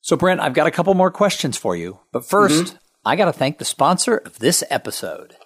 So, 0.00 0.16
Brent, 0.16 0.40
I've 0.40 0.52
got 0.54 0.66
a 0.66 0.70
couple 0.70 0.92
more 0.94 1.10
questions 1.10 1.56
for 1.56 1.74
you. 1.74 1.98
But 2.12 2.24
1st 2.24 2.48
mm-hmm. 2.48 2.76
I 3.06 3.16
got 3.16 3.26
to 3.26 3.34
thank 3.34 3.58
the 3.58 3.66
sponsor 3.66 4.16
of 4.16 4.38
this 4.38 4.64
episode. 4.70 5.36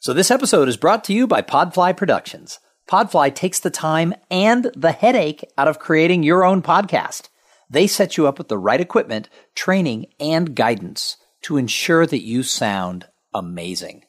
So, 0.00 0.14
this 0.14 0.30
episode 0.30 0.66
is 0.66 0.78
brought 0.78 1.04
to 1.04 1.12
you 1.12 1.26
by 1.26 1.42
Podfly 1.42 1.94
Productions. 1.94 2.58
Podfly 2.88 3.34
takes 3.34 3.60
the 3.60 3.68
time 3.68 4.14
and 4.30 4.70
the 4.74 4.92
headache 4.92 5.44
out 5.58 5.68
of 5.68 5.78
creating 5.78 6.22
your 6.22 6.42
own 6.42 6.62
podcast. 6.62 7.28
They 7.68 7.86
set 7.86 8.16
you 8.16 8.26
up 8.26 8.38
with 8.38 8.48
the 8.48 8.56
right 8.56 8.80
equipment, 8.80 9.28
training, 9.54 10.06
and 10.18 10.54
guidance 10.54 11.18
to 11.42 11.58
ensure 11.58 12.06
that 12.06 12.24
you 12.24 12.42
sound 12.42 13.06
amazing. 13.34 14.04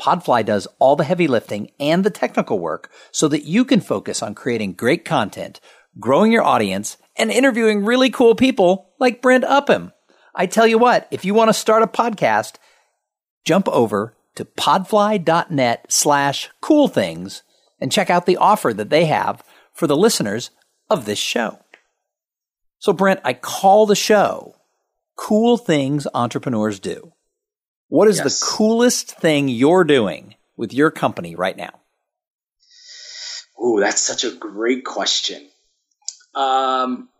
Podfly 0.00 0.44
does 0.44 0.68
all 0.78 0.94
the 0.94 1.04
heavy 1.04 1.26
lifting 1.26 1.72
and 1.80 2.04
the 2.04 2.10
technical 2.10 2.60
work 2.60 2.92
so 3.10 3.26
that 3.26 3.44
you 3.44 3.64
can 3.64 3.80
focus 3.80 4.22
on 4.22 4.36
creating 4.36 4.74
great 4.74 5.04
content, 5.04 5.58
growing 5.98 6.30
your 6.30 6.44
audience, 6.44 6.96
and 7.16 7.32
interviewing 7.32 7.84
really 7.84 8.08
cool 8.08 8.36
people 8.36 8.92
like 9.00 9.20
Brent 9.20 9.44
Upham. 9.44 9.92
I 10.40 10.46
tell 10.46 10.66
you 10.66 10.78
what, 10.78 11.06
if 11.10 11.26
you 11.26 11.34
want 11.34 11.50
to 11.50 11.52
start 11.52 11.82
a 11.82 11.86
podcast, 11.86 12.54
jump 13.44 13.68
over 13.68 14.16
to 14.36 14.46
podfly.net 14.46 15.92
slash 15.92 16.48
cool 16.62 16.88
things 16.88 17.42
and 17.78 17.92
check 17.92 18.08
out 18.08 18.24
the 18.24 18.38
offer 18.38 18.72
that 18.72 18.88
they 18.88 19.04
have 19.04 19.44
for 19.74 19.86
the 19.86 19.98
listeners 19.98 20.50
of 20.88 21.04
this 21.04 21.18
show. 21.18 21.58
So, 22.78 22.94
Brent, 22.94 23.20
I 23.22 23.34
call 23.34 23.84
the 23.84 23.94
show 23.94 24.56
Cool 25.14 25.58
Things 25.58 26.06
Entrepreneurs 26.14 26.80
Do. 26.80 27.12
What 27.88 28.08
is 28.08 28.16
yes. 28.16 28.40
the 28.40 28.46
coolest 28.46 29.10
thing 29.18 29.50
you're 29.50 29.84
doing 29.84 30.36
with 30.56 30.72
your 30.72 30.90
company 30.90 31.36
right 31.36 31.54
now? 31.54 31.80
Oh, 33.58 33.78
that's 33.78 34.00
such 34.00 34.24
a 34.24 34.30
great 34.30 34.86
question. 34.86 35.46
Um, 36.34 37.10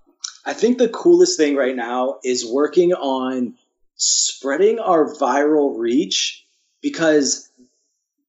I 0.44 0.53
think 0.53 0.79
the 0.79 0.88
coolest 0.88 1.37
thing 1.37 1.57
right 1.57 1.76
now 1.76 2.18
is 2.24 2.46
working 2.46 2.92
on 2.92 3.55
spreading 3.96 4.79
our 4.79 5.12
viral 5.14 5.79
reach 5.79 6.44
because 6.81 7.50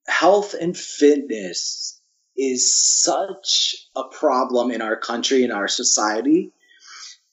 health 0.07 0.53
and 0.59 0.77
fitness 0.77 1.99
is 2.37 2.75
such 2.75 3.75
a 3.95 4.03
problem 4.03 4.71
in 4.71 4.81
our 4.81 4.97
country 4.97 5.43
in 5.43 5.51
our 5.51 5.67
society. 5.67 6.51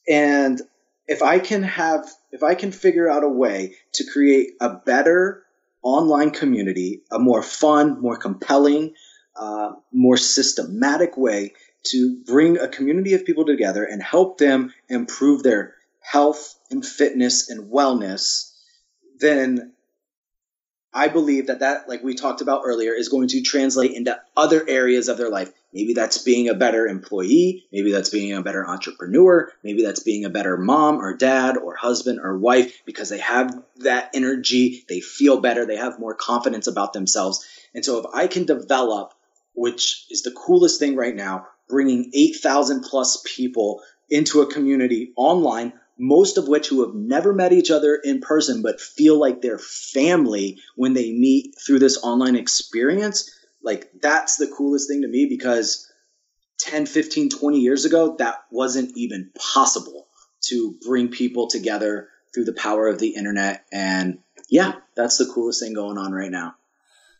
And 0.08 0.60
if 1.08 1.22
i 1.22 1.38
can 1.38 1.62
have 1.62 2.08
if 2.30 2.42
i 2.42 2.54
can 2.54 2.70
figure 2.70 3.10
out 3.10 3.24
a 3.24 3.28
way 3.28 3.74
to 3.94 4.04
create 4.04 4.50
a 4.60 4.68
better 4.68 5.42
online 5.82 6.30
community 6.30 7.02
a 7.10 7.18
more 7.18 7.42
fun 7.42 8.00
more 8.00 8.16
compelling 8.16 8.94
uh, 9.36 9.72
more 9.92 10.16
systematic 10.16 11.16
way 11.16 11.52
to 11.84 12.16
bring 12.26 12.58
a 12.58 12.68
community 12.68 13.14
of 13.14 13.24
people 13.24 13.44
together 13.44 13.84
and 13.84 14.02
help 14.02 14.38
them 14.38 14.72
improve 14.88 15.42
their 15.42 15.74
health 16.00 16.54
and 16.70 16.84
fitness 16.84 17.50
and 17.50 17.70
wellness 17.70 18.52
then 19.20 19.72
I 20.92 21.08
believe 21.08 21.48
that 21.48 21.60
that, 21.60 21.88
like 21.88 22.02
we 22.02 22.14
talked 22.14 22.40
about 22.40 22.62
earlier, 22.64 22.92
is 22.92 23.10
going 23.10 23.28
to 23.28 23.42
translate 23.42 23.92
into 23.92 24.18
other 24.36 24.64
areas 24.66 25.08
of 25.08 25.18
their 25.18 25.28
life. 25.28 25.52
Maybe 25.72 25.92
that's 25.92 26.18
being 26.18 26.48
a 26.48 26.54
better 26.54 26.86
employee. 26.86 27.66
Maybe 27.70 27.92
that's 27.92 28.08
being 28.08 28.32
a 28.32 28.42
better 28.42 28.66
entrepreneur. 28.66 29.52
Maybe 29.62 29.82
that's 29.82 30.02
being 30.02 30.24
a 30.24 30.30
better 30.30 30.56
mom 30.56 30.96
or 30.96 31.14
dad 31.14 31.58
or 31.58 31.76
husband 31.76 32.20
or 32.22 32.38
wife 32.38 32.82
because 32.86 33.10
they 33.10 33.18
have 33.18 33.62
that 33.76 34.10
energy. 34.14 34.84
They 34.88 35.00
feel 35.00 35.40
better. 35.40 35.66
They 35.66 35.76
have 35.76 36.00
more 36.00 36.14
confidence 36.14 36.66
about 36.66 36.94
themselves. 36.94 37.46
And 37.74 37.84
so 37.84 37.98
if 37.98 38.06
I 38.14 38.26
can 38.26 38.46
develop, 38.46 39.12
which 39.54 40.06
is 40.10 40.22
the 40.22 40.32
coolest 40.32 40.80
thing 40.80 40.96
right 40.96 41.14
now, 41.14 41.48
bringing 41.68 42.10
8,000 42.14 42.82
plus 42.82 43.22
people 43.24 43.82
into 44.10 44.40
a 44.40 44.52
community 44.52 45.12
online 45.16 45.72
most 46.00 46.38
of 46.38 46.46
which 46.46 46.68
who 46.68 46.86
have 46.86 46.94
never 46.94 47.32
met 47.32 47.52
each 47.52 47.70
other 47.70 47.96
in 47.96 48.20
person 48.20 48.62
but 48.62 48.80
feel 48.80 49.18
like 49.18 49.42
they're 49.42 49.58
family 49.58 50.58
when 50.76 50.94
they 50.94 51.10
meet 51.10 51.54
through 51.58 51.78
this 51.78 51.98
online 52.02 52.36
experience 52.36 53.30
like 53.62 53.90
that's 54.00 54.36
the 54.36 54.46
coolest 54.46 54.88
thing 54.88 55.02
to 55.02 55.08
me 55.08 55.26
because 55.26 55.90
10 56.60 56.86
15 56.86 57.30
20 57.30 57.58
years 57.58 57.84
ago 57.84 58.16
that 58.18 58.44
wasn't 58.50 58.96
even 58.96 59.30
possible 59.36 60.06
to 60.40 60.76
bring 60.86 61.08
people 61.08 61.48
together 61.48 62.08
through 62.32 62.44
the 62.44 62.52
power 62.52 62.86
of 62.86 62.98
the 62.98 63.08
internet. 63.08 63.64
And 63.72 64.18
yeah 64.48 64.74
that's 64.96 65.18
the 65.18 65.26
coolest 65.26 65.60
thing 65.60 65.74
going 65.74 65.98
on 65.98 66.12
right 66.12 66.30
now 66.30 66.54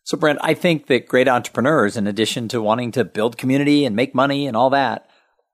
so 0.09 0.17
brent 0.17 0.39
i 0.43 0.55
think 0.55 0.87
that 0.87 1.07
great 1.07 1.29
entrepreneurs 1.29 1.97
in 1.97 2.07
addition 2.07 2.49
to 2.49 2.63
wanting 2.63 2.91
to 2.91 3.05
build 3.05 3.37
community 3.37 3.85
and 3.85 3.95
make 3.95 4.15
money 4.15 4.47
and 4.47 4.57
all 4.57 4.71
that 4.71 5.09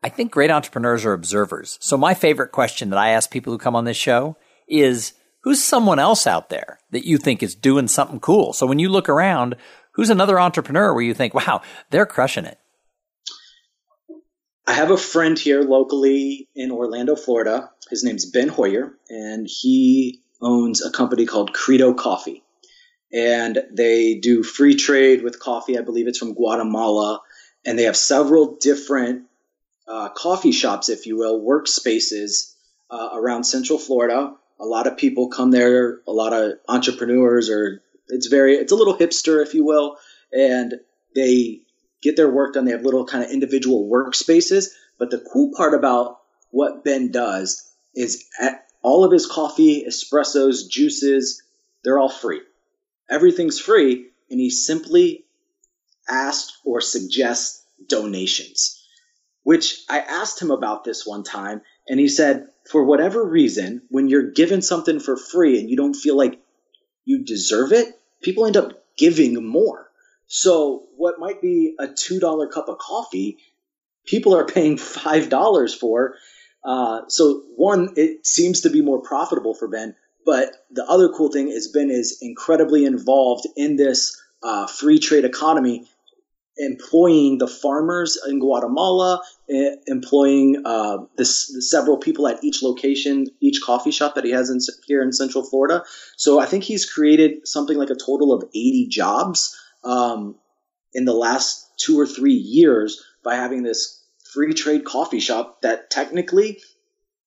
I 0.05 0.11
think 0.11 0.31
great 0.31 0.51
entrepreneurs 0.51 1.07
are 1.07 1.14
observers. 1.14 1.79
So 1.81 1.97
my 1.97 2.12
favorite 2.12 2.53
question 2.53 2.90
that 2.90 2.99
I 2.99 3.09
ask 3.09 3.31
people 3.31 3.55
who 3.55 3.59
come 3.59 3.75
on 3.75 3.87
this 3.87 3.97
show 3.97 4.37
is 4.69 5.14
who's 5.45 5.64
someone 5.64 5.99
else 5.99 6.27
out 6.27 6.51
there 6.51 6.79
that 6.90 7.07
you 7.07 7.17
think 7.17 7.43
is 7.43 7.55
doing 7.55 7.88
something 7.88 8.21
cool? 8.21 8.53
So 8.53 8.67
when 8.67 8.79
you 8.79 8.90
look 8.90 9.09
around, 9.09 9.57
who's 9.93 10.11
another 10.11 10.38
entrepreneur 10.38 10.93
where 10.93 11.03
you 11.03 11.14
think, 11.14 11.33
wow, 11.33 11.62
they're 11.88 12.05
crushing 12.05 12.45
it? 12.45 12.59
I 14.67 14.75
have 14.75 14.90
a 14.90 14.99
friend 14.99 15.38
here 15.38 15.62
locally 15.62 16.51
in 16.55 16.71
Orlando, 16.71 17.17
Florida. 17.17 17.71
His 17.88 18.05
name's 18.05 18.27
Ben 18.31 18.49
Hoyer, 18.49 18.99
and 19.09 19.49
he 19.49 20.21
owns 20.43 20.85
a 20.85 20.90
company 20.90 21.25
called 21.25 21.55
Credo 21.55 21.95
Coffee. 21.95 22.43
And 23.14 23.62
they 23.70 24.16
do 24.16 24.42
free 24.42 24.74
trade 24.74 25.22
with 25.22 25.38
coffee. 25.38 25.79
I 25.79 25.83
believe 25.83 26.09
it's 26.09 26.18
from 26.18 26.35
Guatemala. 26.35 27.20
And 27.64 27.79
they 27.79 27.85
have 27.85 27.96
several 27.96 28.57
different 28.57 29.27
uh, 29.87 30.09
coffee 30.09 30.53
shops, 30.53 30.88
if 30.88 31.07
you 31.07 31.16
will, 31.16 31.40
workspaces 31.40 32.53
uh, 32.90 33.11
around 33.12 33.44
Central 33.44 33.79
Florida. 33.79 34.35
A 34.59 34.64
lot 34.66 34.88
of 34.88 34.96
people 34.96 35.29
come 35.29 35.53
there. 35.53 36.00
A 36.09 36.12
lot 36.12 36.33
of 36.33 36.55
entrepreneurs, 36.68 37.50
or 37.50 37.83
it's 38.09 38.27
very, 38.27 38.57
it's 38.57 38.72
a 38.72 38.77
little 38.77 38.96
hipster, 38.96 39.42
if 39.42 39.55
you 39.55 39.64
will, 39.64 39.96
and 40.33 40.74
they 41.14 41.61
get 42.03 42.16
their 42.16 42.31
work 42.31 42.55
done. 42.55 42.64
They 42.64 42.72
have 42.72 42.85
little 42.85 43.07
kind 43.07 43.24
of 43.24 43.31
individual 43.31 43.88
workspaces. 43.88 44.70
But 44.98 45.11
the 45.11 45.24
cool 45.33 45.53
part 45.57 45.74
about 45.74 46.18
what 46.50 46.85
Ben 46.85 47.12
does 47.12 47.70
is 47.94 48.24
all 48.83 49.05
of 49.05 49.12
his 49.12 49.27
coffee, 49.27 49.85
espressos, 49.88 50.68
juices, 50.68 51.42
they're 51.85 51.98
all 51.98 52.09
free. 52.09 52.40
Everything's 53.11 53.59
free, 53.59 54.07
and 54.31 54.40
he 54.40 54.51
simply 54.51 55.25
asks 56.09 56.59
or 56.64 56.81
suggests 56.81 57.64
donations 57.88 58.85
which 59.45 59.85
I 59.88 60.01
asked 60.01 60.43
him 60.43 60.51
about 60.51 60.85
this 60.85 61.07
one 61.07 61.23
time, 61.23 61.62
and 61.87 62.01
he 62.01 62.09
said, 62.09 62.49
for 62.69 62.83
whatever 62.85 63.23
reason, 63.23 63.83
when 63.90 64.09
you're 64.09 64.33
given 64.33 64.62
something 64.62 64.99
for 64.99 65.17
free 65.17 65.61
and 65.61 65.71
you 65.71 65.77
don't 65.77 65.95
feel 65.95 66.17
like 66.17 66.40
you 67.05 67.25
deserve 67.25 67.73
it, 67.73 67.88
people 68.23 68.47
end 68.47 68.57
up 68.57 68.83
giving 68.97 69.47
more. 69.47 69.90
So, 70.27 70.87
what 70.97 71.21
might 71.21 71.43
be 71.43 71.77
a 71.79 71.87
$2 71.87 72.51
cup 72.51 72.69
of 72.69 72.79
coffee, 72.79 73.37
people 74.07 74.35
are 74.35 74.47
paying 74.47 74.79
$5 74.79 75.79
for. 75.79 76.14
Uh, 76.64 77.03
so, 77.09 77.43
one, 77.57 77.90
it 77.97 78.27
seems 78.27 78.62
to 78.62 78.71
be 78.71 78.81
more 78.81 79.03
profitable 79.03 79.53
for 79.53 79.69
Ben. 79.69 79.95
But 80.24 80.64
the 80.70 80.84
other 80.87 81.08
cool 81.10 81.30
thing 81.30 81.48
is, 81.48 81.68
Ben 81.68 81.90
is 81.90 82.18
incredibly 82.22 82.84
involved 82.84 83.46
in 83.56 83.76
this 83.76 84.20
uh, 84.42 84.66
free 84.66 84.98
trade 84.98 85.24
economy 85.24 85.87
employing 86.56 87.38
the 87.38 87.48
farmers 87.48 88.18
in 88.28 88.38
Guatemala, 88.38 89.20
eh, 89.50 89.74
employing 89.87 90.62
uh, 90.64 90.98
this, 91.16 91.68
several 91.68 91.96
people 91.96 92.28
at 92.28 92.42
each 92.44 92.62
location, 92.62 93.26
each 93.40 93.60
coffee 93.62 93.90
shop 93.90 94.14
that 94.14 94.24
he 94.24 94.30
has 94.30 94.50
in, 94.50 94.60
here 94.87 95.02
in 95.02 95.12
Central 95.12 95.44
Florida. 95.44 95.82
So 96.16 96.38
I 96.38 96.46
think 96.46 96.64
he's 96.64 96.88
created 96.88 97.46
something 97.46 97.76
like 97.76 97.90
a 97.90 97.96
total 97.96 98.32
of 98.32 98.44
80 98.54 98.87
jobs 98.88 99.58
um, 99.82 100.37
in 100.92 101.04
the 101.04 101.12
last 101.12 101.76
two 101.76 101.98
or 101.98 102.06
three 102.06 102.34
years 102.34 103.04
by 103.24 103.34
having 103.34 103.62
this 103.62 104.00
free 104.32 104.54
trade 104.54 104.84
coffee 104.84 105.20
shop 105.20 105.62
that 105.62 105.90
technically 105.90 106.60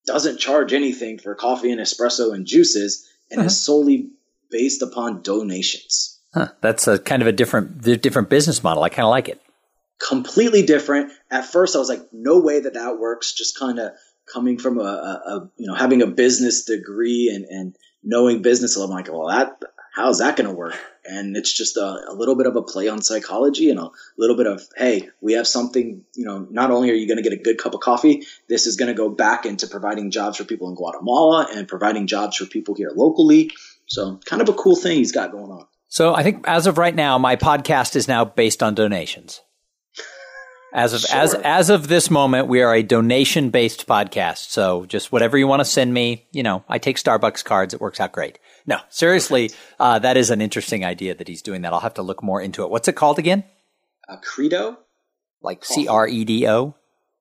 doesn't 0.08 0.40
charge 0.40 0.74
anything 0.74 1.20
for 1.20 1.36
coffee 1.36 1.72
and 1.72 1.80
espresso 1.80 2.34
and 2.34 2.48
juices 2.48 3.08
and 3.30 3.40
uh-huh. 3.40 3.48
is 3.48 3.62
solely 3.62 4.10
based 4.50 4.82
upon 4.82 5.22
donations. 5.22 6.20
Huh, 6.34 6.50
that's 6.62 6.88
a 6.88 6.98
kind 6.98 7.22
of 7.22 7.28
a 7.28 7.32
different 7.32 7.82
different 8.02 8.30
business 8.30 8.64
model. 8.64 8.84
I 8.84 8.90
kind 8.90 9.06
of 9.06 9.12
like 9.12 9.30
it. 9.30 9.42
Completely 10.08 10.64
different. 10.64 11.12
At 11.32 11.46
first, 11.46 11.76
I 11.76 11.80
was 11.80 11.90
like, 11.90 12.02
"No 12.12 12.40
way 12.40 12.60
that 12.60 12.74
that 12.74 13.00
works." 13.00 13.34
Just 13.34 13.58
kind 13.58 13.80
of 13.80 13.92
coming 14.32 14.58
from 14.58 14.80
a, 14.80 14.84
a, 14.84 14.86
a, 14.86 15.52
you 15.58 15.68
know 15.68 15.74
having 15.74 16.02
a 16.02 16.08
business 16.08 16.66
degree 16.66 17.32
and 17.34 17.46
and 17.46 17.76
knowing 18.04 18.42
business. 18.42 18.76
I'm 18.76 18.90
like, 18.90 19.12
"Well, 19.12 19.28
that 19.28 19.60
how's 19.96 20.20
that 20.20 20.36
going 20.36 20.50
to 20.50 20.56
work?" 20.56 20.78
And 21.08 21.38
it's 21.38 21.52
just 21.52 21.78
a, 21.78 22.10
a, 22.10 22.14
little 22.14 22.36
bit 22.36 22.48
of 22.48 22.56
a 22.56 22.62
play 22.62 22.88
on 22.88 23.02
psychology 23.02 23.70
and 23.70 23.80
a 23.80 23.90
little 24.18 24.36
bit 24.36 24.48
of, 24.48 24.62
"Hey, 24.76 25.10
we 25.22 25.34
have 25.34 25.48
something." 25.48 26.04
You 26.16 26.26
know, 26.26 26.48
not 26.50 26.72
only 26.72 26.92
are 26.92 26.96
you 26.96 27.08
going 27.08 27.18
to 27.18 27.24
get 27.24 27.34
a 27.34 27.42
good 27.42 27.58
cup 27.58 27.74
of 27.74 27.80
coffee, 27.80 28.26
this 28.50 28.68
is 28.68 28.76
going 28.76 28.88
to 28.88 28.94
go 28.94 29.10
back 29.10 29.46
into 29.46 29.68
providing 29.68 30.12
jobs 30.12 30.38
for 30.38 30.44
people 30.44 30.70
in 30.70 30.76
Guatemala 30.76 31.48
and 31.54 31.68
providing 31.68 32.08
jobs 32.08 32.38
for 32.38 32.46
people 32.46 32.76
here 32.76 32.92
locally. 32.96 33.52
So, 33.88 34.20
kind 34.26 34.42
of 34.42 34.50
a 34.50 34.54
cool 34.54 34.76
thing 34.76 34.98
he's 34.98 35.14
got 35.14 35.32
going 35.32 35.52
on. 35.52 35.66
So 35.90 36.14
I 36.14 36.24
think 36.24 36.46
as 36.48 36.68
of 36.68 36.78
right 36.78 36.94
now, 36.94 37.18
my 37.18 37.36
podcast 37.36 37.96
is 37.96 38.08
now 38.08 38.26
based 38.26 38.62
on 38.62 38.76
donations. 38.76 39.42
As 40.74 40.94
of 40.94 41.02
sure. 41.02 41.18
as 41.18 41.34
as 41.34 41.70
of 41.70 41.88
this 41.88 42.12
moment, 42.12 42.48
we 42.48 42.62
are 42.62 42.76
a 42.76 42.84
donation 42.84 43.50
based 43.50 43.88
podcast. 43.88 44.50
So 44.50 44.86
just 44.86 45.12
whatever 45.12 45.38
you 45.38 45.48
want 45.48 45.62
to 45.62 45.66
send 45.66 45.94
me, 45.94 46.28
you 46.32 46.44
know, 46.44 46.64
I 46.68 46.78
take 46.78 46.98
Starbucks 46.98 47.44
cards. 47.46 47.74
It 47.74 47.82
works 47.82 48.00
out 48.00 48.12
great. 48.12 48.38
No, 48.66 48.80
seriously, 48.90 49.52
uh, 49.80 50.00
that 50.00 50.18
is 50.18 50.30
an 50.30 50.42
interesting 50.42 50.84
idea 50.84 51.16
that 51.16 51.28
he's 51.28 51.42
doing 51.42 51.62
that. 51.62 51.74
I'll 51.74 51.80
have 51.80 51.96
to 51.96 52.02
look 52.02 52.22
more 52.22 52.42
into 52.42 52.64
it. 52.64 52.70
What's 52.70 52.88
it 52.88 52.94
called 52.94 53.18
again? 53.18 53.46
A 54.10 54.18
Credo, 54.18 54.78
like 55.42 55.64
C 55.64 55.88
R 55.88 56.08
E 56.08 56.26
D 56.26 56.48
O. 56.48 56.76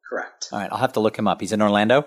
Correct. 0.09 0.49
All 0.53 0.59
right, 0.59 0.71
I'll 0.71 0.79
have 0.79 0.95
to 0.95 1.01
look 1.01 1.17
him 1.17 1.29
up. 1.29 1.41
He's 1.41 1.53
in 1.53 1.63
Orlando. 1.63 2.07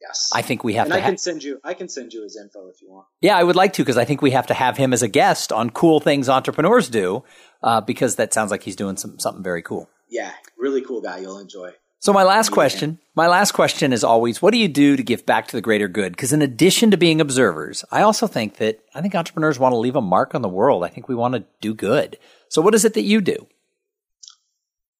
Yes. 0.00 0.30
I 0.34 0.42
think 0.42 0.64
we 0.64 0.74
have 0.74 0.86
and 0.86 0.94
to. 0.94 0.98
I 0.98 1.02
can 1.02 1.18
send 1.18 1.42
you. 1.42 1.60
I 1.62 1.74
can 1.74 1.88
send 1.88 2.12
you 2.12 2.22
his 2.22 2.36
info 2.36 2.68
if 2.68 2.80
you 2.80 2.90
want. 2.90 3.06
Yeah, 3.20 3.36
I 3.36 3.44
would 3.44 3.56
like 3.56 3.74
to 3.74 3.82
because 3.82 3.98
I 3.98 4.04
think 4.04 4.22
we 4.22 4.30
have 4.30 4.46
to 4.46 4.54
have 4.54 4.76
him 4.76 4.92
as 4.92 5.02
a 5.02 5.08
guest 5.08 5.52
on 5.52 5.70
cool 5.70 6.00
things 6.00 6.28
entrepreneurs 6.28 6.88
do, 6.88 7.22
uh, 7.62 7.80
because 7.82 8.16
that 8.16 8.32
sounds 8.32 8.50
like 8.50 8.62
he's 8.62 8.76
doing 8.76 8.96
some 8.96 9.18
something 9.18 9.42
very 9.42 9.62
cool. 9.62 9.90
Yeah, 10.10 10.32
really 10.58 10.82
cool 10.82 11.00
guy. 11.00 11.18
You'll 11.18 11.38
enjoy. 11.38 11.72
So 12.02 12.14
my 12.14 12.22
last 12.22 12.48
question, 12.48 12.98
my 13.14 13.26
last 13.26 13.52
question 13.52 13.92
is 13.92 14.02
always, 14.02 14.40
what 14.40 14.52
do 14.52 14.58
you 14.58 14.68
do 14.68 14.96
to 14.96 15.02
give 15.02 15.26
back 15.26 15.48
to 15.48 15.56
the 15.56 15.60
greater 15.60 15.86
good? 15.86 16.12
Because 16.12 16.32
in 16.32 16.40
addition 16.40 16.90
to 16.90 16.96
being 16.96 17.20
observers, 17.20 17.84
I 17.90 18.00
also 18.00 18.26
think 18.26 18.56
that 18.56 18.80
I 18.94 19.02
think 19.02 19.14
entrepreneurs 19.14 19.58
want 19.58 19.74
to 19.74 19.78
leave 19.78 19.96
a 19.96 20.00
mark 20.00 20.34
on 20.34 20.40
the 20.40 20.48
world. 20.48 20.82
I 20.82 20.88
think 20.88 21.08
we 21.08 21.14
want 21.14 21.34
to 21.34 21.44
do 21.60 21.74
good. 21.74 22.18
So 22.48 22.62
what 22.62 22.74
is 22.74 22.86
it 22.86 22.94
that 22.94 23.02
you 23.02 23.20
do? 23.20 23.46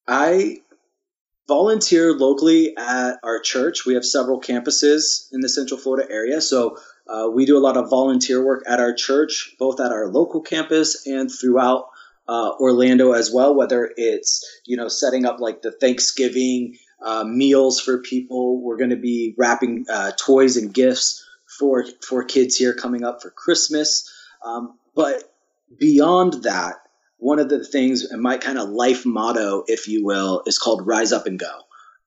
I 0.07 0.59
volunteer 1.49 2.13
locally 2.13 2.77
at 2.77 3.19
our 3.23 3.41
church. 3.41 3.87
We 3.87 3.95
have 3.95 4.05
several 4.05 4.41
campuses 4.41 5.27
in 5.33 5.41
the 5.41 5.49
Central 5.49 5.81
Florida 5.81 6.07
area. 6.11 6.41
So 6.43 6.77
uh, 7.09 7.29
we 7.33 7.47
do 7.47 7.57
a 7.57 7.65
lot 7.65 7.77
of 7.77 7.89
volunteer 7.89 8.45
work 8.45 8.63
at 8.69 8.79
our 8.79 8.93
church, 8.93 9.55
both 9.59 9.81
at 9.81 9.91
our 9.91 10.09
local 10.09 10.43
campus 10.43 11.07
and 11.07 11.31
throughout 11.33 11.90
uh, 12.31 12.53
Orlando 12.61 13.11
as 13.13 13.33
well, 13.33 13.57
whether 13.57 13.93
it's, 13.97 14.61
you 14.65 14.77
know, 14.77 14.87
setting 14.87 15.27
up 15.27 15.41
like 15.41 15.63
the 15.63 15.73
Thanksgiving 15.73 16.79
uh, 17.03 17.25
meals 17.25 17.81
for 17.81 17.99
people. 17.99 18.63
We're 18.63 18.77
going 18.77 18.91
to 18.91 18.97
be 18.97 19.35
wrapping 19.37 19.87
uh, 19.91 20.13
toys 20.17 20.57
and 20.57 20.73
gifts 20.73 21.27
for, 21.59 21.85
for 22.07 22.23
kids 22.23 22.55
here 22.57 22.73
coming 22.73 23.03
up 23.05 23.21
for 23.21 23.31
Christmas. 23.31 24.09
Um, 24.45 24.79
but 24.95 25.25
beyond 25.77 26.45
that, 26.45 26.77
one 27.19 27.41
of 27.41 27.49
the 27.49 27.65
things, 27.65 28.05
and 28.05 28.23
my 28.23 28.39
kind 28.39 28.59
of 28.59 28.69
life 28.69 29.05
motto, 29.05 29.65
if 29.67 29.89
you 29.89 30.05
will, 30.05 30.45
is 30.47 30.57
called 30.59 30.87
rise 30.87 31.13
up 31.13 31.27
and 31.27 31.39
go. 31.39 31.53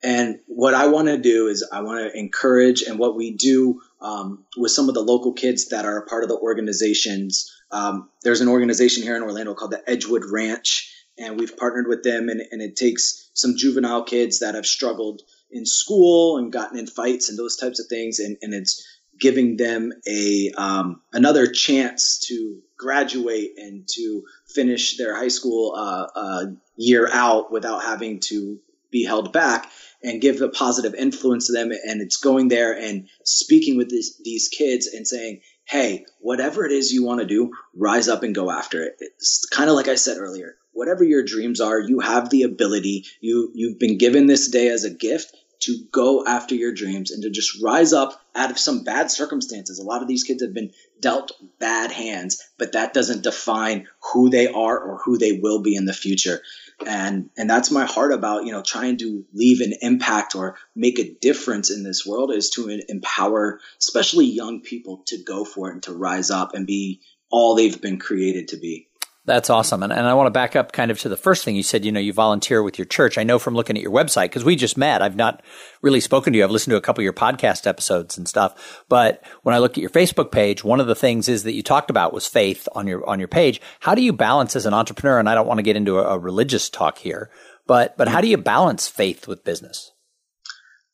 And 0.01 0.39
what 0.47 0.73
I 0.73 0.87
want 0.87 1.07
to 1.09 1.17
do 1.17 1.47
is 1.47 1.67
I 1.69 1.81
want 1.81 1.99
to 1.99 2.17
encourage, 2.17 2.81
and 2.81 2.97
what 2.97 3.15
we 3.15 3.31
do 3.31 3.81
um, 4.01 4.45
with 4.57 4.71
some 4.71 4.87
of 4.87 4.95
the 4.95 5.01
local 5.01 5.33
kids 5.33 5.69
that 5.69 5.85
are 5.85 5.97
a 5.97 6.05
part 6.05 6.23
of 6.23 6.29
the 6.29 6.37
organizations. 6.37 7.51
Um, 7.73 8.09
there's 8.23 8.41
an 8.41 8.47
organization 8.47 9.03
here 9.03 9.15
in 9.15 9.23
Orlando 9.23 9.55
called 9.55 9.71
the 9.71 9.89
Edgewood 9.89 10.23
Ranch, 10.31 10.93
and 11.17 11.39
we've 11.39 11.57
partnered 11.57 11.87
with 11.87 12.03
them, 12.03 12.29
and, 12.29 12.41
and 12.51 12.61
it 12.61 12.75
takes 12.75 13.31
some 13.33 13.57
juvenile 13.57 14.03
kids 14.03 14.39
that 14.39 14.55
have 14.55 14.65
struggled 14.65 15.21
in 15.51 15.65
school 15.65 16.37
and 16.37 16.53
gotten 16.53 16.77
in 16.77 16.87
fights 16.87 17.29
and 17.29 17.37
those 17.37 17.57
types 17.57 17.79
of 17.79 17.87
things, 17.87 18.19
and, 18.19 18.37
and 18.41 18.53
it's 18.53 18.87
giving 19.19 19.57
them 19.57 19.91
a 20.07 20.51
um, 20.57 21.01
another 21.13 21.47
chance 21.47 22.19
to 22.27 22.59
graduate 22.77 23.53
and 23.57 23.87
to 23.87 24.23
finish 24.53 24.97
their 24.97 25.15
high 25.15 25.27
school 25.27 25.73
uh, 25.75 26.07
uh, 26.15 26.45
year 26.77 27.07
out 27.11 27.51
without 27.51 27.83
having 27.83 28.19
to 28.19 28.59
be 28.91 29.03
held 29.03 29.33
back 29.33 29.69
and 30.03 30.21
give 30.21 30.41
a 30.41 30.49
positive 30.49 30.93
influence 30.93 31.47
to 31.47 31.53
them. 31.53 31.71
And 31.71 32.01
it's 32.01 32.17
going 32.17 32.49
there 32.49 32.77
and 32.77 33.07
speaking 33.23 33.77
with 33.77 33.89
these 33.89 34.49
kids 34.49 34.87
and 34.87 35.07
saying, 35.07 35.41
hey, 35.65 36.05
whatever 36.19 36.65
it 36.65 36.71
is 36.71 36.91
you 36.91 37.03
want 37.03 37.19
to 37.19 37.25
do, 37.25 37.51
rise 37.75 38.07
up 38.07 38.23
and 38.23 38.35
go 38.35 38.51
after 38.51 38.83
it. 38.83 38.95
It's 38.99 39.45
kind 39.51 39.69
of 39.69 39.75
like 39.75 39.87
I 39.87 39.95
said 39.95 40.17
earlier. 40.17 40.55
Whatever 40.71 41.03
your 41.03 41.23
dreams 41.23 41.61
are, 41.61 41.79
you 41.79 41.99
have 41.99 42.29
the 42.29 42.43
ability. 42.43 43.05
You 43.21 43.51
you've 43.53 43.79
been 43.79 43.97
given 43.97 44.25
this 44.25 44.49
day 44.49 44.69
as 44.69 44.83
a 44.83 44.89
gift 44.89 45.35
to 45.63 45.77
go 45.91 46.25
after 46.25 46.55
your 46.55 46.73
dreams 46.73 47.11
and 47.11 47.23
to 47.23 47.29
just 47.29 47.61
rise 47.61 47.93
up 47.93 48.19
out 48.35 48.51
of 48.51 48.59
some 48.59 48.83
bad 48.83 49.09
circumstances. 49.09 49.79
A 49.79 49.83
lot 49.83 50.01
of 50.01 50.07
these 50.07 50.23
kids 50.23 50.41
have 50.43 50.53
been 50.53 50.71
dealt 50.99 51.31
bad 51.59 51.91
hands, 51.91 52.43
but 52.57 52.73
that 52.73 52.93
doesn't 52.93 53.23
define 53.23 53.87
who 54.11 54.29
they 54.29 54.47
are 54.47 54.77
or 54.77 54.97
who 54.97 55.17
they 55.17 55.39
will 55.41 55.61
be 55.61 55.75
in 55.75 55.85
the 55.85 55.93
future. 55.93 56.41
And 56.85 57.29
and 57.37 57.49
that's 57.49 57.71
my 57.71 57.85
heart 57.85 58.13
about, 58.13 58.45
you 58.45 58.51
know, 58.51 58.61
trying 58.61 58.97
to 58.97 59.25
leave 59.33 59.61
an 59.61 59.73
impact 59.81 60.35
or 60.35 60.57
make 60.75 60.99
a 60.99 61.13
difference 61.13 61.69
in 61.71 61.83
this 61.83 62.05
world 62.05 62.31
is 62.31 62.51
to 62.51 62.81
empower 62.87 63.59
especially 63.79 64.25
young 64.25 64.61
people 64.61 65.03
to 65.07 65.23
go 65.23 65.45
for 65.45 65.69
it 65.69 65.73
and 65.73 65.83
to 65.83 65.93
rise 65.93 66.31
up 66.31 66.53
and 66.53 66.67
be 66.67 67.01
all 67.29 67.55
they've 67.55 67.81
been 67.81 67.99
created 67.99 68.49
to 68.49 68.57
be. 68.57 68.87
That's 69.25 69.49
awesome. 69.49 69.83
And, 69.83 69.93
and 69.93 70.05
I 70.05 70.15
want 70.15 70.27
to 70.27 70.31
back 70.31 70.57
up 70.57 70.73
kind 70.73 70.91
of 70.91 70.99
to 70.99 71.09
the 71.09 71.15
first 71.15 71.45
thing 71.45 71.55
you 71.55 71.63
said, 71.63 71.85
you 71.85 71.93
know, 71.93 71.99
you 71.99 72.11
volunteer 72.11 72.61
with 72.61 72.77
your 72.77 72.85
church. 72.85 73.17
I 73.17 73.23
know 73.23 73.39
from 73.39 73.55
looking 73.55 73.77
at 73.77 73.81
your 73.81 73.93
website, 73.93 74.25
because 74.25 74.43
we 74.43 74.57
just 74.57 74.77
met, 74.77 75.01
I've 75.01 75.15
not 75.15 75.41
really 75.81 76.01
spoken 76.01 76.33
to 76.33 76.39
you. 76.39 76.43
I've 76.43 76.51
listened 76.51 76.71
to 76.71 76.77
a 76.77 76.81
couple 76.81 77.01
of 77.01 77.05
your 77.05 77.13
podcast 77.13 77.65
episodes 77.65 78.17
and 78.17 78.27
stuff. 78.27 78.83
But 78.89 79.23
when 79.43 79.55
I 79.55 79.59
look 79.59 79.77
at 79.77 79.81
your 79.81 79.89
Facebook 79.89 80.29
page, 80.29 80.65
one 80.65 80.81
of 80.81 80.87
the 80.87 80.95
things 80.95 81.29
is 81.29 81.43
that 81.43 81.53
you 81.53 81.63
talked 81.63 81.89
about 81.89 82.13
was 82.13 82.27
faith 82.27 82.67
on 82.73 82.85
your, 82.85 83.07
on 83.07 83.19
your 83.19 83.29
page. 83.29 83.61
How 83.79 83.95
do 83.95 84.01
you 84.01 84.11
balance 84.11 84.57
as 84.57 84.65
an 84.65 84.73
entrepreneur? 84.73 85.19
And 85.19 85.29
I 85.29 85.35
don't 85.35 85.47
want 85.47 85.59
to 85.59 85.63
get 85.63 85.77
into 85.77 85.99
a, 85.99 86.15
a 86.15 86.19
religious 86.19 86.69
talk 86.69 86.97
here, 86.97 87.31
but, 87.65 87.95
but 87.95 88.09
how 88.09 88.19
do 88.19 88.27
you 88.27 88.37
balance 88.37 88.89
faith 88.89 89.25
with 89.25 89.45
business? 89.45 89.93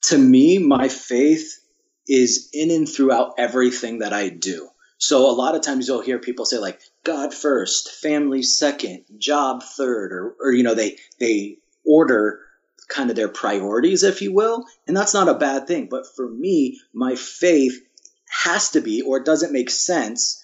To 0.03 0.17
me, 0.19 0.59
my 0.59 0.87
faith 0.87 1.55
is 2.07 2.47
in 2.53 2.69
and 2.69 2.87
throughout 2.87 3.33
everything 3.39 3.99
that 3.99 4.13
I 4.13 4.29
do. 4.29 4.69
So 4.99 5.29
a 5.29 5.31
lot 5.31 5.55
of 5.55 5.61
times 5.61 5.87
you'll 5.87 6.01
hear 6.01 6.19
people 6.19 6.45
say 6.45 6.57
like 6.57 6.81
God 7.03 7.33
first, 7.33 7.89
family 7.89 8.43
second, 8.43 9.05
job 9.17 9.63
third, 9.63 10.11
or 10.11 10.35
or 10.39 10.51
you 10.51 10.63
know 10.63 10.75
they 10.75 10.97
they 11.19 11.57
order 11.85 12.41
kind 12.89 13.09
of 13.09 13.15
their 13.15 13.29
priorities, 13.29 14.03
if 14.03 14.21
you 14.21 14.33
will, 14.33 14.65
and 14.87 14.97
that's 14.97 15.13
not 15.13 15.29
a 15.29 15.35
bad 15.35 15.67
thing. 15.67 15.87
But 15.89 16.05
for 16.15 16.27
me, 16.27 16.81
my 16.93 17.15
faith 17.15 17.81
has 18.43 18.71
to 18.71 18.81
be, 18.81 19.01
or 19.01 19.17
it 19.17 19.25
doesn't 19.25 19.53
make 19.53 19.69
sense. 19.69 20.43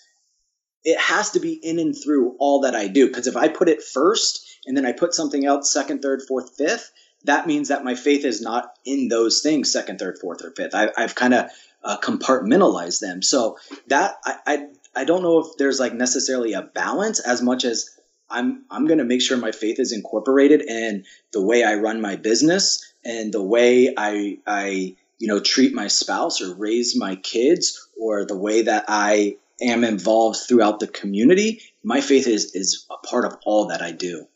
It 0.86 0.99
has 0.99 1.32
to 1.32 1.39
be 1.39 1.53
in 1.53 1.78
and 1.78 1.95
through 1.95 2.36
all 2.39 2.62
that 2.62 2.76
I 2.76 2.88
do. 2.88 3.08
Because 3.08 3.28
if 3.28 3.36
I 3.36 3.49
put 3.49 3.70
it 3.70 3.84
first 3.84 4.47
and 4.66 4.78
then 4.78 4.86
I 4.86 4.93
put 4.93 5.14
something 5.14 5.45
else 5.45 5.74
second, 5.74 6.01
third, 6.01 6.22
fourth, 6.28 6.56
fifth, 6.56 6.91
that 7.26 7.47
means 7.47 7.70
that 7.70 7.84
my 7.84 7.95
faith 7.95 8.24
is 8.24 8.41
not 8.41 8.72
in 8.86 9.08
those 9.08 9.41
things 9.41 9.72
second, 9.72 9.99
third, 9.99 10.20
fourth, 10.20 10.43
or 10.43 10.51
fifth. 10.51 10.76
I, 10.76 10.91
have 10.95 11.16
kind 11.16 11.34
of 11.34 11.49
uh, 11.86 11.98
compartmentalize 11.98 13.00
them. 13.00 13.22
So 13.22 13.58
that 13.88 14.16
I, 14.26 14.36
I 14.46 14.68
I 14.96 15.06
don't 15.06 15.22
know 15.22 15.40
if 15.40 15.58
there's 15.58 15.80
like 15.80 15.94
necessarily 15.94 16.54
a 16.54 16.64
balance 16.64 17.20
as 17.20 17.42
much 17.42 17.64
as 17.64 17.90
I'm 18.30 18.66
I'm 18.72 18.88
going 18.88 18.98
to 18.98 19.06
make 19.06 19.22
sure 19.22 19.38
my 19.38 19.52
faith 19.52 19.80
is 19.80 19.92
incorporated 19.94 20.62
in 20.62 21.06
the 21.32 21.42
way 21.42 21.64
I 21.64 21.76
run 21.76 22.02
my 22.02 22.16
business 22.16 22.94
and 23.06 23.34
the 23.34 23.44
way 23.44 23.94
I 23.96 24.40
I 24.48 24.96
you 25.20 25.28
know 25.28 25.40
treat 25.40 25.74
my 25.74 25.88
spouse 25.88 26.42
or 26.42 26.56
raise 26.56 26.98
my 26.98 27.16
kids 27.16 27.88
or 27.98 28.26
the 28.26 28.38
way 28.38 28.64
that 28.64 28.86
I 28.88 29.38
am 29.62 29.84
involved 29.84 30.40
throughout 30.48 30.80
the 30.80 30.88
community. 30.88 31.62
My 31.84 32.02
faith 32.02 32.28
is 32.28 32.56
is 32.56 32.86
a 32.90 32.98
part 33.08 33.26
of 33.26 33.38
all 33.46 33.68
that 33.68 33.82
I 33.82 33.92
do. 33.92 34.28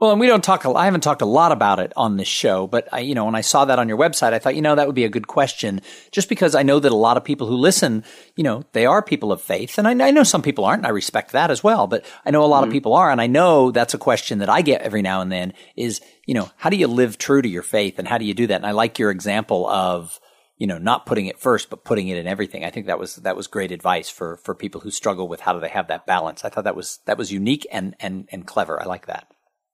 Well, 0.00 0.12
and 0.12 0.18
we 0.18 0.28
don't 0.28 0.42
talk, 0.42 0.64
I 0.64 0.86
haven't 0.86 1.02
talked 1.02 1.20
a 1.20 1.26
lot 1.26 1.52
about 1.52 1.78
it 1.78 1.92
on 1.94 2.16
this 2.16 2.26
show, 2.26 2.66
but 2.66 2.88
I, 2.90 3.00
you 3.00 3.14
know, 3.14 3.26
when 3.26 3.34
I 3.34 3.42
saw 3.42 3.66
that 3.66 3.78
on 3.78 3.86
your 3.86 3.98
website, 3.98 4.32
I 4.32 4.38
thought, 4.38 4.54
you 4.54 4.62
know, 4.62 4.74
that 4.74 4.86
would 4.86 4.94
be 4.94 5.04
a 5.04 5.10
good 5.10 5.26
question 5.26 5.82
just 6.10 6.30
because 6.30 6.54
I 6.54 6.62
know 6.62 6.80
that 6.80 6.90
a 6.90 6.96
lot 6.96 7.18
of 7.18 7.24
people 7.24 7.46
who 7.46 7.56
listen, 7.56 8.02
you 8.34 8.42
know, 8.42 8.64
they 8.72 8.86
are 8.86 9.02
people 9.02 9.30
of 9.30 9.42
faith. 9.42 9.76
And 9.76 9.86
I, 9.86 10.08
I 10.08 10.10
know 10.10 10.22
some 10.22 10.40
people 10.40 10.64
aren't, 10.64 10.80
and 10.80 10.86
I 10.86 10.90
respect 10.90 11.32
that 11.32 11.50
as 11.50 11.62
well, 11.62 11.86
but 11.86 12.06
I 12.24 12.30
know 12.30 12.42
a 12.42 12.46
lot 12.46 12.62
mm-hmm. 12.62 12.70
of 12.70 12.72
people 12.72 12.94
are. 12.94 13.10
And 13.10 13.20
I 13.20 13.26
know 13.26 13.72
that's 13.72 13.92
a 13.92 13.98
question 13.98 14.38
that 14.38 14.48
I 14.48 14.62
get 14.62 14.80
every 14.80 15.02
now 15.02 15.20
and 15.20 15.30
then 15.30 15.52
is, 15.76 16.00
you 16.24 16.32
know, 16.32 16.50
how 16.56 16.70
do 16.70 16.78
you 16.78 16.86
live 16.86 17.18
true 17.18 17.42
to 17.42 17.48
your 17.48 17.62
faith 17.62 17.98
and 17.98 18.08
how 18.08 18.16
do 18.16 18.24
you 18.24 18.32
do 18.32 18.46
that? 18.46 18.56
And 18.56 18.66
I 18.66 18.70
like 18.70 18.98
your 18.98 19.10
example 19.10 19.68
of, 19.68 20.18
you 20.56 20.66
know, 20.66 20.78
not 20.78 21.04
putting 21.04 21.26
it 21.26 21.38
first, 21.38 21.68
but 21.68 21.84
putting 21.84 22.08
it 22.08 22.16
in 22.16 22.26
everything. 22.26 22.64
I 22.64 22.70
think 22.70 22.86
that 22.86 22.98
was, 22.98 23.16
that 23.16 23.36
was 23.36 23.48
great 23.48 23.70
advice 23.70 24.08
for, 24.08 24.38
for 24.38 24.54
people 24.54 24.80
who 24.80 24.90
struggle 24.90 25.28
with 25.28 25.40
how 25.40 25.52
do 25.52 25.60
they 25.60 25.68
have 25.68 25.88
that 25.88 26.06
balance. 26.06 26.42
I 26.42 26.48
thought 26.48 26.64
that 26.64 26.74
was, 26.74 27.00
that 27.04 27.18
was 27.18 27.30
unique 27.30 27.66
and, 27.70 27.94
and, 28.00 28.30
and 28.32 28.46
clever. 28.46 28.80
I 28.80 28.86
like 28.86 29.04
that. 29.08 29.30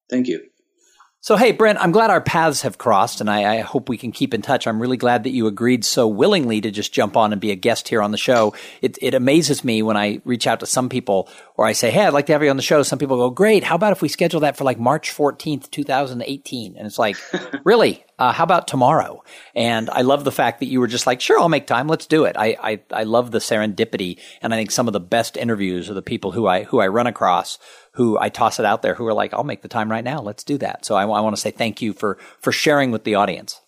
Thank 0.08 0.28
you. 0.28 0.40
So, 1.26 1.34
hey, 1.34 1.50
Brent, 1.50 1.80
I'm 1.80 1.90
glad 1.90 2.10
our 2.10 2.20
paths 2.20 2.62
have 2.62 2.78
crossed, 2.78 3.20
and 3.20 3.28
I, 3.28 3.56
I, 3.56 3.60
hope 3.62 3.88
we 3.88 3.98
can 3.98 4.12
keep 4.12 4.32
in 4.32 4.42
touch. 4.42 4.64
I'm 4.64 4.80
really 4.80 4.96
glad 4.96 5.24
that 5.24 5.30
you 5.30 5.48
agreed 5.48 5.84
so 5.84 6.06
willingly 6.06 6.60
to 6.60 6.70
just 6.70 6.92
jump 6.92 7.16
on 7.16 7.32
and 7.32 7.40
be 7.40 7.50
a 7.50 7.56
guest 7.56 7.88
here 7.88 8.00
on 8.00 8.12
the 8.12 8.16
show. 8.16 8.54
It, 8.80 8.96
it 9.02 9.12
amazes 9.12 9.64
me 9.64 9.82
when 9.82 9.96
I 9.96 10.20
reach 10.24 10.46
out 10.46 10.60
to 10.60 10.66
some 10.66 10.88
people 10.88 11.28
or 11.56 11.66
I 11.66 11.72
say, 11.72 11.90
hey, 11.90 12.04
I'd 12.04 12.12
like 12.12 12.26
to 12.26 12.32
have 12.32 12.44
you 12.44 12.50
on 12.50 12.56
the 12.56 12.62
show. 12.62 12.84
Some 12.84 13.00
people 13.00 13.16
go, 13.16 13.30
great. 13.30 13.64
How 13.64 13.74
about 13.74 13.90
if 13.90 14.02
we 14.02 14.08
schedule 14.08 14.40
that 14.40 14.56
for 14.56 14.62
like 14.62 14.78
March 14.78 15.10
14th, 15.10 15.68
2018? 15.72 16.76
And 16.76 16.86
it's 16.86 16.98
like, 16.98 17.16
really? 17.64 18.04
Uh, 18.20 18.32
how 18.32 18.44
about 18.44 18.68
tomorrow? 18.68 19.24
And 19.54 19.90
I 19.90 20.02
love 20.02 20.22
the 20.22 20.30
fact 20.30 20.60
that 20.60 20.66
you 20.66 20.78
were 20.78 20.86
just 20.86 21.08
like, 21.08 21.20
sure, 21.20 21.40
I'll 21.40 21.48
make 21.48 21.66
time. 21.66 21.88
Let's 21.88 22.06
do 22.06 22.24
it. 22.26 22.36
I, 22.38 22.56
I, 22.62 22.80
I 22.92 23.02
love 23.02 23.32
the 23.32 23.40
serendipity. 23.40 24.20
And 24.42 24.54
I 24.54 24.58
think 24.58 24.70
some 24.70 24.86
of 24.86 24.92
the 24.92 25.00
best 25.00 25.36
interviews 25.36 25.90
are 25.90 25.94
the 25.94 26.02
people 26.02 26.30
who 26.30 26.46
I, 26.46 26.62
who 26.62 26.78
I 26.78 26.86
run 26.86 27.08
across 27.08 27.58
who 27.96 28.18
I 28.18 28.28
toss 28.28 28.60
it 28.60 28.66
out 28.66 28.82
there 28.82 28.94
who 28.94 29.06
are 29.06 29.14
like, 29.14 29.32
I'll 29.32 29.42
make 29.42 29.62
the 29.62 29.68
time 29.68 29.90
right 29.90 30.04
now. 30.04 30.20
Let's 30.20 30.44
do 30.44 30.58
that. 30.58 30.84
So 30.84 30.94
I, 30.94 31.02
I 31.02 31.20
want 31.20 31.34
to 31.34 31.40
say 31.40 31.50
thank 31.50 31.80
you 31.80 31.94
for, 31.94 32.18
for 32.40 32.52
sharing 32.52 32.90
with 32.90 33.04
the 33.04 33.14
audience. 33.14 33.60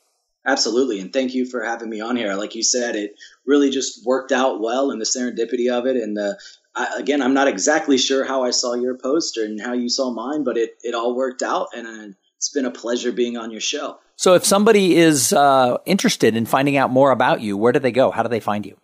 Absolutely. 0.46 1.00
And 1.00 1.12
thank 1.12 1.34
you 1.34 1.46
for 1.46 1.64
having 1.64 1.88
me 1.88 2.00
on 2.00 2.14
here. 2.16 2.34
Like 2.34 2.54
you 2.54 2.62
said, 2.62 2.94
it 2.94 3.14
really 3.46 3.70
just 3.70 4.04
worked 4.06 4.30
out 4.30 4.60
well 4.60 4.90
and 4.90 5.00
the 5.00 5.06
serendipity 5.06 5.70
of 5.70 5.86
it. 5.86 5.96
And 5.96 6.16
the, 6.16 6.38
I, 6.74 6.96
again, 6.98 7.22
I'm 7.22 7.34
not 7.34 7.48
exactly 7.48 7.96
sure 7.96 8.24
how 8.24 8.44
I 8.44 8.50
saw 8.50 8.74
your 8.74 8.96
post 8.96 9.38
and 9.38 9.60
how 9.60 9.72
you 9.72 9.88
saw 9.88 10.10
mine, 10.10 10.44
but 10.44 10.58
it, 10.58 10.76
it 10.82 10.94
all 10.94 11.16
worked 11.16 11.42
out. 11.42 11.68
And 11.74 11.86
uh, 11.86 12.14
it's 12.36 12.50
been 12.50 12.66
a 12.66 12.70
pleasure 12.70 13.12
being 13.12 13.38
on 13.38 13.50
your 13.50 13.60
show. 13.62 13.98
So 14.16 14.34
if 14.34 14.44
somebody 14.44 14.96
is 14.96 15.32
uh, 15.32 15.78
interested 15.86 16.36
in 16.36 16.44
finding 16.44 16.76
out 16.76 16.90
more 16.90 17.12
about 17.12 17.40
you, 17.40 17.56
where 17.56 17.72
do 17.72 17.78
they 17.78 17.92
go? 17.92 18.10
How 18.10 18.22
do 18.22 18.28
they 18.28 18.40
find 18.40 18.66
you? 18.66 18.76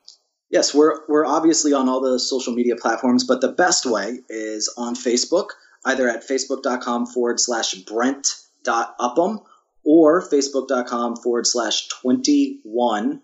Yes, 0.54 0.72
we're 0.72 1.00
we're 1.08 1.26
obviously 1.26 1.72
on 1.72 1.88
all 1.88 2.00
the 2.00 2.20
social 2.20 2.54
media 2.54 2.76
platforms, 2.76 3.24
but 3.24 3.40
the 3.40 3.50
best 3.50 3.86
way 3.86 4.20
is 4.28 4.72
on 4.76 4.94
Facebook, 4.94 5.48
either 5.84 6.08
at 6.08 6.22
facebook.com 6.22 7.06
forward 7.06 7.40
slash 7.40 7.74
brent.upham 7.74 9.40
or 9.82 10.22
facebook.com 10.22 11.16
forward 11.16 11.48
slash 11.48 11.88
21 11.88 13.20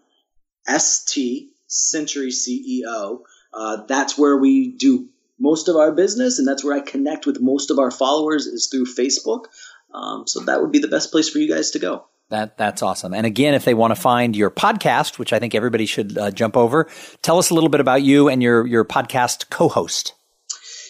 ST 0.76 1.50
Century 1.68 2.30
CEO. 2.30 3.20
Uh, 3.54 3.84
that's 3.86 4.18
where 4.18 4.36
we 4.36 4.72
do 4.72 5.08
most 5.38 5.68
of 5.68 5.76
our 5.76 5.92
business, 5.92 6.40
and 6.40 6.48
that's 6.48 6.64
where 6.64 6.76
I 6.76 6.80
connect 6.80 7.26
with 7.26 7.40
most 7.40 7.70
of 7.70 7.78
our 7.78 7.92
followers 7.92 8.48
is 8.48 8.66
through 8.66 8.86
Facebook. 8.86 9.44
Um, 9.94 10.26
so 10.26 10.40
that 10.40 10.60
would 10.60 10.72
be 10.72 10.80
the 10.80 10.88
best 10.88 11.12
place 11.12 11.28
for 11.28 11.38
you 11.38 11.48
guys 11.48 11.70
to 11.70 11.78
go. 11.78 12.06
That 12.30 12.56
that's 12.56 12.80
awesome. 12.80 13.12
And 13.12 13.26
again, 13.26 13.54
if 13.54 13.64
they 13.64 13.74
want 13.74 13.94
to 13.94 14.00
find 14.00 14.36
your 14.36 14.50
podcast, 14.50 15.18
which 15.18 15.32
I 15.32 15.40
think 15.40 15.54
everybody 15.54 15.84
should 15.84 16.16
uh, 16.16 16.30
jump 16.30 16.56
over, 16.56 16.88
tell 17.22 17.38
us 17.38 17.50
a 17.50 17.54
little 17.54 17.68
bit 17.68 17.80
about 17.80 18.02
you 18.02 18.28
and 18.28 18.42
your 18.42 18.66
your 18.66 18.84
podcast 18.84 19.50
co-host. 19.50 20.14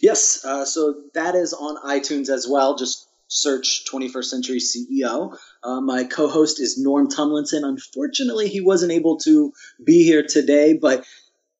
Yes, 0.03 0.45
uh, 0.45 0.65
so 0.65 0.95
that 1.15 1.35
is 1.35 1.53
on 1.53 1.77
iTunes 1.85 2.29
as 2.29 2.47
well. 2.49 2.77
Just 2.77 3.07
search 3.29 3.85
21st 3.91 4.25
Century 4.25 4.59
CEO. 4.59 5.37
Uh, 5.63 5.81
my 5.81 6.05
co-host 6.05 6.61
is 6.61 6.79
Norm 6.79 7.09
Tumlinson. 7.09 7.65
Unfortunately, 7.65 8.49
he 8.49 8.61
wasn't 8.61 8.93
able 8.93 9.19
to 9.19 9.53
be 9.85 10.05
here 10.05 10.25
today, 10.27 10.75
but 10.75 11.07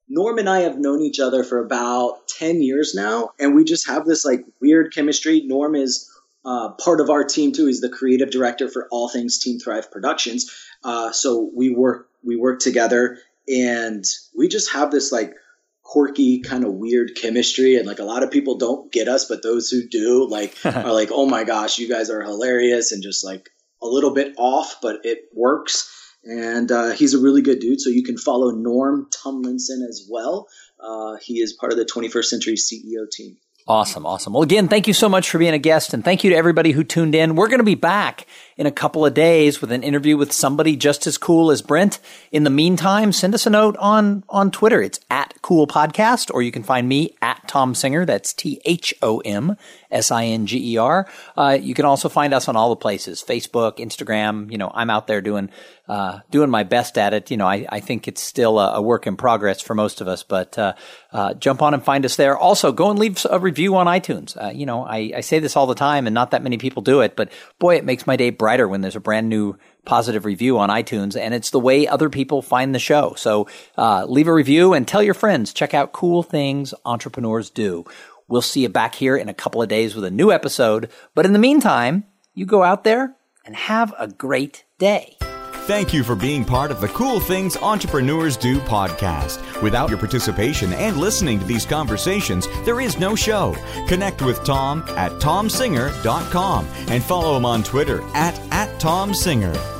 Norm 0.09 0.39
and 0.39 0.49
I 0.49 0.61
have 0.61 0.79
known 0.79 1.01
each 1.01 1.21
other 1.21 1.45
for 1.45 1.65
about 1.65 2.27
10 2.29 2.63
years 2.63 2.95
now, 2.95 3.31
and 3.39 3.55
we 3.55 3.63
just 3.65 3.87
have 3.87 4.05
this 4.05 4.25
like 4.25 4.45
weird 4.61 4.93
chemistry. 4.93 5.43
Norm 5.47 5.77
is 5.77 6.10
uh, 6.45 6.71
part 6.73 7.01
of 7.01 7.11
our 7.11 7.25
team 7.25 7.53
too. 7.53 7.67
He's 7.67 7.81
the 7.81 7.89
creative 7.89 8.31
director 8.31 8.69
for 8.69 8.89
all 8.91 9.09
things 9.09 9.39
Team 9.39 9.59
Thrive 9.59 9.91
Productions. 9.91 10.51
Uh, 10.83 11.13
so 11.13 11.51
we 11.55 11.71
work 11.71 12.09
we 12.23 12.37
work 12.37 12.61
together, 12.61 13.19
and 13.49 14.05
we 14.37 14.49
just 14.49 14.73
have 14.73 14.91
this 14.91 15.13
like 15.13 15.35
quirky, 15.83 16.41
kind 16.41 16.65
of 16.65 16.75
weird 16.75 17.13
chemistry. 17.21 17.77
And 17.77 17.87
like 17.87 17.99
a 17.99 18.05
lot 18.05 18.23
of 18.23 18.31
people 18.31 18.57
don't 18.59 18.93
get 18.93 19.09
us, 19.09 19.25
but 19.25 19.43
those 19.43 19.71
who 19.71 19.87
do 19.89 20.29
like 20.29 20.57
are 20.65 20.93
like, 20.93 21.11
oh 21.13 21.27
my 21.27 21.45
gosh, 21.45 21.79
you 21.79 21.89
guys 21.89 22.11
are 22.11 22.23
hilarious 22.23 22.93
and 22.93 23.03
just 23.03 23.25
like 23.25 23.51
a 23.83 23.87
little 23.87 24.15
bit 24.15 24.35
off, 24.39 24.77
but 24.81 25.01
it 25.05 25.19
works. 25.35 25.97
And 26.23 26.71
uh, 26.71 26.91
he's 26.91 27.15
a 27.15 27.19
really 27.19 27.43
good 27.43 27.61
dude. 27.61 27.81
So 27.81 27.91
you 27.91 28.05
can 28.05 28.19
follow 28.19 28.51
Norm 28.51 29.09
Tumlinson 29.11 29.87
as 29.89 30.07
well. 30.09 30.49
Uh, 30.79 31.17
he 31.21 31.41
is 31.41 31.55
part 31.55 31.73
of 31.73 31.79
the 31.79 31.85
21st 31.85 32.25
Century 32.25 32.55
CEO 32.55 33.11
team. 33.11 33.37
Awesome, 33.71 34.05
awesome. 34.05 34.33
Well, 34.33 34.43
again, 34.43 34.67
thank 34.67 34.89
you 34.89 34.93
so 34.93 35.09
much 35.09 35.31
for 35.31 35.39
being 35.39 35.55
a 35.55 35.59
guest, 35.59 35.95
and 35.95 36.05
thank 36.05 36.25
you 36.25 36.31
to 36.31 36.37
everybody 36.37 36.73
who 36.73 36.83
tuned 36.83 37.15
in. 37.15 37.37
We're 37.37 37.47
going 37.47 37.61
to 37.61 37.65
be 37.65 37.77
back 37.77 38.27
in 38.57 38.67
a 38.67 38.73
couple 38.73 39.07
of 39.07 39.15
days 39.15 39.61
with 39.61 39.71
an 39.71 39.85
interview 39.85 40.17
with 40.17 40.33
somebody 40.33 40.75
just 40.75 41.07
as 41.07 41.17
cool 41.17 41.53
as 41.53 41.63
Brent. 41.63 42.01
In 42.33 42.43
the 42.43 42.51
meantime, 42.51 43.13
send 43.13 43.33
us 43.33 43.47
a 43.47 43.51
note 43.51 43.77
on 43.77 44.25
on 44.29 44.51
Twitter. 44.51 44.83
It's 44.83 44.99
at 45.09 45.35
Cool 45.41 45.69
Podcast, 45.69 46.35
or 46.35 46.43
you 46.43 46.51
can 46.51 46.65
find 46.65 46.89
me 46.89 47.15
at 47.23 47.47
Thom 47.47 47.77
Singer. 47.77 48.05
That's 48.05 48.33
T 48.33 48.61
H 48.65 48.93
O 49.03 49.21
M 49.21 49.57
S 49.91 50.11
I 50.11 50.27
N 50.27 50.47
G 50.47 50.75
E 50.75 50.77
R. 50.77 51.09
Uh, 51.37 51.59
you 51.61 51.75
can 51.75 51.85
also 51.85 52.09
find 52.09 52.33
us 52.35 52.49
on 52.49 52.57
all 52.57 52.71
the 52.71 52.77
places: 52.77 53.25
Facebook, 53.27 53.79
Instagram. 53.79 54.51
You 54.51 54.59
know, 54.59 54.71
I'm 54.73 54.91
out 54.91 55.07
there 55.07 55.21
doing 55.21 55.51
uh, 55.91 56.21
doing 56.31 56.51
my 56.51 56.63
best 56.63 56.97
at 56.97 57.13
it. 57.13 57.33
You 57.33 57.37
know, 57.37 57.49
I, 57.49 57.67
I 57.69 57.81
think 57.81 58.07
it's 58.07 58.23
still 58.23 58.61
a, 58.61 58.75
a, 58.75 58.83
work 58.83 59.09
in 59.09 59.17
progress 59.17 59.61
for 59.61 59.75
most 59.75 60.01
of 60.01 60.07
us, 60.07 60.23
but 60.23 60.57
uh, 60.57 60.75
uh, 61.13 61.35
jump 61.35 61.63
on 61.63 61.75
and 61.75 61.83
find 61.83 62.05
us 62.05 62.15
there. 62.15 62.39
Also, 62.39 62.71
go 62.71 62.91
and 62.91 62.99
leave 62.99 63.27
a 63.29 63.41
review 63.41 63.75
on 63.75 63.89
iTunes. 63.89 64.41
Uh, 64.41 64.51
you 64.51 64.67
know, 64.67 64.85
I, 64.85 65.13
I, 65.17 65.21
say 65.21 65.41
this 65.41 65.57
all 65.57 65.67
the 65.67 65.75
time, 65.75 66.07
and 66.07 66.15
not 66.15 66.31
that 66.31 66.45
many 66.45 66.59
people 66.59 66.83
do 66.83 67.01
it, 67.01 67.17
but 67.17 67.33
boy, 67.59 67.75
it 67.75 67.85
makes 67.85 68.07
my 68.07 68.15
day 68.15 68.31
brighter 68.31 68.69
when 68.69 68.83
there's 68.83 68.95
a 68.95 69.01
brand 69.01 69.29
new 69.29 69.59
positive 69.85 70.25
review 70.25 70.59
on 70.59 70.69
iTunes, 70.69 71.19
and 71.19 71.35
it's 71.35 71.51
the 71.51 71.59
way 71.59 71.89
other 71.89 72.09
people 72.09 72.43
find 72.43 72.73
the 72.73 72.79
show. 72.79 73.15
So 73.17 73.49
uh, 73.77 74.05
leave 74.07 74.29
a 74.29 74.33
review 74.33 74.75
and 74.75 74.87
tell 74.87 75.03
your 75.03 75.15
friends. 75.15 75.53
Check 75.53 75.75
out 75.75 75.93
cool 75.93 76.23
things 76.23 76.73
entrepreneurs 76.85 77.51
do. 77.51 77.85
We'll 78.31 78.41
see 78.41 78.63
you 78.63 78.71
back 78.71 78.95
here 78.95 79.17
in 79.17 79.29
a 79.29 79.35
couple 79.35 79.61
of 79.61 79.69
days 79.69 79.95
with 79.95 80.05
a 80.05 80.11
new 80.11 80.31
episode. 80.33 80.89
But 81.15 81.27
in 81.27 81.35
the 81.35 81.39
meantime, 81.39 82.05
you 82.33 82.47
go 82.47 82.63
out 82.63 82.85
there 82.85 83.17
and 83.45 83.57
have 83.57 83.93
a 83.99 84.09
great 84.09 84.65
day. 84.79 85.19
Thank 85.67 85.93
you 85.93 86.03
for 86.03 86.17
being 86.17 86.45
part 86.45 86.71
of 86.71 86.81
the 86.81 86.89
Cool 86.89 87.21
Things 87.21 87.57
Entrepreneurs 87.57 88.37
Do 88.37 88.59
podcast. 88.61 89.63
Without 89.63 89.89
your 89.89 89.99
participation 89.99 90.73
and 90.73 90.97
listening 90.97 91.39
to 91.39 91.45
these 91.45 91.67
conversations, 91.67 92.49
there 92.65 92.81
is 92.81 92.99
no 92.99 93.15
show. 93.15 93.55
Connect 93.87 94.23
with 94.23 94.39
Thom 94.39 94.83
at 94.97 95.13
thomsinger.com 95.21 96.67
and 96.89 97.05
follow 97.05 97.37
him 97.37 97.45
on 97.45 97.63
Twitter 97.63 98.03
at, 98.15 98.39
at 98.53 98.81
thomsinger. 98.81 99.80